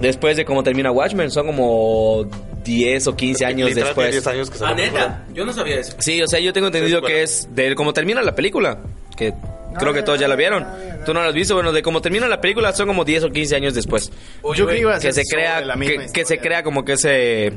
Después 0.00 0.36
de 0.36 0.44
cómo 0.44 0.62
termina 0.62 0.90
Watchmen, 0.90 1.30
son 1.30 1.46
como 1.46 2.26
10 2.64 3.06
o 3.06 3.16
15 3.16 3.44
años 3.44 3.68
Literal, 3.68 3.88
después. 3.88 4.10
10 4.10 4.26
años 4.26 4.50
que 4.50 4.58
Ah, 4.64 4.74
neta, 4.74 5.24
yo 5.32 5.44
no 5.44 5.52
sabía 5.52 5.76
eso. 5.76 5.94
Sí, 5.98 6.20
o 6.22 6.26
sea, 6.26 6.40
yo 6.40 6.52
tengo 6.52 6.66
entendido 6.68 7.02
que 7.02 7.22
es 7.22 7.48
de 7.54 7.74
cómo 7.74 7.92
termina 7.92 8.22
la 8.22 8.34
película. 8.34 8.78
Que 9.16 9.32
creo 9.78 9.92
que 9.92 10.02
todos 10.02 10.18
ya 10.18 10.26
la 10.28 10.36
vieron. 10.36 10.66
Tú 11.06 11.14
no 11.14 11.20
la 11.22 11.28
has 11.28 11.34
visto. 11.34 11.54
Bueno, 11.54 11.72
de 11.72 11.82
cómo 11.82 12.00
termina 12.00 12.26
la 12.26 12.40
película 12.40 12.72
son 12.72 12.88
como 12.88 13.04
10 13.04 13.24
o 13.24 13.30
15 13.30 13.56
años 13.56 13.74
después. 13.74 14.10
Yo 14.42 14.52
creo 14.54 14.68
que 14.68 14.78
iba 14.80 14.96
a 14.96 14.98
Que 14.98 15.12
se 15.12 15.22
crea, 15.24 15.60
la 15.60 15.74
que, 15.74 15.78
misma 15.78 16.12
que 16.12 16.24
se 16.24 16.38
crea 16.38 16.62
como 16.62 16.84
que 16.84 16.94
ese 16.94 17.52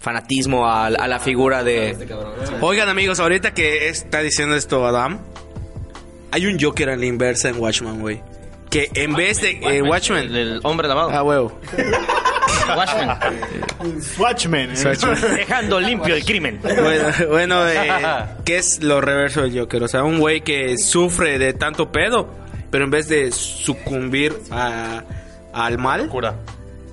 fanatismo 0.00 0.66
a, 0.66 0.86
a 0.86 1.08
la 1.08 1.18
figura 1.20 1.62
de. 1.62 1.96
Oigan, 2.60 2.88
amigos, 2.88 3.20
ahorita 3.20 3.54
que 3.54 3.88
está 3.88 4.20
diciendo 4.20 4.54
esto 4.56 4.84
Adam, 4.86 5.18
hay 6.30 6.46
un 6.46 6.58
Joker 6.60 6.90
a 6.90 6.96
la 6.96 7.06
inversa 7.06 7.48
en 7.48 7.58
Watchman, 7.60 8.00
güey. 8.00 8.20
Que 8.74 8.90
en 8.94 9.14
vez 9.14 9.40
de 9.40 9.50
eh, 9.52 9.60
El, 9.76 9.84
Watchman. 9.84 10.34
el 10.34 10.58
hombre 10.64 10.88
lavado. 10.88 11.10
Ah, 11.10 11.22
huevo. 11.22 11.60
Watchmen. 12.76 13.08
Watchmen. 14.18 14.70
¿eh? 14.70 15.36
Dejando 15.36 15.78
limpio 15.78 16.16
el 16.16 16.24
crimen. 16.24 16.58
Bueno, 16.60 17.08
bueno 17.28 17.68
eh, 17.68 17.88
¿qué 18.44 18.56
es 18.56 18.82
lo 18.82 19.00
reverso 19.00 19.42
del 19.42 19.56
Joker? 19.56 19.84
O 19.84 19.86
sea, 19.86 20.02
un 20.02 20.18
güey 20.18 20.40
que 20.40 20.76
sufre 20.76 21.38
de 21.38 21.52
tanto 21.52 21.92
pedo, 21.92 22.28
pero 22.72 22.84
en 22.84 22.90
vez 22.90 23.08
de 23.08 23.30
sucumbir 23.30 24.34
a- 24.50 25.04
al 25.52 25.78
mal, 25.78 26.08
Cura. 26.08 26.34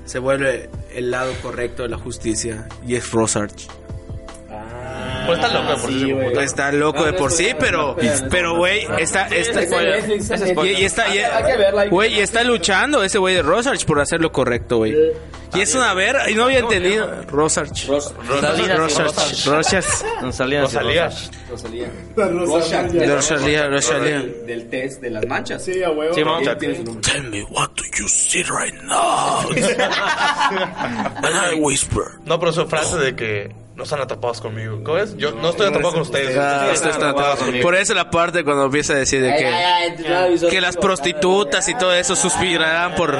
se 0.05 0.19
vuelve 0.19 0.69
el 0.93 1.09
lado 1.09 1.33
correcto 1.41 1.81
de 1.81 1.89
la 1.89 1.97
justicia. 1.97 2.67
Y 2.85 2.93
es 2.93 3.09
Rosarch. 3.11 3.67
Pues 5.25 5.39
está 5.39 5.53
loco 5.53 5.81
por 5.81 5.91
sí, 5.91 6.11
güey. 6.11 6.27
puta. 6.29 6.43
Está 6.43 6.71
loco 6.71 7.05
de 7.05 7.13
por 7.13 7.31
sí, 7.31 7.49
pero, 7.59 7.95
pero 8.29 8.57
güey, 8.57 8.87
está, 8.99 9.27
está, 9.27 9.61
y, 9.63 10.83
está, 10.85 11.05
güey, 11.89 12.13
y 12.15 12.19
está 12.19 12.43
luchando 12.43 13.03
ese 13.03 13.17
güey 13.17 13.35
de 13.35 13.41
Rosarch 13.41 13.85
por 13.85 13.99
hacer 13.99 14.21
lo 14.21 14.31
correcto, 14.31 14.77
güey. 14.77 14.95
Y 15.53 15.59
es 15.59 15.75
una 15.75 15.93
ver, 15.93 16.15
y 16.29 16.35
no 16.35 16.45
había 16.45 16.59
entendido. 16.59 17.23
Rosarch. 17.27 17.85
Rosarch. 17.87 19.45
Rosarch. 19.45 19.45
No 20.21 20.27
Rosalía. 20.27 20.61
Rosalía. 20.61 21.89
Rosalía, 22.15 23.67
Rosalía. 23.67 24.19
Del, 24.19 24.45
del 24.45 24.69
test 24.69 25.01
de 25.01 25.09
las 25.09 25.25
manchas. 25.27 25.63
Sí, 25.63 25.83
a 25.83 25.91
huevo. 25.91 26.13
Sí. 26.13 26.21
Tell 27.01 27.23
me 27.23 27.43
what 27.43 27.69
do 27.75 27.83
you 27.97 28.07
see 28.07 28.43
right 28.43 28.73
now? 28.83 29.49
And 31.23 31.35
I 31.35 31.59
whisper. 31.59 32.19
No, 32.25 32.39
pero 32.39 32.53
su 32.53 32.65
frase 32.67 32.97
de 32.97 33.15
que 33.15 33.60
no 33.75 33.83
están 33.83 34.01
atrapados 34.01 34.41
conmigo. 34.41 34.83
¿Cómo 34.83 34.97
es? 34.97 35.15
Yo 35.17 35.31
no 35.31 35.49
estoy 35.49 35.67
atrapado 35.67 35.93
con 35.93 36.01
ustedes. 36.01 36.37
Ah, 36.37 36.57
Ustedes 36.71 36.73
están 36.75 36.91
está 36.91 37.09
atrapados 37.09 37.39
conmigo. 37.39 37.63
Por 37.63 37.75
eso 37.75 37.93
la 37.93 38.09
parte 38.11 38.43
cuando 38.43 38.65
empieza 38.65 38.93
a 38.93 38.97
decir 38.97 39.21
de 39.21 39.31
Ay, 39.31 39.39
que, 39.39 39.47
ay, 39.47 39.95
ay, 40.09 40.35
no, 40.41 40.49
que 40.49 40.61
las 40.61 40.77
prostitutas 40.77 41.67
y 41.69 41.75
todo 41.75 41.93
eso 41.93 42.15
suspirarán 42.15 42.95
por... 42.95 43.17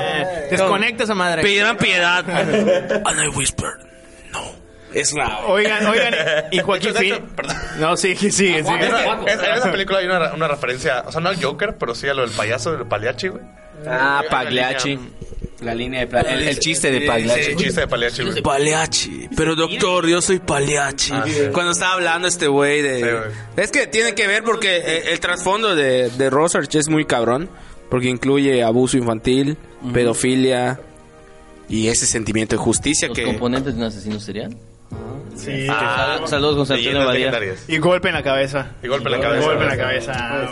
Desconecta 0.50 1.04
esa 1.06 1.16
madre. 1.16 1.42
Pedirán 1.42 1.78
piedad. 1.78 2.24
And 2.30 3.20
I 3.24 3.28
whispered, 3.36 3.80
no. 4.34 4.42
Es 4.94 5.14
la... 5.14 5.40
Oigan, 5.48 5.86
oigan, 5.88 6.14
y 6.52 6.60
Joaquín 6.64 6.90
hecho, 6.90 6.98
Phoenix. 7.00 7.22
perdón. 7.36 7.56
No, 7.80 7.96
sigue, 7.98 8.30
sigue, 8.32 8.60
Es- 8.60 8.68
sigue. 8.68 8.86
es- 8.88 9.40
en 9.44 9.54
esa 9.56 9.72
película 9.72 10.00
hay 10.00 10.06
una, 10.06 10.34
una 10.34 10.48
referencia, 10.50 11.04
o 11.08 11.12
sea, 11.14 11.22
no 11.22 11.30
al 11.30 11.42
Joker, 11.42 11.78
pero 11.78 11.96
sí 11.96 12.10
a 12.10 12.14
lo 12.14 12.24
del 12.24 12.32
payaso, 12.32 12.74
del 12.76 12.86
Pagliacci, 12.88 13.30
güey. 13.30 13.42
Ah, 13.88 14.22
Pagliacci. 14.30 15.00
La 15.62 15.76
línea 15.76 16.00
de 16.02 16.08
pla- 16.08 16.22
el, 16.22 16.48
el 16.48 16.60
chiste 16.60 16.90
de 16.92 17.02
Sí, 17.02 17.08
Pagliacci. 17.08 17.56
chiste 17.56 17.82
de 17.82 17.88
Pagliacci, 17.88 18.24
güey. 18.24 18.42
Paliachi. 18.42 19.30
Pero 19.38 19.56
doctor, 19.56 20.08
yo 20.08 20.22
soy 20.22 20.40
Paliachi. 20.40 21.14
Cuando 21.54 21.72
estaba 21.72 21.94
hablando 21.94 22.28
este 22.28 22.48
güey 22.48 22.82
de... 22.82 22.96
Sí, 22.96 23.02
güey. 23.02 23.64
es 23.66 23.72
que 23.72 23.86
tiene 23.88 24.16
que 24.16 24.28
ver 24.28 24.44
porque 24.44 24.78
eh, 24.78 25.04
el 25.12 25.20
trasfondo 25.20 25.76
de, 25.76 26.10
de 26.10 26.30
Rosarch 26.32 26.74
es 26.76 26.90
muy 26.90 27.06
cabrón. 27.06 27.50
Porque 27.90 28.08
incluye 28.08 28.64
abuso 28.64 28.96
infantil, 28.98 29.58
pedofilia 29.94 30.80
y 31.68 31.90
ese 31.90 32.06
sentimiento 32.06 32.56
de 32.56 32.62
justicia 32.62 33.10
Los 33.10 33.18
que... 33.18 33.26
componentes 33.26 33.74
de 33.76 33.82
un 33.82 33.86
asesino 33.88 34.18
serial. 34.20 34.56
Sí. 35.36 35.66
Ah, 35.70 36.20
saludos, 36.26 36.70
Leyendas 36.70 37.06
Badía. 37.06 37.32
Y 37.68 37.78
golpe 37.78 38.10
en 38.10 38.14
la 38.16 38.24
cabeza. 38.24 38.72
Y 38.84 38.88
golpe 38.88 39.08
en 39.10 39.14
la 39.14 39.22
cabeza. 39.22 39.46
Golpe 39.48 39.64
en 39.64 39.70
la 39.70 39.78
cabeza. 39.78 40.14
Ah, 40.16 40.48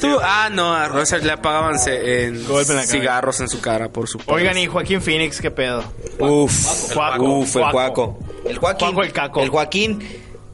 tú... 0.00 0.18
Ah, 0.22 0.48
no, 0.52 0.74
a 0.74 0.88
Rosarch 0.88 1.24
le 1.24 1.32
apagaban 1.32 1.78
ce- 1.78 2.26
en 2.26 2.34
Golpe 2.46 2.72
en 2.72 2.76
la 2.76 2.82
cabeza. 2.82 2.92
cigarros 2.92 3.40
en 3.40 3.48
su 3.48 3.60
cara 3.60 3.88
por 3.88 4.08
su... 4.08 4.20
Oigan, 4.26 4.56
y 4.58 4.66
Joaquín 4.66 5.00
Phoenix, 5.00 5.40
¿qué 5.40 5.50
pedo? 5.50 5.82
Uf, 6.18 6.92
Cuaco. 6.92 7.24
uf, 7.24 7.56
el 7.56 7.70
Cuaco. 7.70 8.18
El 8.44 8.58
Joaquín. 8.58 8.88
Cuaco 8.88 9.02
el 9.02 9.12
caco. 9.12 9.42
El 9.42 9.48
Joaquín. 9.48 10.02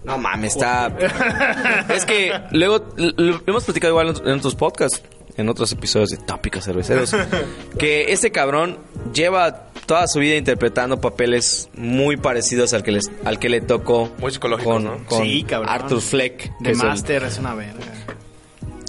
No 0.05 0.17
mames, 0.17 0.55
está. 0.55 0.91
es 1.95 2.05
que 2.07 2.33
luego 2.53 2.87
lo, 2.97 3.13
lo 3.17 3.41
hemos 3.47 3.65
platicado 3.65 3.93
igual 3.93 4.09
en, 4.23 4.29
en 4.29 4.39
otros 4.39 4.55
podcasts, 4.55 5.03
en 5.39 5.49
otros 5.49 5.73
episodios 5.73 6.11
de 6.11 6.19
Tópicos 6.19 6.65
Cerveceros, 6.67 7.17
que 7.79 8.13
este 8.13 8.31
cabrón 8.31 8.77
lleva 9.15 9.69
toda 9.87 10.07
su 10.07 10.19
vida 10.19 10.37
interpretando 10.37 11.01
papeles 11.01 11.71
muy 11.75 12.19
parecidos 12.19 12.75
al 12.75 12.83
que 12.83 12.93
les, 12.93 13.11
al 13.25 13.39
que 13.39 13.49
le 13.49 13.63
tocó 13.63 14.13
Muy 14.19 14.31
psicológicos, 14.33 14.75
con, 14.75 14.85
¿no? 14.85 15.05
con 15.07 15.23
Sí, 15.23 15.45
cabrón. 15.45 15.73
Arthur 15.73 16.03
Fleck, 16.03 16.51
es 16.63 16.69
el- 16.69 16.77
Master 16.77 17.23
es 17.25 17.39
una 17.39 17.55
verga. 17.55 17.87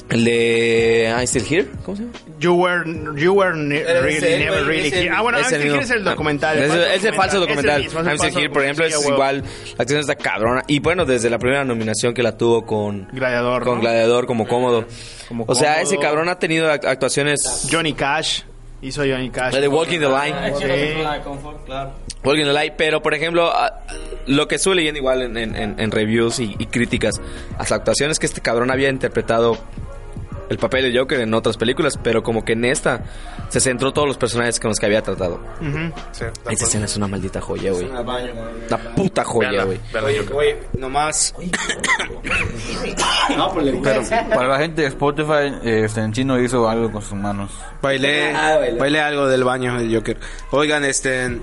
El, 0.10 0.24
de 0.26 1.14
I'm 1.16 1.26
Still 1.28 1.46
Here, 1.50 1.68
¿cómo 1.86 1.98
se 1.98 2.04
llama? 2.04 2.14
You 2.40 2.54
were, 2.56 2.84
you 3.16 3.34
were 3.34 3.56
ne- 3.56 3.80
Pero 3.82 4.02
really, 4.02 4.18
ese, 4.18 4.40
never 4.40 4.64
really 4.66 4.88
ese- 4.88 5.02
here. 5.04 5.10
Ah, 5.16 5.22
bueno, 5.22 5.38
este 5.40 5.56
el 5.58 5.62
here 5.64 5.80
es 5.84 5.90
el 5.92 6.04
documental. 6.04 6.58
Es, 6.58 6.70
falso 6.70 6.86
es 6.86 7.06
el 7.06 7.14
falso 7.16 7.40
documental. 7.42 7.70
Es 7.70 7.78
el 7.78 7.84
mismo, 7.84 8.00
es 8.00 8.06
el 8.06 8.12
I'm 8.14 8.18
Still 8.20 8.38
Here, 8.44 8.50
por 8.54 8.64
ejemplo, 8.64 8.86
es 8.86 8.98
huevo. 8.98 9.14
igual. 9.14 9.44
La 9.78 9.82
actriz 9.84 10.00
está 10.00 10.16
cabrona. 10.16 10.64
Y 10.68 10.80
bueno, 10.80 11.06
desde 11.06 11.30
la 11.30 11.38
primera 11.38 11.64
nominación 11.66 12.14
que 12.14 12.24
la 12.24 12.38
tuvo 12.38 12.66
con 12.66 13.08
Gladiador, 13.12 13.64
Con 13.64 13.76
¿no? 13.76 13.82
Gladiador 13.82 14.26
como 14.26 14.48
cómodo. 14.48 14.86
Como 15.28 15.44
o 15.48 15.56
sea, 15.56 15.74
cómodo. 15.76 15.84
ese 15.94 15.98
cabrón 16.00 16.30
ha 16.30 16.40
tenido 16.40 16.70
act- 16.72 16.86
actuaciones. 16.88 17.68
Johnny 17.72 17.94
Cash. 17.94 18.42
Hizo 18.82 19.02
Johnny 19.02 19.30
Cash. 19.30 19.54
La 19.54 19.60
de 19.60 19.68
Walking 19.68 20.00
the 20.00 20.08
Line. 20.08 20.36
Sí. 20.58 20.66
Walking 22.24 22.46
the 22.46 22.54
Line. 22.54 22.74
Pero, 22.78 23.02
por 23.02 23.14
ejemplo, 23.14 23.52
ah, 23.54 23.82
lo 24.28 24.48
que 24.48 24.56
estuve 24.56 24.76
leyendo 24.76 25.00
igual 25.00 25.22
en, 25.24 25.38
en- 25.38 25.56
en- 25.56 25.80
en 25.80 25.92
reviews 25.92 26.40
y, 26.40 26.56
y 26.58 26.66
críticas 26.68 27.16
a 27.58 27.66
su 27.66 27.74
actuación 27.74 28.12
es 28.12 28.20
que 28.20 28.26
este 28.26 28.40
cabrón 28.42 28.72
había 28.72 28.90
interpretado 28.90 29.58
el 30.50 30.58
papel 30.58 30.92
de 30.92 30.98
Joker 31.00 31.20
en 31.22 31.34
otras 31.34 31.58
películas, 31.58 31.98
pero 32.02 32.24
como 32.24 32.44
que 32.44 32.54
en 32.54 32.66
esta 32.66 33.04
se 33.50 33.60
centró 33.60 33.92
todos 33.94 34.08
los 34.08 34.18
personajes 34.18 34.60
con 34.60 34.70
los 34.70 34.80
que 34.80 34.86
había 34.88 35.02
tratado. 35.02 35.40
Sí, 36.12 36.24
de 36.26 36.32
Esta 36.54 36.66
escena 36.66 36.86
es 36.86 36.98
una 36.98 37.08
maldita 37.08 37.40
joya, 37.40 37.72
güey. 37.72 37.86
Una 37.86 38.02
baño, 38.02 38.32
Una 38.68 38.78
puta 38.96 39.24
joya, 39.24 39.64
güey. 39.64 39.80
Oye, 40.34 40.58
nomás... 40.78 41.34
No, 43.38 43.54
pues 43.54 43.66
le 43.66 43.74
Pero 43.74 44.02
para 44.30 44.48
la 44.48 44.58
gente 44.60 44.82
de 44.82 44.88
Spotify, 44.88 45.54
eh, 45.64 45.84
este, 45.86 46.02
en 46.02 46.12
chino 46.14 46.40
hizo 46.42 46.68
algo 46.68 46.92
con 46.92 47.02
sus 47.02 47.14
manos. 47.14 47.52
Bailé, 47.82 48.34
Ah, 48.34 48.58
bailé. 48.60 48.78
bailé 48.80 49.00
algo 49.02 49.28
del 49.28 49.44
baño 49.44 49.78
del 49.80 49.94
Joker. 49.96 50.18
Oigan, 50.52 50.84
este, 50.86 51.40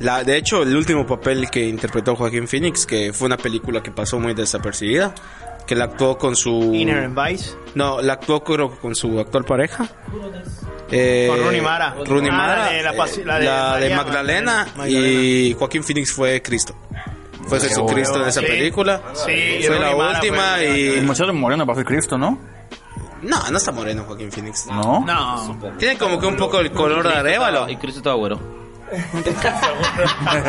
la, 0.00 0.24
de 0.24 0.36
hecho, 0.36 0.62
el 0.62 0.76
último 0.76 1.06
papel 1.06 1.48
que 1.50 1.66
interpretó 1.66 2.16
Joaquín 2.16 2.48
Phoenix, 2.48 2.86
que 2.86 3.12
fue 3.12 3.26
una 3.26 3.36
película 3.36 3.82
que 3.82 3.90
pasó 3.90 4.18
muy 4.18 4.34
desapercibida, 4.34 5.14
que 5.68 5.74
la 5.76 5.84
actuó 5.84 6.18
con 6.18 6.34
su, 6.34 6.72
Inherent 6.74 7.14
Vice. 7.16 7.54
no, 7.76 8.00
la 8.02 8.14
actuó 8.14 8.42
creo 8.42 8.70
que 8.72 8.78
con 8.78 8.94
su 8.96 9.20
actual 9.20 9.44
pareja. 9.44 9.86
Eh, 10.90 11.26
Con 11.30 11.40
Rooney 11.40 11.60
Mara. 11.60 11.94
Rooney 12.06 12.30
Ah, 12.32 12.34
Mara, 12.36 12.56
la 12.64 12.70
de 12.72 12.82
la 12.82 12.92
pasi- 12.94 13.20
eh, 13.20 13.24
la 13.26 13.38
de 13.38 13.44
la 13.44 13.76
de 13.76 13.80
María 13.90 13.96
Magdalena, 13.96 14.66
Magdalena. 14.74 14.88
y 14.88 15.54
Joaquín 15.58 15.84
Phoenix 15.84 16.12
fue 16.12 16.40
Cristo. 16.42 16.74
Fue 17.46 17.60
Jesucristo 17.60 18.20
en 18.22 18.28
esa 18.28 18.40
Sí. 18.40 18.46
película. 18.46 19.02
Sí, 19.14 19.60
fue 19.66 19.78
la 19.78 19.94
Mara 19.94 20.18
última 20.18 20.54
fue- 20.56 20.78
Y 20.78 20.80
y 20.80 20.88
demasiado 20.96 21.32
moreno 21.34 21.66
para 21.66 21.76
ser 21.76 21.84
Cristo, 21.86 22.16
¿no? 22.18 22.38
no, 23.22 23.50
no 23.50 23.56
está 23.58 23.70
moreno 23.72 24.04
Joaquín 24.06 24.32
Phoenix. 24.32 24.66
No. 24.66 25.04
No. 25.04 25.58
Tiene 25.78 25.98
como 25.98 26.18
que 26.18 26.26
un 26.26 26.36
poco 26.36 26.60
el 26.60 26.70
color 26.72 27.06
de 27.06 27.14
arévalo. 27.14 27.68
Y 27.68 27.76
Cristo 27.76 27.98
estaba 28.00 28.16
güero. 28.16 28.38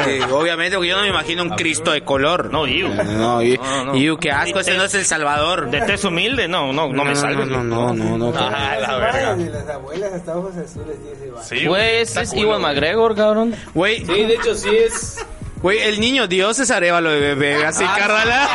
Sí, 0.05 0.19
obviamente, 0.31 0.75
porque 0.75 0.89
yo 0.89 0.95
no 0.95 1.03
me 1.03 1.09
imagino 1.09 1.43
un 1.43 1.49
Cristo 1.49 1.91
de 1.91 2.01
color. 2.03 2.51
No, 2.51 2.67
Iu. 2.67 2.89
No, 2.89 3.41
y, 3.41 3.57
No, 3.57 3.85
no. 3.85 3.95
Iu, 3.95 4.17
qué 4.17 4.31
asco, 4.31 4.59
ese 4.59 4.75
no 4.77 4.83
es 4.83 4.93
el 4.95 5.05
Salvador. 5.05 5.69
De 5.69 5.81
tez 5.81 6.03
humilde, 6.05 6.47
no, 6.47 6.71
no, 6.73 6.87
no 6.89 7.05
me 7.05 7.15
salves. 7.15 7.47
No, 7.47 7.63
no, 7.63 7.93
no, 7.93 8.17
no. 8.17 8.31
no. 8.31 8.33
Ah, 8.37 8.77
la 8.79 9.35
de 9.35 9.49
las 9.49 9.67
abuelas 9.69 10.13
hasta 10.13 10.37
ojos 10.37 10.55
azules 10.57 10.97
ese. 11.11 11.31
Sí, 11.59 11.65
Pues 11.67 12.09
está 12.09 12.21
es 12.21 12.33
Iwan 12.33 12.61
güey. 12.61 12.73
McGregor, 12.73 13.15
cabrón. 13.15 13.55
Güey, 13.73 14.05
Sí, 14.05 14.25
de 14.25 14.33
hecho 14.35 14.55
sí 14.55 14.69
es. 14.69 15.25
Güey, 15.61 15.79
el 15.79 15.99
niño 15.99 16.27
Dios 16.27 16.59
es 16.59 16.71
arévalo 16.71 17.11
de 17.11 17.19
bebé, 17.19 17.65
así, 17.65 17.83
carnala. 17.85 18.47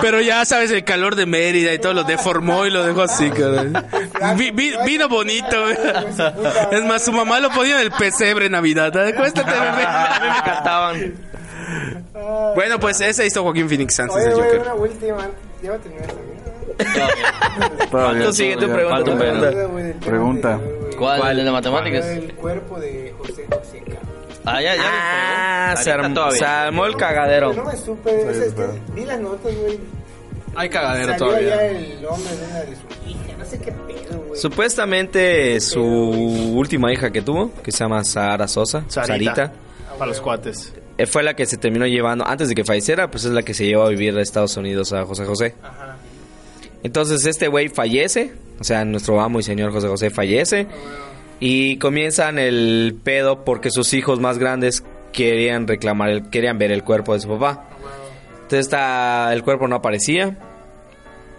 Pero 0.00 0.20
ya 0.20 0.44
sabes, 0.44 0.70
el 0.70 0.84
calor 0.84 1.14
de 1.16 1.26
Mérida 1.26 1.72
y 1.72 1.78
todo 1.78 1.94
lo 1.94 2.04
deformó 2.04 2.66
y 2.66 2.70
lo 2.70 2.84
dejó 2.84 3.02
así. 3.02 3.30
Vi- 4.36 4.50
vi- 4.50 4.74
vino 4.84 5.08
bonito. 5.08 5.68
Es 5.68 6.84
más, 6.84 7.04
su 7.04 7.12
mamá 7.12 7.40
lo 7.40 7.50
ponía 7.50 7.76
en 7.76 7.82
el 7.82 7.90
pesebre 7.92 8.46
en 8.46 8.52
Navidad. 8.52 8.96
Acuéstate, 8.96 9.50
bebé. 9.50 9.84
A 9.86 10.20
mí 10.22 10.28
me 10.36 10.42
cantaban. 10.52 11.14
Bueno, 12.54 12.78
pues 12.80 13.00
ese 13.00 13.26
hizo 13.26 13.42
Joaquín 13.42 13.68
Phoenix 13.68 13.98
antes 14.00 14.24
de 14.24 14.32
Joker. 14.32 14.60
una 14.60 14.74
última. 14.74 15.26
Ya 18.18 18.32
sigue 18.32 18.56
tu 18.56 18.68
pregunta. 18.68 19.50
Pregunta. 20.04 20.60
¿Cuál? 20.98 21.38
¿El 21.38 21.44
de 21.44 21.50
matemáticas? 21.50 22.06
El 22.06 22.34
cuerpo 22.34 22.78
de 22.80 23.14
José 23.18 23.46
José 23.50 23.82
Ca. 23.86 23.98
Ah, 24.46 24.62
ya, 24.62 24.76
ya. 24.76 24.82
Ah, 24.84 25.74
me 25.76 25.82
se, 25.82 25.90
pegó. 25.90 26.02
arm- 26.04 26.14
todavía. 26.14 26.38
se 26.38 26.44
armó 26.46 26.86
el 26.86 26.96
cagadero. 26.96 27.52
No 27.52 27.64
me 27.64 27.76
supe. 27.76 28.30
es 28.30 28.54
que 28.54 28.66
vi 28.94 29.04
las 29.04 29.20
notas, 29.20 29.54
güey. 29.56 29.78
Hay 30.54 30.68
cagadero 30.70 31.08
Salió 31.12 31.26
todavía. 31.26 31.48
ya 31.56 31.66
el 31.66 32.06
hombre 32.06 32.36
de 32.36 32.46
una 32.46 32.60
de 32.60 32.66
su 32.76 33.08
hija. 33.10 33.36
No 33.38 33.44
sé 33.44 33.58
qué 33.58 33.72
pedo, 33.72 34.18
güey. 34.28 34.40
Supuestamente 34.40 35.60
su 35.60 35.82
última 35.84 36.92
hija 36.92 37.10
que 37.10 37.20
tuvo, 37.22 37.52
que 37.62 37.72
se 37.72 37.78
llama 37.78 38.02
Sara 38.04 38.48
Sosa, 38.48 38.84
Sarita. 38.88 39.06
Sarita, 39.34 39.52
Para 39.98 40.06
los 40.10 40.20
cuates. 40.20 40.72
eh, 40.96 41.06
fue 41.06 41.22
la 41.22 41.34
que 41.34 41.44
se 41.44 41.56
terminó 41.58 41.86
llevando, 41.86 42.26
antes 42.26 42.48
de 42.48 42.54
que 42.54 42.64
falleciera, 42.64 43.10
pues 43.10 43.24
es 43.24 43.32
la 43.32 43.42
que 43.42 43.52
se 43.52 43.66
llevó 43.66 43.82
a 43.84 43.88
vivir 43.90 44.16
a 44.16 44.22
Estados 44.22 44.56
Unidos 44.56 44.92
a 44.94 45.04
José 45.04 45.24
José. 45.26 45.54
Entonces 46.82 47.26
este 47.26 47.48
güey 47.48 47.68
fallece, 47.68 48.32
o 48.60 48.64
sea, 48.64 48.84
nuestro 48.84 49.20
amo 49.20 49.40
y 49.40 49.42
señor 49.42 49.72
José 49.72 49.88
José 49.88 50.10
fallece, 50.10 50.66
y 51.40 51.76
comienzan 51.78 52.38
el 52.38 52.96
pedo 53.02 53.44
porque 53.44 53.70
sus 53.70 53.92
hijos 53.94 54.20
más 54.20 54.38
grandes 54.38 54.84
querían 55.12 55.66
reclamar, 55.66 56.10
el, 56.10 56.30
querían 56.30 56.58
ver 56.58 56.72
el 56.72 56.82
cuerpo 56.82 57.14
de 57.14 57.20
su 57.20 57.28
papá. 57.28 57.64
Entonces 58.34 58.60
está, 58.60 59.32
el 59.32 59.42
cuerpo 59.42 59.66
no 59.68 59.76
aparecía. 59.76 60.36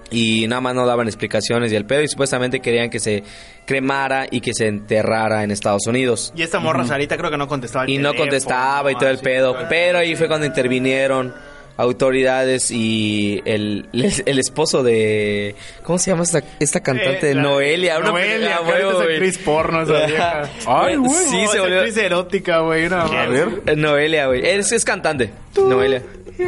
Y 0.10 0.48
nada 0.48 0.62
más 0.62 0.74
no 0.74 0.86
daban 0.86 1.08
explicaciones 1.08 1.74
y 1.74 1.76
el 1.76 1.86
pedo 1.86 2.02
y 2.02 2.08
supuestamente 2.08 2.62
querían 2.62 2.90
que 2.90 3.00
se 3.00 3.24
cremara 3.66 4.26
y 4.32 4.40
que 4.40 4.54
se 4.54 4.68
enterrara 4.68 5.44
en 5.44 5.52
Estados 5.52 5.86
Unidos. 5.86 6.32
Y 6.34 6.44
esta 6.44 6.60
morra 6.60 6.86
Sarita 6.86 7.18
creo 7.18 7.30
que 7.30 7.38
no 7.38 7.50
contestaba 7.50 7.84
el 7.84 7.92
Y 7.92 7.98
no 7.98 8.14
contestaba 8.14 8.90
y 8.90 8.96
todo 8.96 9.10
el 9.10 9.18
pedo. 9.18 9.58
Pero 9.68 10.00
ahí 10.00 10.16
fue 10.16 10.30
cuando 10.30 10.46
intervinieron 10.46 11.34
autoridades 11.78 12.72
y 12.72 13.42
el, 13.46 13.88
el 13.94 14.40
esposo 14.40 14.84
de... 14.84 15.56
¿Cómo 15.84 16.00
se 16.00 16.12
llama 16.12 16.24
esta, 16.24 16.42
esta 16.60 16.82
cantante? 16.82 17.32
Eh, 17.32 17.36
la- 17.36 17.42
Noelia. 17.44 18.00
una 18.00 18.10
Noelia, 18.10 18.60
es 18.60 18.66
güey. 18.94 19.14
actriz 19.14 19.38
porno 19.38 19.84
esa 19.84 20.06
vieja. 20.08 20.50
Ay, 20.68 20.96
güey. 20.96 21.12
Sí, 21.12 21.44
No, 21.44 21.52
se 21.52 21.60
volvió... 21.60 21.78
actriz 21.78 21.98
erótica, 21.98 22.60
güey. 22.60 22.90
No, 22.90 22.98
A 22.98 23.26
ver. 23.28 23.78
Noelia, 23.78 24.28
güey. 24.28 24.46
Es, 24.46 24.72
es 24.72 24.84
cantante. 24.84 25.32
Noelia. 25.56 26.02
Pues 26.38 26.48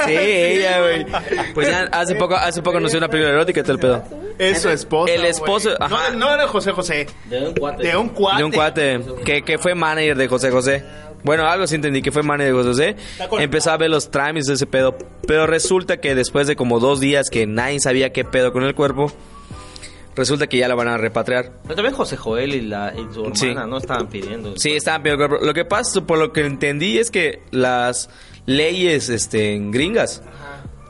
sí, 0.06 0.16
ella, 0.16 0.80
güey. 0.80 1.06
Pues 1.54 1.68
ya 1.68 1.88
hace 1.92 2.14
poco, 2.14 2.36
hace 2.36 2.62
poco 2.62 2.78
anunció 2.78 2.98
una 2.98 3.08
película 3.08 3.32
erótica 3.34 3.60
y 3.60 3.62
todo 3.62 3.72
el 3.72 3.78
pedo. 3.78 4.04
Es 4.38 4.62
su 4.62 4.68
esposa. 4.70 5.12
El 5.12 5.24
esposo, 5.24 5.70
ajá. 5.80 6.10
No, 6.12 6.18
no 6.26 6.34
era 6.34 6.46
José 6.46 6.72
José. 6.72 7.06
De 7.28 7.48
un 7.48 7.54
cuate. 7.54 7.82
De 7.88 7.96
un 7.96 8.08
cuate. 8.10 8.38
De 8.38 8.44
un 8.44 8.52
cuate 8.52 9.00
que, 9.24 9.42
que 9.42 9.58
fue 9.58 9.74
manager 9.74 10.16
de 10.16 10.28
José 10.28 10.50
José. 10.50 10.84
Bueno, 11.24 11.46
algo 11.46 11.66
sí 11.66 11.74
entendí 11.74 12.00
que 12.02 12.12
fue 12.12 12.22
manager 12.22 12.54
de 12.54 12.62
José 12.62 12.96
Empezó 13.38 13.70
a 13.72 13.76
ver 13.76 13.90
los 13.90 14.10
trámites 14.10 14.46
de 14.46 14.54
ese 14.54 14.66
pedo. 14.66 14.96
Pero 15.26 15.46
resulta 15.46 15.98
que 15.98 16.14
después 16.14 16.46
de 16.46 16.56
como 16.56 16.80
dos 16.80 17.00
días 17.00 17.28
que 17.30 17.46
nadie 17.46 17.80
sabía 17.80 18.12
qué 18.12 18.24
pedo 18.24 18.52
con 18.52 18.62
el 18.64 18.74
cuerpo, 18.74 19.12
resulta 20.16 20.46
que 20.46 20.58
ya 20.58 20.68
la 20.68 20.74
van 20.74 20.88
a 20.88 20.96
repatriar. 20.96 21.52
Pero 21.62 21.74
también 21.76 21.94
José 21.94 22.16
Joel 22.16 22.54
y, 22.54 22.60
la, 22.62 22.92
y 22.94 23.12
su 23.12 23.20
hermana 23.20 23.34
Sí. 23.36 23.54
no 23.70 23.78
estaban 23.78 24.08
pidiendo. 24.08 24.54
Sí, 24.56 24.72
estaban 24.72 25.02
pidiendo 25.02 25.24
el 25.24 25.28
cuerpo. 25.30 25.46
Lo 25.46 25.54
que 25.54 25.64
pasa, 25.64 26.00
por 26.06 26.18
lo 26.18 26.32
que 26.32 26.40
entendí, 26.46 26.98
es 26.98 27.10
que 27.10 27.42
las 27.50 28.10
leyes 28.46 29.08
este, 29.08 29.54
en 29.54 29.70
gringas 29.70 30.22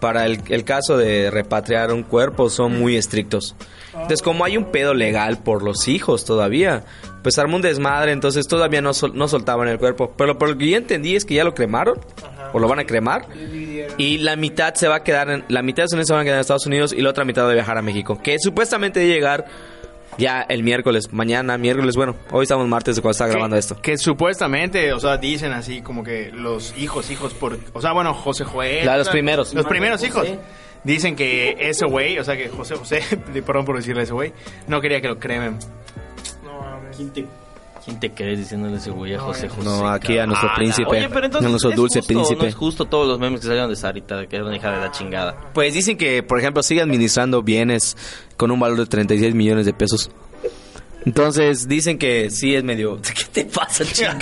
para 0.01 0.27
el, 0.27 0.41
el 0.49 0.65
caso 0.65 0.97
de 0.97 1.31
repatriar 1.31 1.93
un 1.93 2.05
cuerpo 2.05 2.51
son 2.51 2.79
muy 2.79 2.97
estrictos. 2.97 3.57
Entonces, 3.93 4.23
como 4.23 4.45
hay 4.45 4.57
un 4.57 4.67
pedo 4.67 4.95
legal 4.95 5.39
por 5.39 5.63
los 5.63 5.89
hijos 5.89 6.25
todavía, 6.25 6.85
pues 7.23 7.39
armó 7.39 7.57
un 7.57 7.63
desmadre, 7.63 8.13
entonces 8.13 8.47
todavía 8.47 8.81
no, 8.81 8.95
sol- 8.95 9.13
no 9.15 9.29
soltaban 9.29 9.69
el 9.69 9.79
cuerpo. 9.79 10.13
Pero 10.17 10.39
por 10.39 10.51
lo 10.51 10.59
que 10.59 10.69
yo 10.71 10.77
entendí 10.77 11.17
es 11.17 11.25
que 11.25 11.35
ya 11.35 11.45
lo 11.45 11.55
cremaron, 11.55 11.99
o 12.53 12.59
lo 12.59 12.69
van 12.69 12.79
a 12.79 12.85
cremar, 12.85 13.27
y 13.97 14.19
la 14.19 14.37
mitad 14.37 14.75
se 14.75 14.89
va 14.89 14.97
a 14.97 15.03
quedar 15.05 15.31
en, 15.31 15.45
la 15.49 15.63
mitad 15.63 15.85
de 15.91 16.05
se 16.05 16.13
van 16.13 16.21
a 16.21 16.25
quedar 16.25 16.37
en 16.37 16.41
Estados 16.41 16.67
Unidos 16.67 16.93
y 16.93 17.01
la 17.03 17.11
otra 17.11 17.25
mitad 17.25 17.45
va 17.45 17.51
a 17.51 17.55
viajar 17.55 17.79
a 17.79 17.83
México, 17.83 18.21
que 18.23 18.39
supuestamente 18.39 19.01
debe 19.01 19.13
llegar 19.15 19.47
ya 20.17 20.43
el 20.43 20.63
miércoles, 20.65 21.13
mañana, 21.13 21.57
miércoles, 21.59 21.95
bueno, 21.95 22.17
hoy 22.33 22.43
estamos 22.43 22.67
martes 22.67 22.97
de 22.97 23.03
cuando 23.03 23.13
está 23.13 23.27
grabando 23.29 23.55
que, 23.55 23.61
esto. 23.61 23.81
Que 23.81 23.97
supuestamente, 23.99 24.93
o 24.93 24.99
sea, 24.99 25.17
dicen 25.17 25.53
así 25.53 25.81
como 25.81 26.03
que 26.03 26.31
los 26.33 26.77
hijos, 26.77 27.11
hijos 27.11 27.35
por... 27.35 27.57
O 27.73 27.81
sea, 27.81 27.93
bueno, 27.93 28.13
José 28.15 28.45
Joel... 28.45 28.85
La- 28.85 28.99
los 28.99 29.09
primeros. 29.11 29.55
Los 29.55 29.67
primeros 29.67 30.03
hijos. 30.03 30.27
Dicen 30.85 31.17
que 31.17 31.57
ese 31.59 31.85
güey, 31.87 32.19
o 32.19 32.25
sea, 32.25 32.37
que 32.37 32.49
José 32.49 32.77
José, 32.77 33.01
perdón 33.47 33.65
por 33.65 33.77
decirle 33.77 34.03
ese 34.03 34.13
güey, 34.13 34.33
no 34.69 34.81
quería 34.81 35.01
que 35.01 35.09
lo 35.09 35.19
cremen. 35.19 35.59
No 36.45 36.61
mames. 36.61 36.97
¿Quién 36.97 37.11
te, 37.13 37.27
quién 37.85 38.01
te 38.01 38.11
crees 38.13 38.39
diciéndole 38.39 38.77
ese 38.77 38.91
güey 38.91 39.15
a 39.15 39.19
José 39.21 39.49
José? 39.49 39.65
No, 39.65 39.89
aquí 39.89 40.19
a 40.19 40.27
nuestro 40.27 40.49
Ah, 40.51 40.55
príncipe, 40.57 40.89
Oye, 40.89 41.09
pero 41.09 41.27
entonces 41.27 41.47
a 41.47 41.51
nuestro 41.51 41.71
¿es 41.71 41.77
dulce 41.77 41.99
justo 42.01 42.15
príncipe. 42.15 42.43
No 42.43 42.49
es 42.49 42.55
justo 42.55 42.85
todos 42.87 43.07
los 43.09 43.19
memes 43.19 43.41
que 43.41 43.47
salieron 43.47 43.71
de 43.71 43.77
Sarita, 43.77 44.17
de 44.17 44.27
que 44.29 44.37
era 44.37 44.45
una 44.47 44.57
hija 44.57 44.71
de 44.71 44.79
la 44.81 44.91
chingada. 44.93 45.51
Pues 45.53 45.75
dicen 45.75 45.99
que, 45.99 46.23
por 46.23 46.39
ejemplo, 46.39 46.63
sigue 46.63 46.81
administrando 46.81 47.43
bienes 47.43 47.97
con 48.37 48.51
un 48.51 48.61
valor 48.61 48.79
de 48.79 48.87
36 48.87 49.35
millones 49.35 49.67
de 49.67 49.75
pesos. 49.75 50.11
Entonces 51.09 51.67
dicen 51.67 51.97
que 51.97 52.29
sí 52.31 52.55
es 52.55 52.63
medio. 52.63 53.01
¿Qué 53.03 53.25
te 53.33 53.45
pasa, 53.47 53.83
chica? 53.93 54.19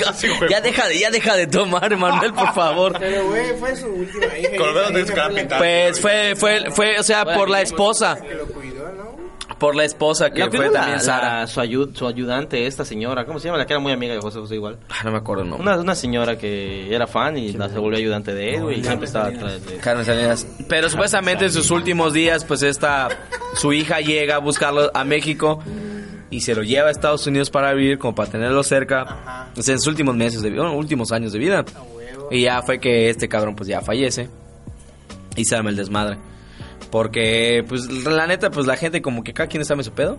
Ya 0.48 0.60
deja 0.60 0.86
de, 0.86 0.98
ya 1.00 1.10
deja 1.10 1.34
de 1.36 1.48
tomar, 1.48 1.94
Manuel, 1.96 2.32
por 2.32 2.54
favor. 2.54 2.96
Pero, 3.00 3.26
güey, 3.26 3.54
fue 3.58 3.74
su 3.74 3.86
última 3.88 4.38
hija. 4.38 5.58
Pues 5.58 6.00
fue, 6.00 6.34
fue, 6.36 6.70
fue, 6.70 6.98
o 6.98 7.02
sea, 7.02 7.24
por 7.24 7.50
la 7.50 7.60
esposa, 7.60 8.16
Que 8.20 8.34
lo 8.36 8.46
cuidó, 8.46 8.92
¿no? 8.92 9.16
por 9.58 9.74
la 9.74 9.84
esposa 9.84 10.30
que 10.30 10.40
La 10.40 10.50
fue 10.50 10.68
también 10.68 11.00
Sara. 11.00 11.40
la- 11.40 11.46
su, 11.48 11.60
ayud- 11.60 11.92
su 11.94 12.06
ayudante, 12.06 12.66
esta 12.66 12.84
señora, 12.84 13.24
¿cómo 13.24 13.40
se 13.40 13.46
llama? 13.48 13.58
La 13.58 13.66
que 13.66 13.72
era 13.72 13.80
muy 13.80 13.90
amiga 13.92 14.14
de 14.14 14.20
José 14.20 14.38
José 14.38 14.54
igual. 14.54 14.78
Ah, 14.90 15.00
no 15.04 15.10
me 15.10 15.18
acuerdo 15.18 15.42
el 15.42 15.48
nombre. 15.50 15.66
Una, 15.68 15.80
una 15.80 15.94
señora 15.96 16.38
que 16.38 16.94
era 16.94 17.06
fan 17.08 17.36
y 17.36 17.52
la 17.52 17.68
se 17.68 17.78
volvió 17.78 17.98
ayudante 17.98 18.32
de 18.32 18.54
él, 18.54 18.62
güey, 18.62 18.78
y 18.80 18.84
siempre 18.84 19.06
estaba 19.06 19.26
atrás 19.28 19.64
de 19.66 19.76
Carmen 19.78 20.04
Salinas. 20.04 20.46
Pero 20.68 20.88
supuestamente 20.88 21.46
en 21.46 21.52
sus 21.52 21.70
últimos 21.72 22.12
días, 22.12 22.44
pues 22.44 22.62
esta, 22.62 23.08
su 23.54 23.72
hija 23.72 24.00
llega 24.00 24.36
a 24.36 24.38
buscarlo 24.38 24.90
a 24.94 25.04
México 25.04 25.60
y 26.30 26.40
se 26.40 26.54
lo 26.54 26.62
lleva 26.62 26.88
a 26.88 26.90
Estados 26.90 27.26
Unidos 27.26 27.50
para 27.50 27.72
vivir, 27.72 27.98
como 27.98 28.14
para 28.14 28.30
tenerlo 28.30 28.62
cerca. 28.62 29.48
O 29.56 29.62
sea, 29.62 29.74
en 29.74 29.80
sus 29.80 29.88
últimos 29.88 30.16
meses 30.16 30.42
de 30.42 30.50
vida, 30.50 30.62
bueno, 30.62 30.76
últimos 30.76 31.12
años 31.12 31.32
de 31.32 31.38
vida. 31.38 31.64
Y 32.30 32.42
ya 32.42 32.62
fue 32.62 32.80
que 32.80 33.08
este 33.08 33.28
cabrón 33.28 33.54
pues 33.54 33.68
ya 33.68 33.80
fallece 33.80 34.28
y 35.36 35.44
se 35.44 35.54
arma 35.54 35.70
el 35.70 35.76
desmadre. 35.76 36.18
Porque, 36.90 37.64
pues, 37.68 37.88
la 38.04 38.26
neta, 38.26 38.50
pues 38.50 38.66
la 38.66 38.76
gente 38.76 39.02
como 39.02 39.22
que 39.22 39.32
cada 39.32 39.48
quien 39.48 39.64
sabe 39.64 39.82
su 39.82 39.92
pedo. 39.92 40.18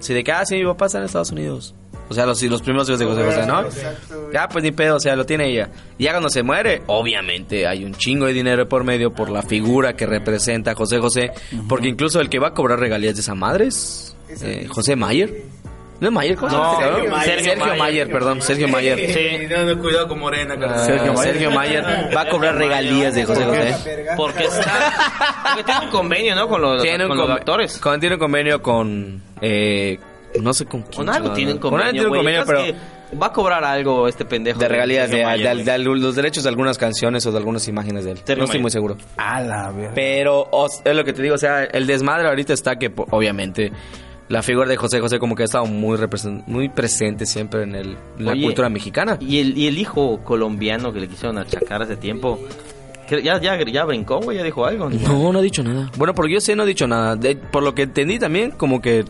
Si 0.00 0.14
de 0.14 0.22
que, 0.22 0.32
ah, 0.32 0.44
sí, 0.44 0.56
mi 0.56 0.64
papá 0.64 0.86
está 0.86 0.98
en 0.98 1.04
Estados 1.04 1.30
Unidos. 1.32 1.74
O 2.08 2.14
sea, 2.14 2.24
los, 2.24 2.42
los 2.42 2.62
primeros 2.62 2.88
hijos 2.88 3.00
de 3.00 3.04
José 3.04 3.24
José, 3.24 3.46
¿no? 3.46 3.62
Exacto. 3.62 4.30
Ya, 4.32 4.48
pues 4.48 4.64
ni 4.64 4.70
pedo, 4.70 4.96
o 4.96 5.00
sea, 5.00 5.14
lo 5.16 5.26
tiene 5.26 5.50
ella. 5.50 5.68
Y 5.98 6.04
ya 6.04 6.12
cuando 6.12 6.30
se 6.30 6.42
muere, 6.42 6.82
obviamente 6.86 7.66
hay 7.66 7.84
un 7.84 7.94
chingo 7.94 8.26
de 8.26 8.32
dinero 8.32 8.68
por 8.68 8.84
medio 8.84 9.12
por 9.12 9.28
la 9.28 9.42
figura 9.42 9.94
que 9.94 10.06
representa 10.06 10.70
a 10.70 10.74
José 10.74 10.98
José. 10.98 11.32
Porque 11.68 11.88
incluso 11.88 12.20
el 12.20 12.30
que 12.30 12.38
va 12.38 12.48
a 12.48 12.54
cobrar 12.54 12.78
regalías 12.78 13.14
de 13.14 13.20
esa 13.20 13.34
madre 13.34 13.66
es 13.66 14.16
eh, 14.42 14.66
José 14.68 14.96
Mayer. 14.96 15.42
¿No 16.00 16.06
es 16.08 16.14
Mayer? 16.14 16.36
¿Cómo 16.36 16.48
se 16.50 16.56
llama 16.56 16.70
este 16.70 16.84
Sergio? 16.84 17.10
Mayer. 17.10 17.42
Sergio, 17.42 17.74
Mayer, 17.76 18.08
perdón, 18.12 18.40
Sergio 18.42 18.68
Mayer. 18.68 19.12
Sí, 19.12 19.46
no, 19.50 19.64
no, 19.74 19.82
cuidado 19.82 20.06
con 20.06 20.20
Morena, 20.20 20.54
Ah, 20.64 20.78
Sergio 20.84 21.12
Mayer. 21.12 21.32
Sergio 21.32 21.50
Mayer 21.50 21.84
va 22.16 22.20
a 22.20 22.28
cobrar 22.28 22.54
regalías 22.56 23.14
de 23.16 23.24
José 23.24 23.44
José. 23.44 23.74
Porque 24.16 24.44
está. 24.44 24.92
Porque 25.54 25.64
tiene 25.64 25.86
un 25.86 25.90
convenio, 25.90 26.36
¿no? 26.36 26.46
Con 26.48 26.62
los, 26.62 26.82
Tiene 26.82 27.02
un, 27.04 27.08
con 27.08 27.18
los 27.18 27.30
actores. 27.30 27.78
con- 27.78 27.98
tiene 27.98 28.14
un 28.14 28.20
convenio 28.20 28.62
con. 28.62 29.20
Eh, 29.40 29.98
no 30.40 30.54
sé 30.54 30.66
con 30.66 30.82
quién. 30.82 31.04
Con 31.04 31.08
algo 31.08 31.32
tienen 31.32 31.56
¿no? 31.56 31.60
convenio. 31.62 31.80
Con 31.80 31.88
algo 31.88 31.92
tiene 31.92 32.06
un 32.38 32.44
convenio, 32.44 32.44
pero. 32.46 33.18
Va 33.20 33.26
a 33.28 33.32
cobrar 33.32 33.64
algo 33.64 34.06
este 34.06 34.24
pendejo. 34.26 34.60
De 34.60 34.68
regalías, 34.68 35.10
de, 35.10 35.24
de- 35.24 35.64
de 35.64 35.78
los 35.78 36.14
derechos 36.14 36.44
de 36.44 36.50
algunas 36.50 36.78
canciones 36.78 37.26
o 37.26 37.32
de 37.32 37.38
algunas 37.38 37.66
imágenes 37.66 38.04
de 38.04 38.10
él. 38.12 38.16
Sergio 38.18 38.36
no 38.36 38.44
estoy 38.44 38.58
Mayer. 38.58 38.62
muy 38.62 38.70
seguro. 38.70 38.96
A 39.16 39.40
la 39.40 39.70
verga. 39.72 39.92
Pero 39.96 40.46
os- 40.52 40.80
es 40.84 40.94
lo 40.94 41.02
que 41.04 41.12
te 41.12 41.22
digo, 41.22 41.34
o 41.34 41.38
sea, 41.38 41.64
el 41.64 41.86
desmadre 41.88 42.28
ahorita 42.28 42.52
está 42.52 42.76
que 42.76 42.92
obviamente 43.10 43.72
la 44.28 44.42
figura 44.42 44.68
de 44.68 44.76
José 44.76 45.00
José 45.00 45.18
como 45.18 45.34
que 45.34 45.42
ha 45.42 45.46
estado 45.46 45.66
muy, 45.66 45.96
represen- 45.96 46.44
muy 46.46 46.68
presente 46.68 47.24
siempre 47.26 47.62
en, 47.62 47.74
el, 47.74 47.96
en 48.18 48.24
la 48.24 48.32
Oye, 48.32 48.42
cultura 48.44 48.68
mexicana. 48.68 49.16
Y 49.20 49.38
el, 49.40 49.56
y 49.56 49.66
el 49.66 49.78
hijo 49.78 50.20
colombiano 50.24 50.92
que 50.92 51.00
le 51.00 51.08
quisieron 51.08 51.38
achacar 51.38 51.82
hace 51.82 51.96
tiempo. 51.96 52.38
ya, 53.10 53.40
ya, 53.40 53.58
ya 53.64 53.84
brincó, 53.84 54.20
güey, 54.20 54.36
ya 54.36 54.44
dijo 54.44 54.66
algo. 54.66 54.90
No, 54.90 55.32
no 55.32 55.38
ha 55.38 55.42
dicho 55.42 55.62
nada. 55.62 55.90
Bueno, 55.96 56.14
porque 56.14 56.34
yo 56.34 56.40
sé, 56.40 56.54
no 56.54 56.64
ha 56.64 56.66
dicho 56.66 56.86
nada. 56.86 57.16
De- 57.16 57.36
por 57.36 57.62
lo 57.62 57.74
que 57.74 57.82
entendí 57.82 58.18
también, 58.18 58.50
como 58.50 58.80
que 58.82 59.04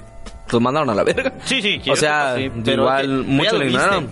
los 0.52 0.62
mandaron 0.62 0.88
a 0.90 0.94
la 0.94 1.02
verga. 1.04 1.32
Sí, 1.44 1.60
sí, 1.60 1.80
O 1.90 1.96
sea, 1.96 2.34
sí, 2.36 2.50
igual 2.70 3.02
que- 3.02 3.30
mucho 3.30 3.44
ya 3.44 3.52
lo 3.52 3.58
viste. 3.64 3.66
ignoraron. 3.74 4.08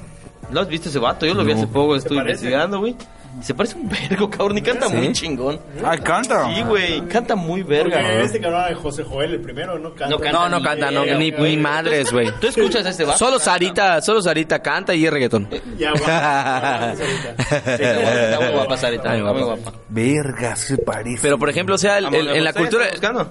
¿Lo 0.52 0.60
has 0.60 0.68
visto 0.68 0.88
ese 0.88 0.98
vato? 0.98 1.24
Yo 1.26 1.34
lo 1.34 1.44
vi 1.44 1.52
hace 1.52 1.66
poco, 1.66 1.96
estuve 1.96 2.18
investigando, 2.18 2.78
güey. 2.80 2.94
Se 3.42 3.54
parece 3.54 3.76
un 3.76 3.88
vergo, 3.88 4.30
cabrón, 4.30 4.58
y 4.58 4.62
canta 4.62 4.88
¿Sí? 4.88 4.96
muy 4.96 5.12
chingón. 5.12 5.60
Ah, 5.84 5.96
canta. 5.98 6.52
Sí, 6.54 6.62
güey, 6.62 7.00
canta 7.08 7.36
muy 7.36 7.62
verga. 7.62 7.98
Porque 8.00 8.22
este 8.22 8.40
cabrón 8.40 8.68
de 8.68 8.74
José 8.74 9.04
Joel, 9.04 9.34
el 9.34 9.40
primero, 9.40 9.78
no 9.78 9.90
canta. 9.90 10.08
No 10.08 10.18
canta. 10.18 10.32
No, 10.32 10.48
no 10.48 10.62
canta, 10.62 10.90
no, 10.90 11.04
ni, 11.04 11.30
ni 11.30 11.56
madres, 11.56 12.10
güey. 12.12 12.30
¿Tú 12.40 12.46
escuchas 12.48 12.86
a 12.86 12.88
este 12.90 13.04
vato? 13.04 13.18
Solo 13.18 13.38
Sarita, 13.38 14.00
solo 14.00 14.22
Sarita 14.22 14.60
canta 14.60 14.94
y 14.94 15.04
es 15.06 15.12
reggaetón. 15.12 15.48
Ya, 15.78 15.90
guapa. 15.92 16.94
Está 16.98 18.40
muy 18.40 18.50
guapa, 18.52 18.76
Sarita, 18.76 19.10
muy 19.10 19.20
guapa. 19.20 19.40
guapa. 19.40 19.72
Verga, 19.88 20.56
se 20.56 20.78
parece. 20.78 21.18
Pero 21.22 21.38
por 21.38 21.50
ejemplo, 21.50 21.74
o 21.74 21.78
sea, 21.78 21.98
el- 21.98 22.12
el- 22.14 22.28
en 22.28 22.44
la 22.44 22.52
cultura... 22.52 22.86
buscando? 22.90 23.28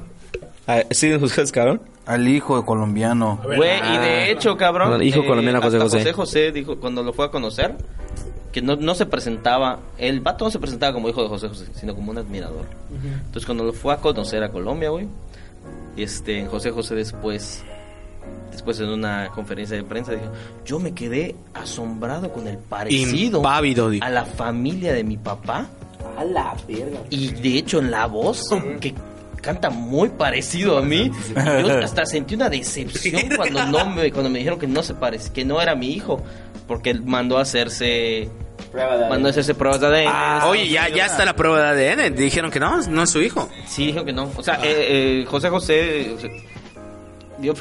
Ah, 0.68 0.82
¿Sí 0.92 1.16
buscas, 1.18 1.52
cabrón? 1.52 1.82
Al 2.06 2.28
hijo 2.28 2.58
de 2.60 2.66
colombiano. 2.66 3.40
Güey, 3.44 3.80
y 3.94 3.98
de 3.98 4.32
hecho, 4.32 4.56
cabrón. 4.58 5.02
Hijo 5.04 5.26
colombiano 5.26 5.62
José 5.62 5.78
hasta 5.78 5.84
José. 5.86 5.98
José 6.00 6.14
José 6.14 6.52
dijo 6.52 6.80
cuando 6.80 7.04
lo 7.04 7.14
fue 7.14 7.26
a 7.26 7.30
conocer 7.30 7.76
que 8.56 8.62
no, 8.62 8.78
no 8.78 8.96
se 8.96 9.06
presentaba, 9.06 9.80
el 9.98 10.22
vato 10.22 10.46
no 10.46 10.50
se 10.50 10.60
presentaba 10.60 10.94
como 10.94 11.10
hijo 11.10 11.22
de 11.22 11.28
José 11.28 11.50
José, 11.50 11.66
sino 11.74 11.94
como 11.94 12.12
un 12.12 12.20
admirador. 12.20 12.64
Entonces, 13.04 13.46
cuando 13.46 13.66
lo 13.66 13.74
fue 13.74 13.94
a 13.94 13.98
conocer 13.98 14.42
a 14.44 14.50
Colombia, 14.50 14.92
güey, 14.92 15.10
este, 15.98 16.46
José 16.46 16.72
José 16.72 16.96
después, 16.96 17.66
después 18.52 18.80
en 18.80 18.88
una 18.88 19.28
conferencia 19.36 19.76
de 19.76 19.84
prensa, 19.84 20.14
dijo: 20.14 20.32
Yo 20.64 20.80
me 20.80 20.94
quedé 20.94 21.36
asombrado 21.54 22.32
con 22.32 22.48
el 22.48 22.58
parecido 22.58 23.40
Impávido, 23.40 23.92
a 24.00 24.10
la 24.10 24.24
familia 24.24 24.94
de 24.94 25.04
mi 25.04 25.18
papá. 25.18 25.68
A 26.18 26.24
la 26.24 26.56
verga. 26.66 27.00
Y 27.10 27.32
de 27.32 27.58
hecho 27.58 27.80
en 27.80 27.92
la 27.92 28.06
voz, 28.06 28.48
que 28.80 28.96
canta 29.42 29.70
muy 29.70 30.08
parecido 30.08 30.78
a 30.78 30.82
mí, 30.82 31.12
yo 31.36 31.78
hasta 31.84 32.06
sentí 32.06 32.36
una 32.36 32.48
decepción 32.48 33.24
cuando 33.36 33.66
no 33.66 33.90
me, 33.90 34.14
cuando 34.14 34.30
me 34.30 34.38
dijeron 34.38 34.58
que 34.58 34.68
no 34.68 34.82
se 34.82 34.94
parece, 34.94 35.34
que 35.34 35.44
no 35.44 35.62
era 35.62 35.76
mi 35.76 35.90
hijo, 35.90 36.24
porque 36.70 36.92
él 36.92 37.04
mandó 37.04 37.38
a 37.38 37.42
hacerse 37.42 38.30
Prueba 38.76 38.98
de 38.98 39.10
mandó 39.10 39.30
hacerse 39.30 39.56
pruebas 39.56 39.80
de 39.80 39.88
ADN. 39.88 40.08
Ah, 40.10 40.48
oye, 40.48 40.68
ya, 40.68 40.90
ya 40.90 41.06
está 41.06 41.24
la 41.24 41.34
prueba 41.34 41.74
de 41.74 41.92
ADN. 41.92 42.14
Dijeron 42.14 42.52
que 42.52 42.60
no, 42.60 42.82
no 42.82 43.04
es 43.04 43.10
su 43.10 43.22
hijo. 43.22 43.50
Sí, 43.66 43.86
dijo 43.86 44.04
que 44.04 44.12
no. 44.12 44.30
O 44.36 44.44
sea, 44.44 44.56
eh, 44.56 45.22
eh, 45.22 45.26
José 45.26 45.50
José 45.50 46.12
o 46.14 46.20
sea, 46.20 46.30
Dios, 47.38 47.58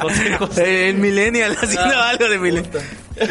José 0.00 0.36
José. 0.38 0.90
El 0.90 0.98
millennial 0.98 1.56
haciendo 1.60 2.00
algo 2.00 2.28
de 2.28 2.38
millennial. 2.38 2.84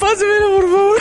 Pásamelo, 0.00 0.50
por 0.56 0.68
favor. 0.68 0.98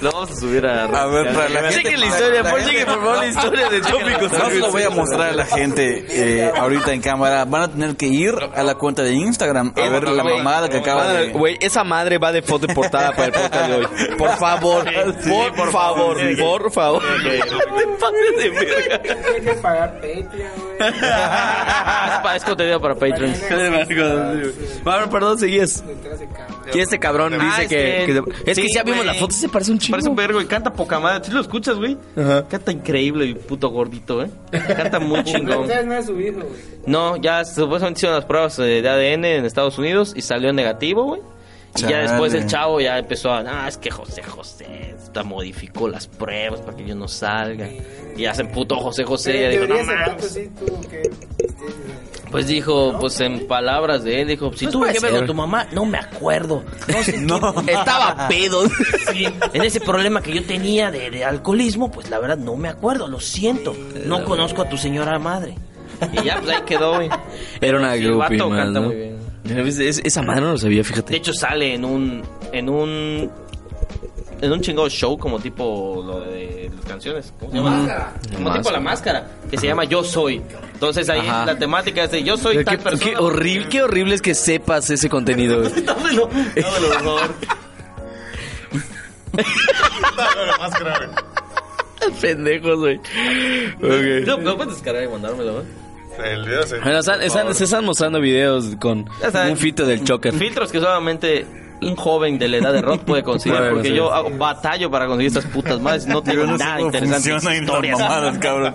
Lo 0.00 0.12
vamos 0.12 0.30
a 0.30 0.36
subir 0.36 0.66
a 0.66 0.84
A 0.84 1.06
ver, 1.06 1.34
para 1.34 1.48
la 1.48 1.60
gente. 1.62 1.82
Chequen 1.82 2.00
la 2.00 2.06
historia, 2.06 2.44
por 2.44 2.64
chequen 2.64 2.86
por 2.86 2.94
favor 2.94 3.18
la 3.18 3.26
historia 3.26 3.68
de 3.68 3.80
tópicos. 3.80 4.32
No 4.32 4.50
se 4.50 4.58
lo 4.58 4.70
voy 4.70 4.82
a 4.82 4.90
mostrar 4.90 5.28
a 5.30 5.32
la 5.32 5.46
gente 5.46 6.06
eh, 6.08 6.52
ahorita 6.56 6.92
en 6.92 7.00
cámara. 7.00 7.44
Van 7.44 7.62
a 7.62 7.68
tener 7.68 7.96
que 7.96 8.06
ir 8.06 8.34
a 8.54 8.62
la 8.62 8.74
cuenta 8.76 9.02
de 9.02 9.12
Instagram 9.12 9.72
a 9.76 9.88
ver 9.88 10.08
la 10.08 10.24
mamada 10.24 10.68
que 10.68 10.78
acaba 10.78 11.08
de... 11.08 11.28
Güey, 11.30 11.58
esa 11.60 11.84
madre 11.84 12.18
va 12.18 12.32
de 12.32 12.42
foto 12.42 12.66
de 12.66 12.74
portada 12.74 13.12
para 13.12 13.26
el 13.26 13.32
podcast 13.32 13.68
de 13.68 13.74
hoy. 13.74 13.86
Por 14.18 14.30
favor, 14.36 14.84
por, 15.56 15.72
favor, 15.72 16.16
por 16.38 16.72
favor. 16.72 17.02
de 18.38 18.50
verga. 18.50 19.00
Hay 19.34 19.40
que 19.42 19.52
pagar 19.54 19.94
Patreon, 19.94 20.28
güey. 20.56 20.88
Es 22.36 22.36
es 22.36 22.44
contenido 22.44 22.80
para 22.80 22.94
Patreon. 22.94 23.34
Bueno, 24.84 25.10
perdón, 25.10 25.38
seguías. 25.38 25.82
Que 26.72 26.82
este 26.82 26.98
cabrón 26.98 27.34
Ah, 27.34 27.44
dice 27.44 27.62
es 27.62 27.68
que, 27.68 27.76
que- 28.06 28.22
que- 28.22 28.30
Es 28.50 28.56
que 28.58 28.62
sí, 28.62 28.68
si 28.68 28.74
ya 28.76 28.82
vimos 28.82 29.04
la 29.04 29.14
foto, 29.14 29.34
se 29.34 29.48
parece 29.48 29.72
un 29.72 29.78
chingo. 29.78 29.92
Parece 29.94 30.08
un 30.08 30.16
vergo 30.16 30.40
y 30.40 30.46
canta 30.46 30.72
poca 30.72 30.98
madre. 31.00 31.24
¿Sí 31.24 31.30
lo 31.32 31.40
escuchas, 31.40 31.76
güey? 31.76 31.96
Ajá. 32.16 32.46
Canta 32.48 32.72
increíble 32.72 33.24
el 33.24 33.36
puto 33.36 33.68
gordito, 33.70 34.22
¿eh? 34.22 34.30
Canta 34.50 34.98
muy 35.00 35.22
chingón. 35.24 35.66
No, 36.86 37.16
ya 37.16 37.44
supuestamente 37.44 37.98
hicieron 37.98 38.16
las 38.16 38.24
pruebas 38.24 38.58
eh, 38.58 38.82
de 38.82 38.88
ADN 38.88 39.24
en 39.24 39.44
Estados 39.44 39.78
Unidos 39.78 40.12
y 40.16 40.22
salió 40.22 40.52
negativo, 40.52 41.04
güey. 41.04 41.20
Y 41.76 41.82
ya 41.82 41.98
después 41.98 42.34
el 42.34 42.46
chavo 42.46 42.80
ya 42.80 42.98
empezó 42.98 43.30
a, 43.30 43.40
ah, 43.40 43.68
es 43.68 43.76
que 43.78 43.90
José 43.90 44.22
José 44.22 44.94
hasta 44.96 45.22
modificó 45.22 45.88
las 45.88 46.06
pruebas 46.08 46.60
para 46.60 46.76
que 46.76 46.84
yo 46.86 46.94
no 46.94 47.06
salga. 47.08 47.68
Y 48.16 48.22
ya 48.22 48.34
se 48.34 48.42
emputó 48.42 48.76
José 48.76 49.04
José. 49.04 49.36
Y 49.38 49.44
en 49.44 49.50
dijo, 49.52 49.66
no 49.66 49.84
mames. 49.84 50.24
sí. 50.32 50.50
Pues 52.30 52.46
dijo, 52.46 52.94
pues 53.00 53.18
en 53.20 53.46
palabras 53.46 54.04
de 54.04 54.20
él, 54.20 54.28
dijo, 54.28 54.52
si 54.52 54.66
Pues 54.66 54.72
tuve 54.72 54.92
que 54.92 55.00
ver 55.00 55.12
con 55.16 55.26
tu 55.26 55.34
mamá, 55.34 55.66
no 55.72 55.86
me 55.86 55.96
acuerdo. 55.98 56.62
No 56.88 57.02
sé 57.02 57.12
qué- 57.66 57.72
Estaba 57.72 58.28
pedo. 58.28 58.64
Sí, 59.12 59.24
en 59.54 59.62
ese 59.64 59.80
problema 59.80 60.20
que 60.22 60.34
yo 60.34 60.42
tenía 60.44 60.90
de, 60.90 61.10
de 61.10 61.24
alcoholismo, 61.24 61.90
pues 61.90 62.10
la 62.10 62.18
verdad 62.18 62.36
no 62.36 62.56
me 62.56 62.68
acuerdo, 62.68 63.08
lo 63.08 63.20
siento. 63.20 63.74
No 64.04 64.24
conozco 64.24 64.62
a 64.62 64.68
tu 64.68 64.76
señora 64.76 65.18
madre. 65.18 65.54
Y 66.12 66.22
ya, 66.24 66.38
pues 66.40 66.54
ahí 66.56 66.62
quedó, 66.64 66.94
güey. 66.96 67.08
Era 67.60 67.78
una 67.78 67.94
Sí, 67.94 67.98
el 68.00 68.04
groupie, 68.06 68.36
vato 68.38 68.50
man, 68.50 68.58
canta 68.58 68.80
¿no? 68.80 68.86
muy 68.86 68.96
bien. 68.96 69.17
Es- 69.48 69.78
es- 69.78 70.00
esa 70.04 70.22
madre 70.22 70.42
no 70.42 70.52
lo 70.52 70.58
sabía, 70.58 70.78
De 70.78 70.84
fíjate. 70.84 71.16
hecho 71.16 71.32
sale 71.32 71.74
en 71.74 71.84
un 71.84 72.22
en 72.52 72.68
un 72.68 73.30
en 74.40 74.52
un 74.52 74.60
chingado 74.60 74.88
show 74.88 75.18
como 75.18 75.40
tipo 75.40 76.02
lo 76.06 76.20
de 76.20 76.70
las 76.76 76.84
canciones, 76.84 77.32
¿cómo 77.40 77.50
se 77.50 77.56
llama? 77.58 77.70
Como 78.32 78.40
Máscara. 78.44 78.58
tipo 78.62 78.70
la 78.70 78.80
máscara, 78.80 79.26
que 79.50 79.56
se 79.58 79.66
llama 79.66 79.84
Yo 79.84 80.04
soy. 80.04 80.40
Entonces 80.74 81.08
ahí 81.08 81.20
Ajá. 81.26 81.44
la 81.46 81.58
temática 81.58 82.04
es 82.04 82.10
de 82.12 82.22
Yo 82.22 82.36
soy 82.36 82.58
Qué, 82.58 82.64
tal 82.64 82.78
qué 82.78 82.82
persona. 82.84 83.20
horrible, 83.20 83.68
qué 83.68 83.82
horrible 83.82 84.14
es 84.14 84.22
que 84.22 84.34
sepas 84.34 84.88
ese 84.90 85.08
contenido. 85.08 85.62
Dámelo, 85.84 86.28
dámelo, 86.54 86.88
por 86.88 87.02
favor. 87.02 87.34
La 90.16 90.58
máscara, 90.58 90.98
güey. 90.98 92.10
Pendejos, 92.20 92.78
güey. 92.78 92.96
Ok. 92.96 94.26
¿Lo, 94.26 94.38
lo 94.38 94.56
puedes 94.56 94.74
descargar 94.74 95.02
y 95.04 95.08
mandármelo, 95.08 95.52
güey? 95.54 95.64
El 96.24 96.44
video 96.44 96.62
sí. 96.64 96.74
Bueno, 96.82 96.98
están- 96.98 97.22
están- 97.22 97.54
se 97.54 97.64
están 97.64 97.84
mostrando 97.84 98.20
videos 98.20 98.76
con 98.80 99.08
un 99.50 99.56
fito 99.56 99.86
del 99.86 100.04
choker. 100.04 100.34
Filtros 100.34 100.72
que 100.72 100.80
solamente 100.80 101.46
un 101.80 101.94
joven 101.94 102.38
de 102.38 102.48
la 102.48 102.56
edad 102.56 102.72
de 102.72 102.82
Rod 102.82 103.00
puede 103.00 103.22
conseguir, 103.22 103.58
Bueno, 103.58 103.74
porque 103.74 103.88
sí. 103.90 103.94
yo 103.94 104.12
hago- 104.12 104.30
batallo 104.36 104.90
para 104.90 105.06
conseguir 105.06 105.28
estas 105.28 105.44
putas 105.46 105.80
madres, 105.80 106.06
no 106.06 106.22
tengo 106.22 106.44
no 106.44 106.56
nada 106.58 106.80
interesante. 106.80 107.54
historias. 107.54 107.98
mamadas, 108.00 108.38
cabrón. 108.38 108.74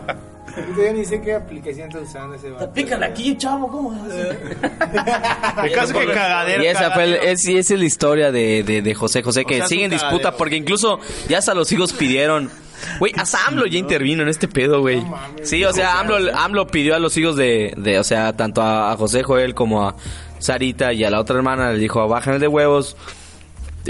Yo 0.78 0.94
ni 0.94 1.04
sé 1.04 1.20
qué 1.20 1.34
aplicación 1.34 1.88
está 1.88 2.00
usando 2.00 2.36
ese 2.36 2.52
vato. 2.52 2.72
Pícale 2.72 3.08
aquí, 3.08 3.36
chavo, 3.38 3.68
¿cómo 3.70 3.92
es? 3.94 4.14
El 5.64 5.72
caso 5.72 5.94
que 6.00 6.06
cagadero. 6.06 6.64
Y 6.64 6.68
esa 6.68 6.92
fue 6.92 7.04
el- 7.06 7.14
es, 7.16 7.44
y 7.48 7.58
esa 7.58 7.74
es 7.74 7.80
la 7.80 7.86
historia 7.86 8.32
de, 8.32 8.62
de, 8.64 8.82
de 8.84 8.94
José 8.94 9.24
José, 9.24 9.46
que 9.46 9.56
sea, 9.56 9.64
es 9.64 9.70
sigue 9.70 9.86
en 9.86 9.92
disputa 9.92 10.16
cagadero. 10.18 10.38
porque 10.38 10.56
incluso 10.56 11.00
ya 11.28 11.40
hasta 11.40 11.54
los 11.54 11.72
hijos 11.72 11.92
pidieron. 11.94 12.52
Güey, 13.00 13.12
hasta 13.18 13.38
AMLO 13.48 13.66
ya 13.66 13.78
intervino 13.80 14.24
en 14.24 14.30
este 14.30 14.48
pedo, 14.48 14.82
güey. 14.82 15.04
Sí, 15.44 15.64
o 15.64 15.74
sea, 15.74 16.00
AMLO, 16.00 16.18
AMLO 16.36 16.68
pidió 16.68 16.96
a 16.96 17.00
los 17.00 17.16
hijos 17.18 17.36
de, 17.36 17.74
de 17.78 18.00
o 18.00 18.04
sea, 18.04 18.34
tanto 18.34 18.62
a, 18.62 18.92
a 18.92 18.98
José 18.98 19.24
Joel 19.24 19.54
como 19.56 19.88
a 19.88 19.96
Sarita 20.40 20.94
y 20.94 21.04
a 21.04 21.10
la 21.10 21.20
otra 21.20 21.36
hermana, 21.38 21.72
le 21.72 21.80
dijo, 21.80 22.08
bajan 22.08 22.40
de 22.40 22.48
huevos. 22.48 22.96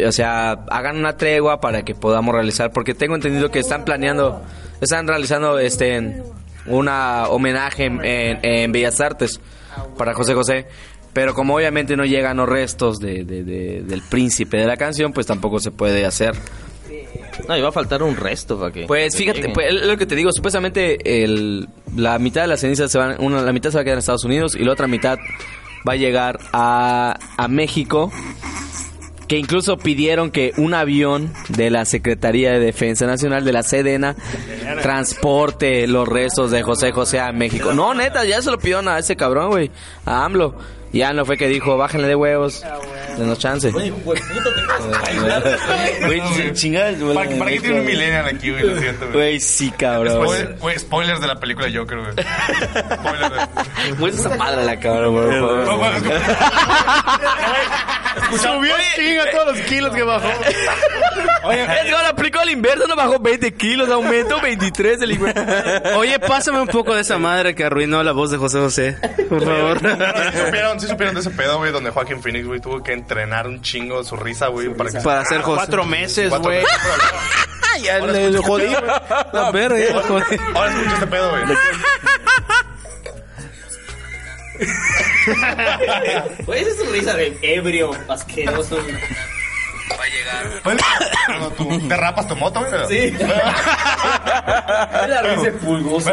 O 0.07 0.11
sea, 0.11 0.51
hagan 0.71 0.97
una 0.97 1.17
tregua 1.17 1.61
para 1.61 1.83
que 1.83 1.93
podamos 1.95 2.33
realizar, 2.33 2.71
porque 2.71 2.93
tengo 2.95 3.13
entendido 3.15 3.51
que 3.51 3.59
están 3.59 3.85
planeando, 3.85 4.41
están 4.81 5.07
realizando 5.07 5.59
este 5.59 6.23
una 6.65 7.27
homenaje 7.27 7.85
en, 7.85 8.03
en- 8.05 8.39
en 8.41 8.71
Bellas 8.71 8.99
Artes 9.01 9.39
para 9.97 10.13
José 10.13 10.33
José. 10.33 10.67
Pero 11.13 11.35
como 11.35 11.55
obviamente 11.55 11.95
no 11.95 12.05
llegan 12.05 12.37
los 12.37 12.49
restos 12.49 12.97
de, 12.99 13.23
de- 13.23 13.43
de- 13.43 13.83
del 13.83 14.01
príncipe 14.01 14.57
de 14.57 14.65
la 14.65 14.77
canción, 14.77 15.13
pues 15.13 15.27
tampoco 15.27 15.59
se 15.59 15.69
puede 15.69 16.05
hacer. 16.07 16.33
No, 17.47 17.57
iba 17.57 17.69
a 17.69 17.71
faltar 17.71 18.03
un 18.03 18.15
resto 18.15 18.59
para 18.59 18.71
que. 18.71 18.85
Pues 18.85 19.13
que 19.15 19.19
fíjate, 19.19 19.49
pues, 19.49 19.67
es 19.73 19.85
lo 19.85 19.97
que 19.97 20.05
te 20.05 20.15
digo, 20.15 20.31
supuestamente 20.31 21.23
el, 21.23 21.67
la 21.95 22.19
mitad 22.19 22.41
de 22.41 22.47
las 22.47 22.61
cenizas 22.61 22.91
se 22.91 22.97
van, 22.97 23.15
una, 23.19 23.41
la 23.41 23.53
mitad 23.53 23.71
se 23.71 23.77
va 23.77 23.81
a 23.81 23.83
quedar 23.83 23.95
en 23.95 23.99
Estados 23.99 24.23
Unidos 24.23 24.55
y 24.55 24.63
la 24.63 24.71
otra 24.71 24.87
mitad 24.87 25.17
va 25.87 25.93
a 25.93 25.95
llegar 25.95 26.39
a, 26.51 27.17
a 27.37 27.47
México. 27.47 28.11
Que 29.27 29.37
incluso 29.37 29.77
pidieron 29.77 30.31
que 30.31 30.51
un 30.57 30.73
avión 30.73 31.33
de 31.47 31.69
la 31.71 31.85
Secretaría 31.85 32.51
de 32.51 32.59
Defensa 32.59 33.07
Nacional, 33.07 33.45
de 33.45 33.53
la 33.53 33.63
Sedena, 33.63 34.15
transporte 34.81 35.87
los 35.87 36.07
restos 36.07 36.51
de 36.51 36.61
José 36.61 36.91
José 36.91 37.19
a 37.19 37.31
México. 37.31 37.73
No, 37.73 37.93
neta, 37.93 38.25
ya 38.25 38.41
se 38.41 38.51
lo 38.51 38.59
pidieron 38.59 38.89
a 38.89 38.99
ese 38.99 39.15
cabrón, 39.15 39.49
güey, 39.49 39.71
a 40.05 40.25
AMLO. 40.25 40.55
Y 40.93 41.01
AMLO 41.01 41.25
fue 41.25 41.37
que 41.37 41.47
dijo, 41.47 41.75
bájenle 41.75 42.07
de 42.07 42.15
huevos, 42.15 42.63
denos 43.17 43.39
chance. 43.39 43.71
Güey, 43.71 43.91
chingada. 46.53 46.91
¿Para, 47.13 47.29
para 47.37 47.51
qué 47.51 47.59
tiene 47.59 47.79
un 47.79 47.85
millennial 47.85 48.27
aquí, 48.27 48.51
güey? 48.51 48.63
Lo 48.63 48.79
siento, 48.79 48.99
güey. 49.07 49.13
Güey, 49.13 49.39
sí, 49.39 49.71
cabrón. 49.71 50.13
Spoiler- 50.27 50.57
güey, 50.59 50.77
spoilers 50.79 51.19
de 51.19 51.27
la 51.27 51.39
película 51.39 51.67
Joker, 51.73 51.97
güey. 51.97 52.11
Spoilers 52.93 53.31
de... 53.31 53.93
Muestra 53.97 54.29
esa 54.29 54.37
madre 54.37 54.65
la 54.65 54.79
cámara, 54.79 55.07
por 55.07 55.29
favor. 58.13 58.43
No, 58.43 58.59
bueno, 58.59 58.73
Subió 58.73 58.75
chinga 58.95 59.31
todos 59.31 59.57
los 59.57 59.65
kilos 59.67 59.95
que 59.95 60.03
bajó. 60.03 60.29
Oye, 61.43 61.63
Edgar 61.63 62.05
aplicó 62.05 62.41
el 62.41 62.51
inverso, 62.51 62.87
no 62.87 62.95
bajó 62.95 63.19
20 63.19 63.53
kilos, 63.55 63.89
aumentó 63.89 64.39
23 64.41 65.01
el 65.01 65.11
hijo. 65.11 65.25
Oye, 65.95 66.19
pásame 66.19 66.61
un 66.61 66.67
poco 66.67 66.95
de 66.95 67.01
esa 67.01 67.17
madre 67.17 67.55
que 67.55 67.63
arruinó 67.63 68.01
la 68.03 68.11
voz 68.11 68.31
de 68.31 68.37
José 68.37 68.59
José. 68.59 68.97
Por 69.29 69.43
favor. 69.43 69.79
¿Sí 69.79 70.37
supieron, 70.45 70.79
sí 70.79 70.87
supieron 70.87 71.15
de 71.15 71.21
ese 71.21 71.31
pedo, 71.31 71.57
güey, 71.57 71.71
donde 71.71 71.89
Joaquín 71.91 72.21
Phoenix, 72.21 72.45
güey, 72.47 72.59
tuvo 72.59 72.81
que 72.83 72.93
entrenar 72.93 73.47
un 73.47 73.61
chingo 73.61 74.03
su 74.03 74.15
risa, 74.15 74.47
güey, 74.47 74.69
para 74.73 74.91
que... 74.91 74.99
Para 74.99 75.21
hacer 75.21 75.41
José. 75.41 75.57
Cuatro 75.57 75.85
meses, 75.85 76.29
güey. 76.29 76.61
meses. 76.61 76.79
Ya 77.81 77.97
le 77.97 78.29
le 78.29 78.37
jodí. 78.37 78.67
La 79.33 79.49
verga, 79.49 79.79
ya 79.79 79.95
lo 79.95 80.03
jodí. 80.03 80.37
Ahora 80.53 80.71
escucha 80.71 80.93
este 80.93 81.07
pedo, 81.07 81.29
güey. 81.31 81.41
Güey, 86.45 86.61
esa 86.61 86.69
es 86.71 86.77
su 86.77 86.85
risa 86.91 87.13
de 87.15 87.37
ebrio, 87.41 87.91
asqueroso. 88.09 88.77
Pues, 90.63 90.77
Cuando 91.25 91.51
tú 91.51 91.87
te 91.87 91.97
rapas 91.97 92.27
tu 92.27 92.35
moto, 92.37 92.61
güey. 92.61 92.71
Sí. 93.11 93.17
la 95.07 95.21
risa 95.21 95.51
pulgosa. 95.61 96.11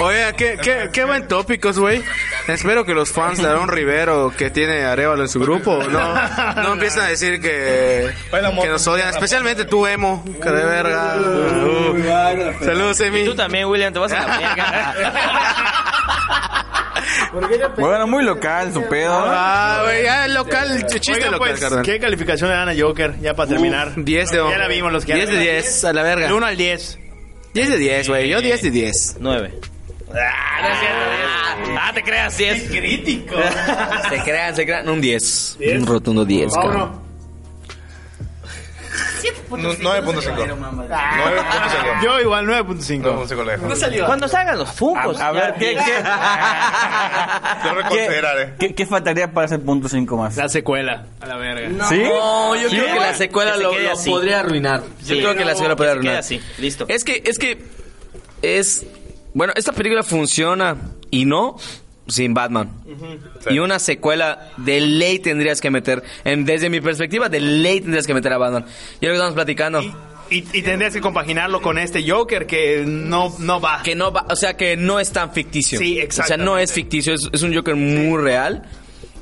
Oye, 0.00 0.34
qué, 0.36 0.58
qué, 0.60 0.90
qué 0.92 1.04
buen 1.04 1.28
tópicos, 1.28 1.78
güey. 1.78 2.02
Espero 2.48 2.84
que 2.84 2.94
los 2.94 3.10
fans 3.12 3.38
de 3.38 3.46
Aaron 3.48 3.68
Rivero, 3.68 4.32
que 4.36 4.50
tiene 4.50 4.84
Arevalo 4.84 5.22
en 5.22 5.28
su 5.28 5.38
grupo, 5.40 5.82
no, 5.84 6.14
no 6.62 6.72
empiecen 6.72 7.02
a 7.02 7.06
decir 7.08 7.40
que, 7.40 8.12
que 8.60 8.68
nos 8.68 8.86
odian. 8.88 9.08
Especialmente 9.08 9.64
tú, 9.64 9.86
Emo. 9.86 10.24
Que 10.42 10.50
de 10.50 10.64
verga. 10.64 11.14
Uh. 11.16 12.64
Saludos, 12.64 13.00
Y 13.00 13.04
Emi. 13.04 13.24
tú 13.24 13.34
también, 13.36 13.66
William, 13.66 13.92
te 13.92 13.98
vas 14.00 14.12
a 14.12 14.26
la 14.26 14.38
verga. 14.38 14.94
Bueno, 17.78 18.06
muy 18.06 18.22
local 18.24 18.72
su 18.72 18.82
pedo. 18.88 19.12
Ah, 19.14 19.80
güey, 19.84 20.04
ya 20.04 20.28
local, 20.28 20.82
ch- 20.84 21.00
chiste 21.00 21.12
Oigan, 21.12 21.32
local, 21.32 21.48
pues, 21.50 21.60
carnal. 21.60 21.84
¿qué 21.84 21.98
calificación 21.98 22.50
le 22.50 22.56
dan 22.56 22.68
a 22.68 22.74
Joker? 22.78 23.18
Ya 23.20 23.34
para 23.34 23.48
terminar. 23.48 23.92
10 23.96 24.30
de 24.30 24.36
Ya 24.36 24.58
la 24.58 24.68
vimos, 24.68 24.92
los 24.92 25.04
que 25.04 25.14
10 25.14 25.30
de 25.30 25.38
10, 25.38 25.84
a 25.84 25.92
la 25.92 26.02
verga. 26.02 26.26
Del 26.26 26.34
1 26.34 26.46
al 26.46 26.56
10. 26.56 26.98
10 27.54 27.68
de 27.68 27.78
10, 27.78 28.08
güey. 28.08 28.28
Yo 28.28 28.40
10 28.40 28.62
de 28.62 28.70
10. 28.70 29.16
9. 29.20 29.54
Ah, 30.14 31.90
te 31.94 32.02
creas, 32.02 32.34
sí 32.34 32.44
es 32.44 32.64
crítico. 32.64 33.34
Se 34.10 34.22
crean, 34.22 34.54
se 34.54 34.64
crean. 34.66 34.88
Un 34.88 35.00
10. 35.00 35.58
Un 35.78 35.86
rotundo 35.86 36.24
10, 36.24 36.52
cabrón. 36.54 37.00
No- 39.50 39.72
9.5. 39.74 40.56
9.5. 40.58 42.02
Yo 42.02 42.20
igual 42.20 42.46
9.5. 42.46 43.02
9.5 43.02 43.44
le 43.44 43.52
dejo. 43.52 44.06
Cuando 44.06 44.28
salgan 44.28 44.58
los 44.58 44.70
fungos. 44.72 45.20
A 45.20 45.30
ver, 45.32 45.54
¿qué, 45.58 45.74
qué, 45.76 46.02
Yo 47.64 47.74
reconsideraré. 47.74 48.54
qué, 48.58 48.74
qué 48.74 48.86
faltaría 48.86 49.32
para 49.32 49.46
ese 49.46 49.58
punto 49.58 49.88
5 49.88 50.16
más? 50.16 50.36
La 50.36 50.48
secuela, 50.48 51.06
a 51.20 51.26
la 51.26 51.36
verga. 51.36 51.86
¿Sí? 51.88 52.02
No, 52.02 52.56
yo 52.56 52.68
creo 52.68 52.94
que 52.94 53.00
la 53.00 53.14
secuela 53.14 53.52
Que 53.52 53.96
se 53.96 54.08
lo, 54.08 54.16
podría 54.16 54.40
arruinar. 54.40 54.82
Yo 55.04 55.16
creo 55.16 55.34
que 55.36 55.44
la 55.44 55.52
secuela 55.54 55.76
podría 55.76 55.94
Que 55.94 55.98
se 55.98 56.00
quede 56.02 56.16
arruinar. 56.16 56.16
así, 56.18 56.40
listo. 56.58 56.86
Es 56.88 57.04
que, 57.04 57.22
es 57.24 57.38
que, 57.38 57.64
es, 58.42 58.86
bueno, 59.34 59.52
esta 59.56 59.72
película 59.72 60.02
funciona 60.02 60.76
y 61.10 61.24
no 61.26 61.56
sin 62.08 62.34
Batman. 62.34 62.70
Y 63.50 63.58
una 63.58 63.78
secuela 63.78 64.50
de 64.56 64.80
ley 64.80 65.18
tendrías 65.18 65.60
que 65.60 65.70
meter, 65.70 66.02
en- 66.24 66.44
desde 66.44 66.68
mi 66.70 66.80
perspectiva, 66.80 67.28
de 67.28 67.40
ley 67.40 67.80
tendrías 67.80 68.06
que 68.06 68.14
meter 68.14 68.32
a 68.32 68.38
Batman. 68.38 68.64
Y 69.00 69.06
lo 69.06 69.12
que 69.12 69.16
estamos 69.16 69.34
platicando. 69.34 69.82
Y, 70.30 70.44
y 70.52 70.62
tendrías 70.62 70.94
que 70.94 71.00
compaginarlo 71.00 71.60
con 71.60 71.76
este 71.78 72.08
Joker 72.08 72.46
que 72.46 72.84
no, 72.86 73.34
no 73.38 73.60
va. 73.60 73.82
Que 73.82 73.94
no 73.94 74.10
va, 74.12 74.24
o 74.30 74.36
sea, 74.36 74.56
que 74.56 74.76
no 74.76 74.98
es 74.98 75.12
tan 75.12 75.32
ficticio. 75.32 75.78
Sí, 75.78 76.00
O 76.02 76.10
sea, 76.10 76.36
no 76.38 76.56
es 76.58 76.72
ficticio, 76.72 77.12
es, 77.14 77.28
es 77.32 77.42
un 77.42 77.54
Joker 77.54 77.76
muy 77.76 78.20
real. 78.22 78.62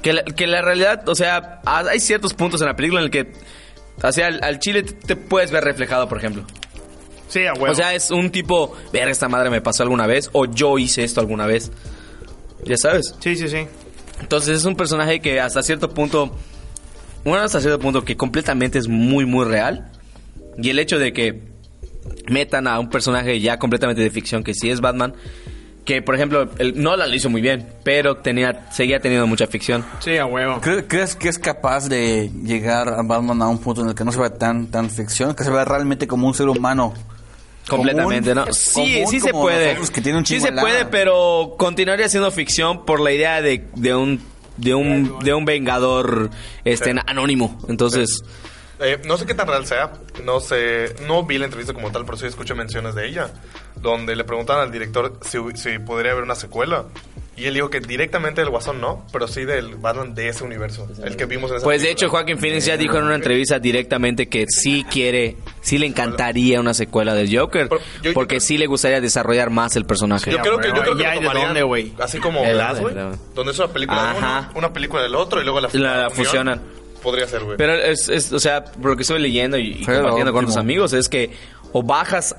Que 0.02 0.12
la, 0.14 0.22
que 0.24 0.46
la 0.46 0.62
realidad, 0.62 1.06
o 1.08 1.14
sea, 1.14 1.60
ha- 1.66 1.80
hay 1.90 2.00
ciertos 2.00 2.32
puntos 2.32 2.60
en 2.62 2.68
la 2.68 2.76
película 2.76 3.00
en 3.00 3.06
el 3.06 3.10
que, 3.10 3.32
o 4.02 4.12
sea, 4.12 4.28
al, 4.28 4.42
al 4.42 4.58
chile 4.60 4.82
te, 4.84 4.92
te 4.92 5.16
puedes 5.16 5.50
ver 5.50 5.62
reflejado, 5.64 6.08
por 6.08 6.16
ejemplo. 6.18 6.44
Sí, 7.28 7.44
a 7.44 7.52
huevo. 7.52 7.70
O 7.70 7.74
sea, 7.74 7.94
es 7.94 8.10
un 8.10 8.30
tipo, 8.30 8.74
ver, 8.92 9.08
esta 9.08 9.28
madre 9.28 9.50
me 9.50 9.60
pasó 9.60 9.82
alguna 9.82 10.06
vez, 10.06 10.30
o 10.32 10.46
yo 10.46 10.78
hice 10.78 11.04
esto 11.04 11.20
alguna 11.20 11.46
vez. 11.46 11.70
Ya 12.64 12.76
sabes. 12.76 13.14
sí, 13.20 13.36
sí, 13.36 13.48
sí. 13.48 13.66
Entonces 14.20 14.58
es 14.58 14.64
un 14.64 14.76
personaje 14.76 15.20
que 15.20 15.40
hasta 15.40 15.62
cierto 15.62 15.90
punto, 15.90 16.36
bueno, 17.24 17.42
hasta 17.44 17.60
cierto 17.60 17.78
punto 17.78 18.04
que 18.04 18.16
completamente 18.16 18.78
es 18.78 18.86
muy, 18.88 19.24
muy 19.24 19.44
real. 19.46 19.90
Y 20.58 20.68
el 20.70 20.78
hecho 20.78 20.98
de 20.98 21.12
que 21.12 21.42
metan 22.28 22.66
a 22.66 22.78
un 22.78 22.90
personaje 22.90 23.40
ya 23.40 23.58
completamente 23.58 24.02
de 24.02 24.10
ficción, 24.10 24.44
que 24.44 24.52
sí 24.54 24.68
es 24.70 24.80
Batman, 24.80 25.14
que 25.86 26.02
por 26.02 26.14
ejemplo, 26.14 26.50
el 26.58 26.80
Nolan 26.82 27.08
lo 27.08 27.16
hizo 27.16 27.30
muy 27.30 27.40
bien, 27.40 27.66
pero 27.82 28.18
tenía, 28.18 28.70
seguía 28.70 29.00
teniendo 29.00 29.26
mucha 29.26 29.46
ficción. 29.46 29.84
Sí, 30.00 30.16
a 30.18 30.26
huevo. 30.26 30.60
¿Cre- 30.60 30.84
¿Crees 30.86 31.16
que 31.16 31.28
es 31.30 31.38
capaz 31.38 31.88
de 31.88 32.30
llegar 32.44 32.88
a 32.88 33.02
Batman 33.02 33.40
a 33.42 33.48
un 33.48 33.58
punto 33.58 33.80
en 33.82 33.88
el 33.88 33.94
que 33.94 34.04
no 34.04 34.12
se 34.12 34.18
vea 34.20 34.30
tan, 34.34 34.66
tan 34.66 34.90
ficción? 34.90 35.34
Que 35.34 35.44
se 35.44 35.50
vea 35.50 35.64
realmente 35.64 36.06
como 36.06 36.26
un 36.26 36.34
ser 36.34 36.48
humano. 36.48 36.92
Completamente, 37.70 38.30
común, 38.34 38.44
¿no? 38.48 38.54
Sí, 38.54 38.94
común 38.96 39.10
sí 39.10 39.20
se 39.20 39.32
puede. 39.32 39.64
nosotros, 39.66 39.90
que 39.90 40.00
tiene 40.00 40.18
un 40.18 40.26
sí 40.26 40.40
se 40.40 40.52
puede, 40.52 40.84
pero 40.86 41.54
continuaría 41.58 42.08
siendo 42.08 42.30
ficción 42.30 42.84
por 42.84 43.00
la 43.00 43.12
idea 43.12 43.40
de, 43.40 43.66
de 43.74 43.94
un 43.94 44.20
de 44.56 44.74
un 44.74 45.18
de 45.20 45.32
un 45.32 45.44
vengador 45.44 46.30
este 46.64 46.94
anónimo. 47.06 47.58
Entonces, 47.68 48.22
Eh, 48.82 48.98
no 49.04 49.18
sé 49.18 49.26
qué 49.26 49.34
tan 49.34 49.46
real 49.46 49.66
sea, 49.66 49.92
no 50.24 50.40
sé, 50.40 50.94
no 51.06 51.22
vi 51.24 51.36
la 51.36 51.44
entrevista 51.44 51.74
como 51.74 51.90
tal, 51.92 52.06
pero 52.06 52.16
sí 52.16 52.24
escuché 52.26 52.54
menciones 52.54 52.94
de 52.94 53.08
ella, 53.08 53.30
donde 53.76 54.16
le 54.16 54.24
preguntaban 54.24 54.62
al 54.62 54.72
director 54.72 55.20
si, 55.22 55.38
si 55.54 55.78
podría 55.78 56.12
haber 56.12 56.24
una 56.24 56.34
secuela. 56.34 56.86
Y 57.40 57.46
él 57.46 57.54
dijo 57.54 57.70
que 57.70 57.80
directamente 57.80 58.42
del 58.42 58.50
Guasón 58.50 58.80
no, 58.80 59.06
pero 59.12 59.26
sí 59.26 59.44
del 59.44 59.76
Batman 59.76 60.14
de 60.14 60.28
ese 60.28 60.44
universo, 60.44 60.86
el 61.02 61.16
que 61.16 61.24
vimos 61.24 61.50
en 61.50 61.56
esa 61.56 61.64
pues 61.64 61.80
de 61.80 61.86
película. 61.88 62.06
hecho 62.06 62.10
Joaquin 62.10 62.38
Phoenix 62.38 62.66
ya 62.66 62.76
dijo 62.76 62.98
en 62.98 63.04
una 63.04 63.14
entrevista 63.14 63.58
directamente 63.58 64.28
que 64.28 64.46
sí 64.48 64.84
quiere, 64.90 65.36
sí 65.62 65.78
le 65.78 65.86
encantaría 65.86 66.60
una 66.60 66.74
secuela 66.74 67.14
del 67.14 67.34
Joker, 67.34 67.68
Pero 67.68 67.80
yo- 68.02 68.12
porque 68.12 68.40
sí 68.40 68.58
le 68.58 68.66
gustaría 68.66 69.00
desarrollar 69.00 69.48
más 69.50 69.74
el 69.76 69.86
personaje. 69.86 70.30
Yo 70.30 70.38
creo 70.38 70.58
que, 70.58 70.68
yo 70.68 70.74
creo 70.74 70.96
que 70.96 71.02
Ya 71.02 71.14
lo 71.14 71.20
tomarían 71.22 71.54
dónde. 71.54 71.92
Así 71.98 72.18
como 72.18 72.44
El- 72.44 72.54
Glass, 72.54 72.80
güey, 72.80 72.94
donde 73.34 73.52
es 73.52 73.58
una 73.58 73.68
película 73.68 74.12
de 74.12 74.18
uno, 74.18 74.48
una 74.56 74.72
película 74.72 75.02
del 75.02 75.14
otro 75.14 75.40
y 75.40 75.44
luego 75.44 75.60
la, 75.60 75.68
La 75.72 76.10
fusionan. 76.10 76.60
Podría 77.02 77.26
ser, 77.26 77.42
güey. 77.44 77.56
Pero 77.56 77.72
es, 77.74 78.10
es, 78.10 78.30
o 78.30 78.38
sea, 78.38 78.62
por 78.62 78.90
lo 78.90 78.96
que 78.96 79.02
estoy 79.02 79.18
leyendo 79.20 79.56
y, 79.56 79.78
y 79.80 79.84
compartiendo 79.86 80.34
con 80.34 80.44
tus 80.44 80.56
amigos, 80.58 80.92
es 80.92 81.08
que 81.08 81.30
o 81.72 81.82
bajas 81.82 82.36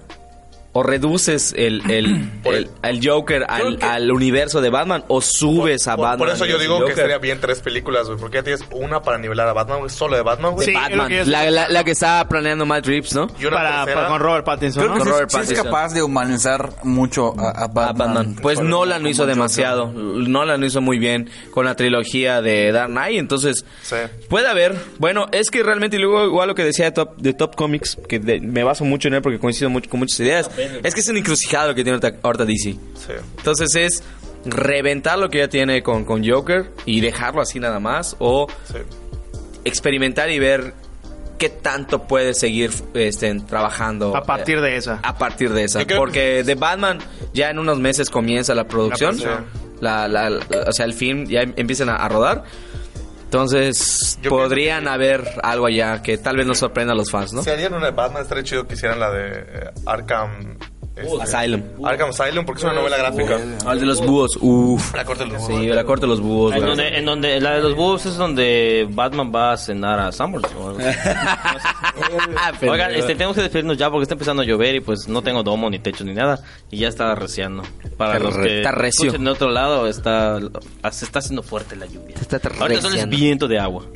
o 0.73 0.83
reduces 0.83 1.53
el, 1.57 1.81
el, 1.91 2.29
el, 2.45 2.53
el- 2.55 2.69
el 2.83 2.99
Joker 3.07 3.45
al, 3.49 3.77
que- 3.77 3.85
al 3.85 4.11
universo 4.11 4.61
de 4.61 4.69
Batman 4.69 5.03
o 5.07 5.21
subes 5.21 5.87
a 5.87 5.95
por, 5.95 6.03
Batman. 6.05 6.19
por 6.27 6.35
eso 6.35 6.45
yo 6.45 6.57
digo 6.57 6.75
que 6.75 6.81
Joker. 6.81 6.91
estaría 6.97 7.17
bien 7.17 7.39
tres 7.41 7.59
películas, 7.61 8.07
güey, 8.07 8.17
porque 8.19 8.37
ya 8.37 8.43
tienes 8.43 8.63
una 8.71 9.01
para 9.01 9.17
nivelar 9.17 9.47
a 9.47 9.53
Batman, 9.53 9.79
güey, 9.79 9.89
solo 9.89 10.15
de 10.15 10.21
Batman, 10.23 10.53
güey. 10.53 10.65
Sí, 10.65 10.71
es 10.73 10.81
Batman, 10.81 11.07
que 11.09 11.25
la, 11.25 11.51
la, 11.51 11.67
la 11.69 11.83
que 11.83 11.91
estaba 11.91 12.27
planeando 12.27 12.65
Matt 12.65 12.85
Reeves, 12.85 13.13
¿no? 13.15 13.27
Y 13.39 13.45
una 13.45 13.57
Para, 13.57 13.85
para- 13.85 14.07
con 14.07 14.19
Robert 14.19 14.45
Pattinson, 14.45 14.83
Creo 14.83 14.95
¿no? 14.95 14.97
que 14.97 15.03
sí, 15.03 15.09
Robert 15.09 15.29
sí 15.29 15.37
es 15.37 15.41
Pattinson. 15.43 15.65
capaz 15.65 15.93
de 15.93 16.03
humanizar 16.03 16.69
mucho 16.83 17.33
a, 17.39 17.49
a 17.49 17.63
a 17.63 17.67
Batman. 17.67 18.13
Batman. 18.13 18.35
Pues 18.41 18.59
Nolan 18.61 19.03
lo 19.03 19.09
hizo 19.09 19.25
demasiado. 19.25 19.91
Nolan 19.91 20.59
lo 20.61 20.65
hizo 20.67 20.81
muy 20.81 20.99
bien 20.99 21.29
con 21.51 21.65
la 21.65 21.75
trilogía 21.75 22.41
de 22.41 22.71
Dark 22.71 22.89
Knight. 22.89 23.19
Entonces, 23.19 23.65
Sí. 23.81 23.95
puede 24.29 24.47
haber. 24.47 24.75
Bueno, 24.99 25.27
es 25.31 25.49
que 25.51 25.63
realmente, 25.63 25.97
y 25.97 25.99
luego, 25.99 26.25
igual 26.25 26.47
lo 26.47 26.55
que 26.55 26.63
decía 26.63 26.85
de 26.85 26.91
Top, 26.91 27.17
de 27.17 27.33
Top 27.33 27.55
Comics, 27.55 27.97
que 28.07 28.19
de- 28.19 28.39
me 28.41 28.63
baso 28.63 28.85
mucho 28.85 29.07
en 29.07 29.15
él 29.15 29.21
porque 29.21 29.39
coincido 29.39 29.69
mucho 29.69 29.89
con 29.89 29.99
muchas 29.99 30.19
ideas, 30.19 30.49
es 30.83 30.93
que 30.93 30.99
es 31.01 31.07
un 31.09 31.17
encrucijado 31.17 31.69
lo 31.69 31.75
que 31.75 31.83
tiene 31.83 31.99
ahorita, 32.21 32.45
DC. 32.45 32.71
Sí. 32.71 32.77
Entonces 33.37 33.75
es 33.75 34.03
reventar 34.45 35.19
lo 35.19 35.29
que 35.29 35.37
ya 35.39 35.47
tiene 35.47 35.83
con, 35.83 36.03
con 36.05 36.27
Joker 36.27 36.71
y 36.85 37.01
dejarlo 37.01 37.41
así 37.41 37.59
nada 37.59 37.79
más 37.79 38.15
o 38.19 38.47
Sí. 38.71 38.79
experimentar 39.65 40.29
y 40.29 40.39
ver 40.39 40.73
qué 41.37 41.49
tanto 41.49 42.03
puede 42.03 42.33
seguir 42.33 42.71
este, 42.93 43.33
trabajando 43.41 44.15
A 44.15 44.23
partir 44.23 44.57
eh, 44.59 44.61
de 44.61 44.75
esa. 44.77 44.99
a 45.03 45.17
partir 45.17 45.51
de 45.51 45.63
esa 45.63 45.79
porque 45.97 46.43
de 46.43 46.55
Batman 46.55 46.99
ya 47.33 47.49
en 47.49 47.57
unos 47.59 47.79
meses 47.79 48.09
comienza 48.09 48.53
la 48.55 48.67
producción 48.67 49.17
La 49.79 50.07
la, 50.07 50.07
la- 50.07 50.29
la- 50.29 50.39
o 50.67 50.71
sea 50.71 50.85
el 50.85 50.93
film 50.93 51.25
ya 51.25 51.41
em- 51.41 51.53
empiezan 51.57 51.89
a, 51.89 51.95
a 51.95 52.07
rodar 52.09 52.43
entonces 53.31 54.19
Yo 54.21 54.29
podrían 54.29 54.83
que- 54.83 54.89
haber 54.89 55.23
algo 55.41 55.67
allá 55.67 56.01
que 56.01 56.17
tal 56.17 56.35
vez 56.35 56.45
nos 56.45 56.57
sorprenda 56.57 56.91
a 56.91 56.97
los 56.97 57.09
fans 57.09 57.31
¿no? 57.31 57.41
Si 57.41 57.49
harían 57.49 57.73
una 57.73 57.85
de 57.85 57.91
Batman, 57.93 58.23
estaría 58.23 58.43
chido 58.43 58.67
que 58.67 58.73
hicieran 58.73 58.99
la 58.99 59.09
de 59.09 59.29
eh, 59.31 59.71
Arkham... 59.85 60.57
este, 60.95 61.21
Asylum 61.23 61.61
Arkham 61.83 62.09
Asylum, 62.09 62.45
porque 62.45 62.59
es 62.59 62.63
una 62.65 62.73
novela 62.73 62.97
gráfica. 62.97 63.39
al 63.65 63.79
de 63.79 63.85
los 63.85 64.05
búhos 64.05 64.37
uff 64.41 64.93
La 64.93 65.05
corte 65.05 65.23
de 65.25 65.31
los 65.31 65.45
sí 65.47 65.67
la 65.67 65.83
corte 65.83 66.01
de 66.05 66.07
los 66.09 66.19
búhos 66.21 66.53
En 66.53 66.57
güey. 66.59 66.69
donde, 66.69 66.97
en 66.97 67.05
donde 67.05 67.39
la 67.39 67.51
de 67.55 67.61
los 67.61 67.75
búhos 67.75 68.05
es 68.05 68.17
donde 68.17 68.87
Batman 68.89 69.31
va 69.33 69.53
a 69.53 69.57
cenar 69.57 69.99
a 69.99 70.11
Summers. 70.11 70.43
o 70.59 70.69
algo 70.69 70.79
así. 70.79 70.99
Ah, 72.37 72.51
pero- 72.59 72.73
Oigan, 72.73 72.91
este, 72.95 73.13
tenemos 73.15 73.35
que 73.35 73.41
despedirnos 73.41 73.77
ya 73.77 73.89
porque 73.89 74.03
está 74.03 74.15
empezando 74.15 74.41
a 74.43 74.45
llover 74.45 74.75
y 74.75 74.79
pues 74.81 75.07
no 75.07 75.21
tengo 75.21 75.43
domo 75.43 75.69
ni 75.69 75.79
techo 75.79 76.03
ni 76.03 76.13
nada 76.13 76.39
y 76.69 76.77
ya 76.79 76.87
está 76.89 77.13
reciando. 77.15 77.63
Para 77.97 78.13
Está 78.17 78.23
los 78.25 78.35
re- 78.35 78.43
que 78.47 78.57
está 78.57 78.71
recio. 78.71 79.05
escuchen 79.07 79.25
de 79.25 79.31
otro 79.31 79.49
lado, 79.49 79.87
está, 79.87 80.39
se 80.91 81.05
está 81.05 81.19
haciendo 81.19 81.41
fuerte 81.43 81.75
la 81.75 81.85
lluvia. 81.85 82.15
Está 82.19 82.37
Ahorita 82.59 82.81
solo 82.81 82.95
es 82.95 83.01
reciando. 83.01 83.15
viento 83.17 83.47
de 83.47 83.59
agua. 83.59 83.85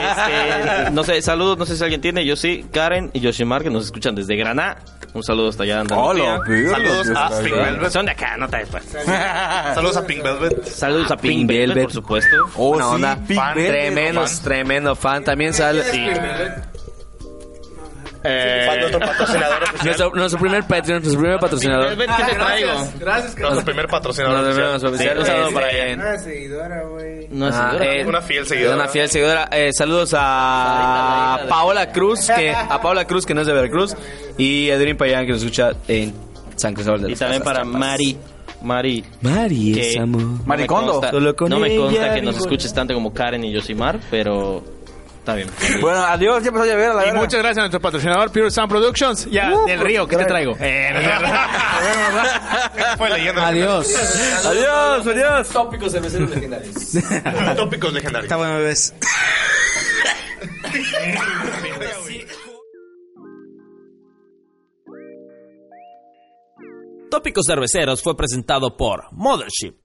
Este, 0.00 0.90
no 0.92 1.04
sé, 1.04 1.20
saludos, 1.22 1.58
no 1.58 1.66
sé 1.66 1.76
si 1.76 1.82
alguien 1.82 2.00
tiene. 2.00 2.24
Yo 2.24 2.36
sí, 2.36 2.64
Karen 2.72 3.10
y 3.12 3.20
Yoshimar 3.20 3.62
que 3.62 3.70
nos 3.70 3.84
escuchan 3.84 4.14
desde 4.14 4.36
Granada. 4.36 4.78
Un 5.14 5.22
saludo 5.22 5.48
hasta 5.48 5.64
allá. 5.64 5.79
Hola, 5.90 6.34
Andalucía. 6.34 6.70
Saludos 6.70 7.10
a 7.16 7.42
Pink. 7.42 7.54
Velvet. 7.54 7.90
Son 7.90 8.06
de 8.06 8.12
acá, 8.12 8.36
no 8.36 8.48
te 8.48 8.66
pues. 8.66 8.84
Saludos 9.74 9.96
a 9.96 10.06
Pink 10.06 10.22
Velvet. 10.22 10.64
Saludos 10.64 11.10
a 11.10 11.16
Pink, 11.16 11.48
Velvet, 11.48 11.84
por 11.84 11.92
supuesto. 11.92 12.36
Oh, 12.56 12.76
sí, 12.76 12.82
onda. 12.82 13.16
Pink. 13.26 13.40
Velvet. 13.54 13.68
tremendo 13.68 14.24
tremendo 14.42 14.96
fan 14.96 15.24
también 15.24 15.52
sale 15.54 15.82
Eh, 18.22 18.66
patrocinador 19.00 19.62
oficial. 19.62 19.84
nuestro, 19.86 20.10
nuestro 20.14 20.40
primer 20.40 20.64
Patreon 20.66 21.00
nuestro 21.02 21.20
primer 21.20 21.38
patrocinador 21.40 21.88
¿qué 21.96 22.06
te 22.06 22.34
traigo? 22.34 22.70
Gracias, 22.98 23.38
Nuestro 23.38 23.64
primer 23.64 23.86
patrocinador 23.88 24.42
Nuestro 24.42 24.88
oficial. 24.90 25.14
primer 25.16 25.18
oficial. 25.18 25.18
Un 25.18 25.26
saludo 25.26 25.50
para 25.54 25.70
ella. 25.70 25.94
Una 25.94 26.18
seguidora, 26.18 26.82
güey. 26.84 27.28
No, 27.30 27.46
Ah, 27.52 27.76
eh, 27.80 28.04
Una 28.06 28.20
fiel 28.20 28.46
seguidora. 28.46 28.74
Una 28.76 28.88
fiel 28.88 29.08
seguidora. 29.08 29.48
Eh, 29.52 29.70
saludos 29.72 30.14
a 30.16 31.40
Paola 31.48 31.90
Cruz, 31.92 32.28
que 32.34 32.50
a 32.50 32.78
Paola 32.82 33.04
Cruz 33.06 33.24
que 33.26 33.34
no 33.34 33.40
es 33.40 33.46
de 33.46 33.52
Veracruz 33.54 33.96
y 34.36 34.70
a 34.70 34.74
Edwin 34.74 34.96
Payán 34.96 35.24
que 35.26 35.32
nos 35.32 35.40
escucha 35.42 35.72
en 35.88 36.12
San 36.56 36.74
Cristóbal 36.74 37.02
de 37.02 37.08
Y 37.08 37.10
las 37.12 37.18
también 37.20 37.42
Casas. 37.42 37.54
para 37.54 37.64
Mari. 37.64 38.18
Mari. 38.62 39.02
Mari 39.22 39.80
es 39.80 39.96
amor. 39.96 40.20
no 40.20 40.28
me 40.38 40.44
Maricondo. 40.44 41.00
consta- 41.00 41.48
No 41.48 41.58
me 41.58 41.74
consta 41.76 42.14
que 42.14 42.20
nos 42.22 42.36
escuches 42.36 42.72
tanto 42.74 42.92
como 42.92 43.14
Karen 43.14 43.42
y 43.44 43.52
Yosimar, 43.52 43.98
pero 44.10 44.62
está 45.30 45.66
bien. 45.66 45.80
Bueno, 45.80 46.04
adiós, 46.04 46.42
ya 46.42 46.48
empezó 46.48 46.64
a 46.64 46.66
llover 46.66 46.90
a 46.90 46.94
la 46.94 47.08
y 47.08 47.12
muchas 47.12 47.40
gracias 47.40 47.58
a 47.58 47.60
nuestro 47.60 47.80
patrocinador 47.80 48.32
Pure 48.32 48.50
Sound 48.50 48.70
Productions. 48.70 49.26
Ya, 49.30 49.52
del 49.66 49.80
Río, 49.80 50.06
¿qué 50.06 50.16
te 50.16 50.24
traigo? 50.24 50.56
Eh. 50.60 50.90
Fue 52.98 53.10
leyendo. 53.10 53.40
Adiós. 53.40 53.88
Adiós, 54.44 55.06
adiós. 55.06 55.48
Tópicos 55.48 55.92
cerveceros 55.92 56.30
legendarios. 56.30 56.74
Tópicos 57.56 57.92
legendarios. 57.92 58.24
Está 58.24 58.36
bueno, 58.36 58.56
bebés. 58.56 58.94
Tópicos 67.10 67.44
Cerveceros 67.44 68.02
fue 68.02 68.16
presentado 68.16 68.76
por 68.76 69.12
Mothership. 69.12 69.79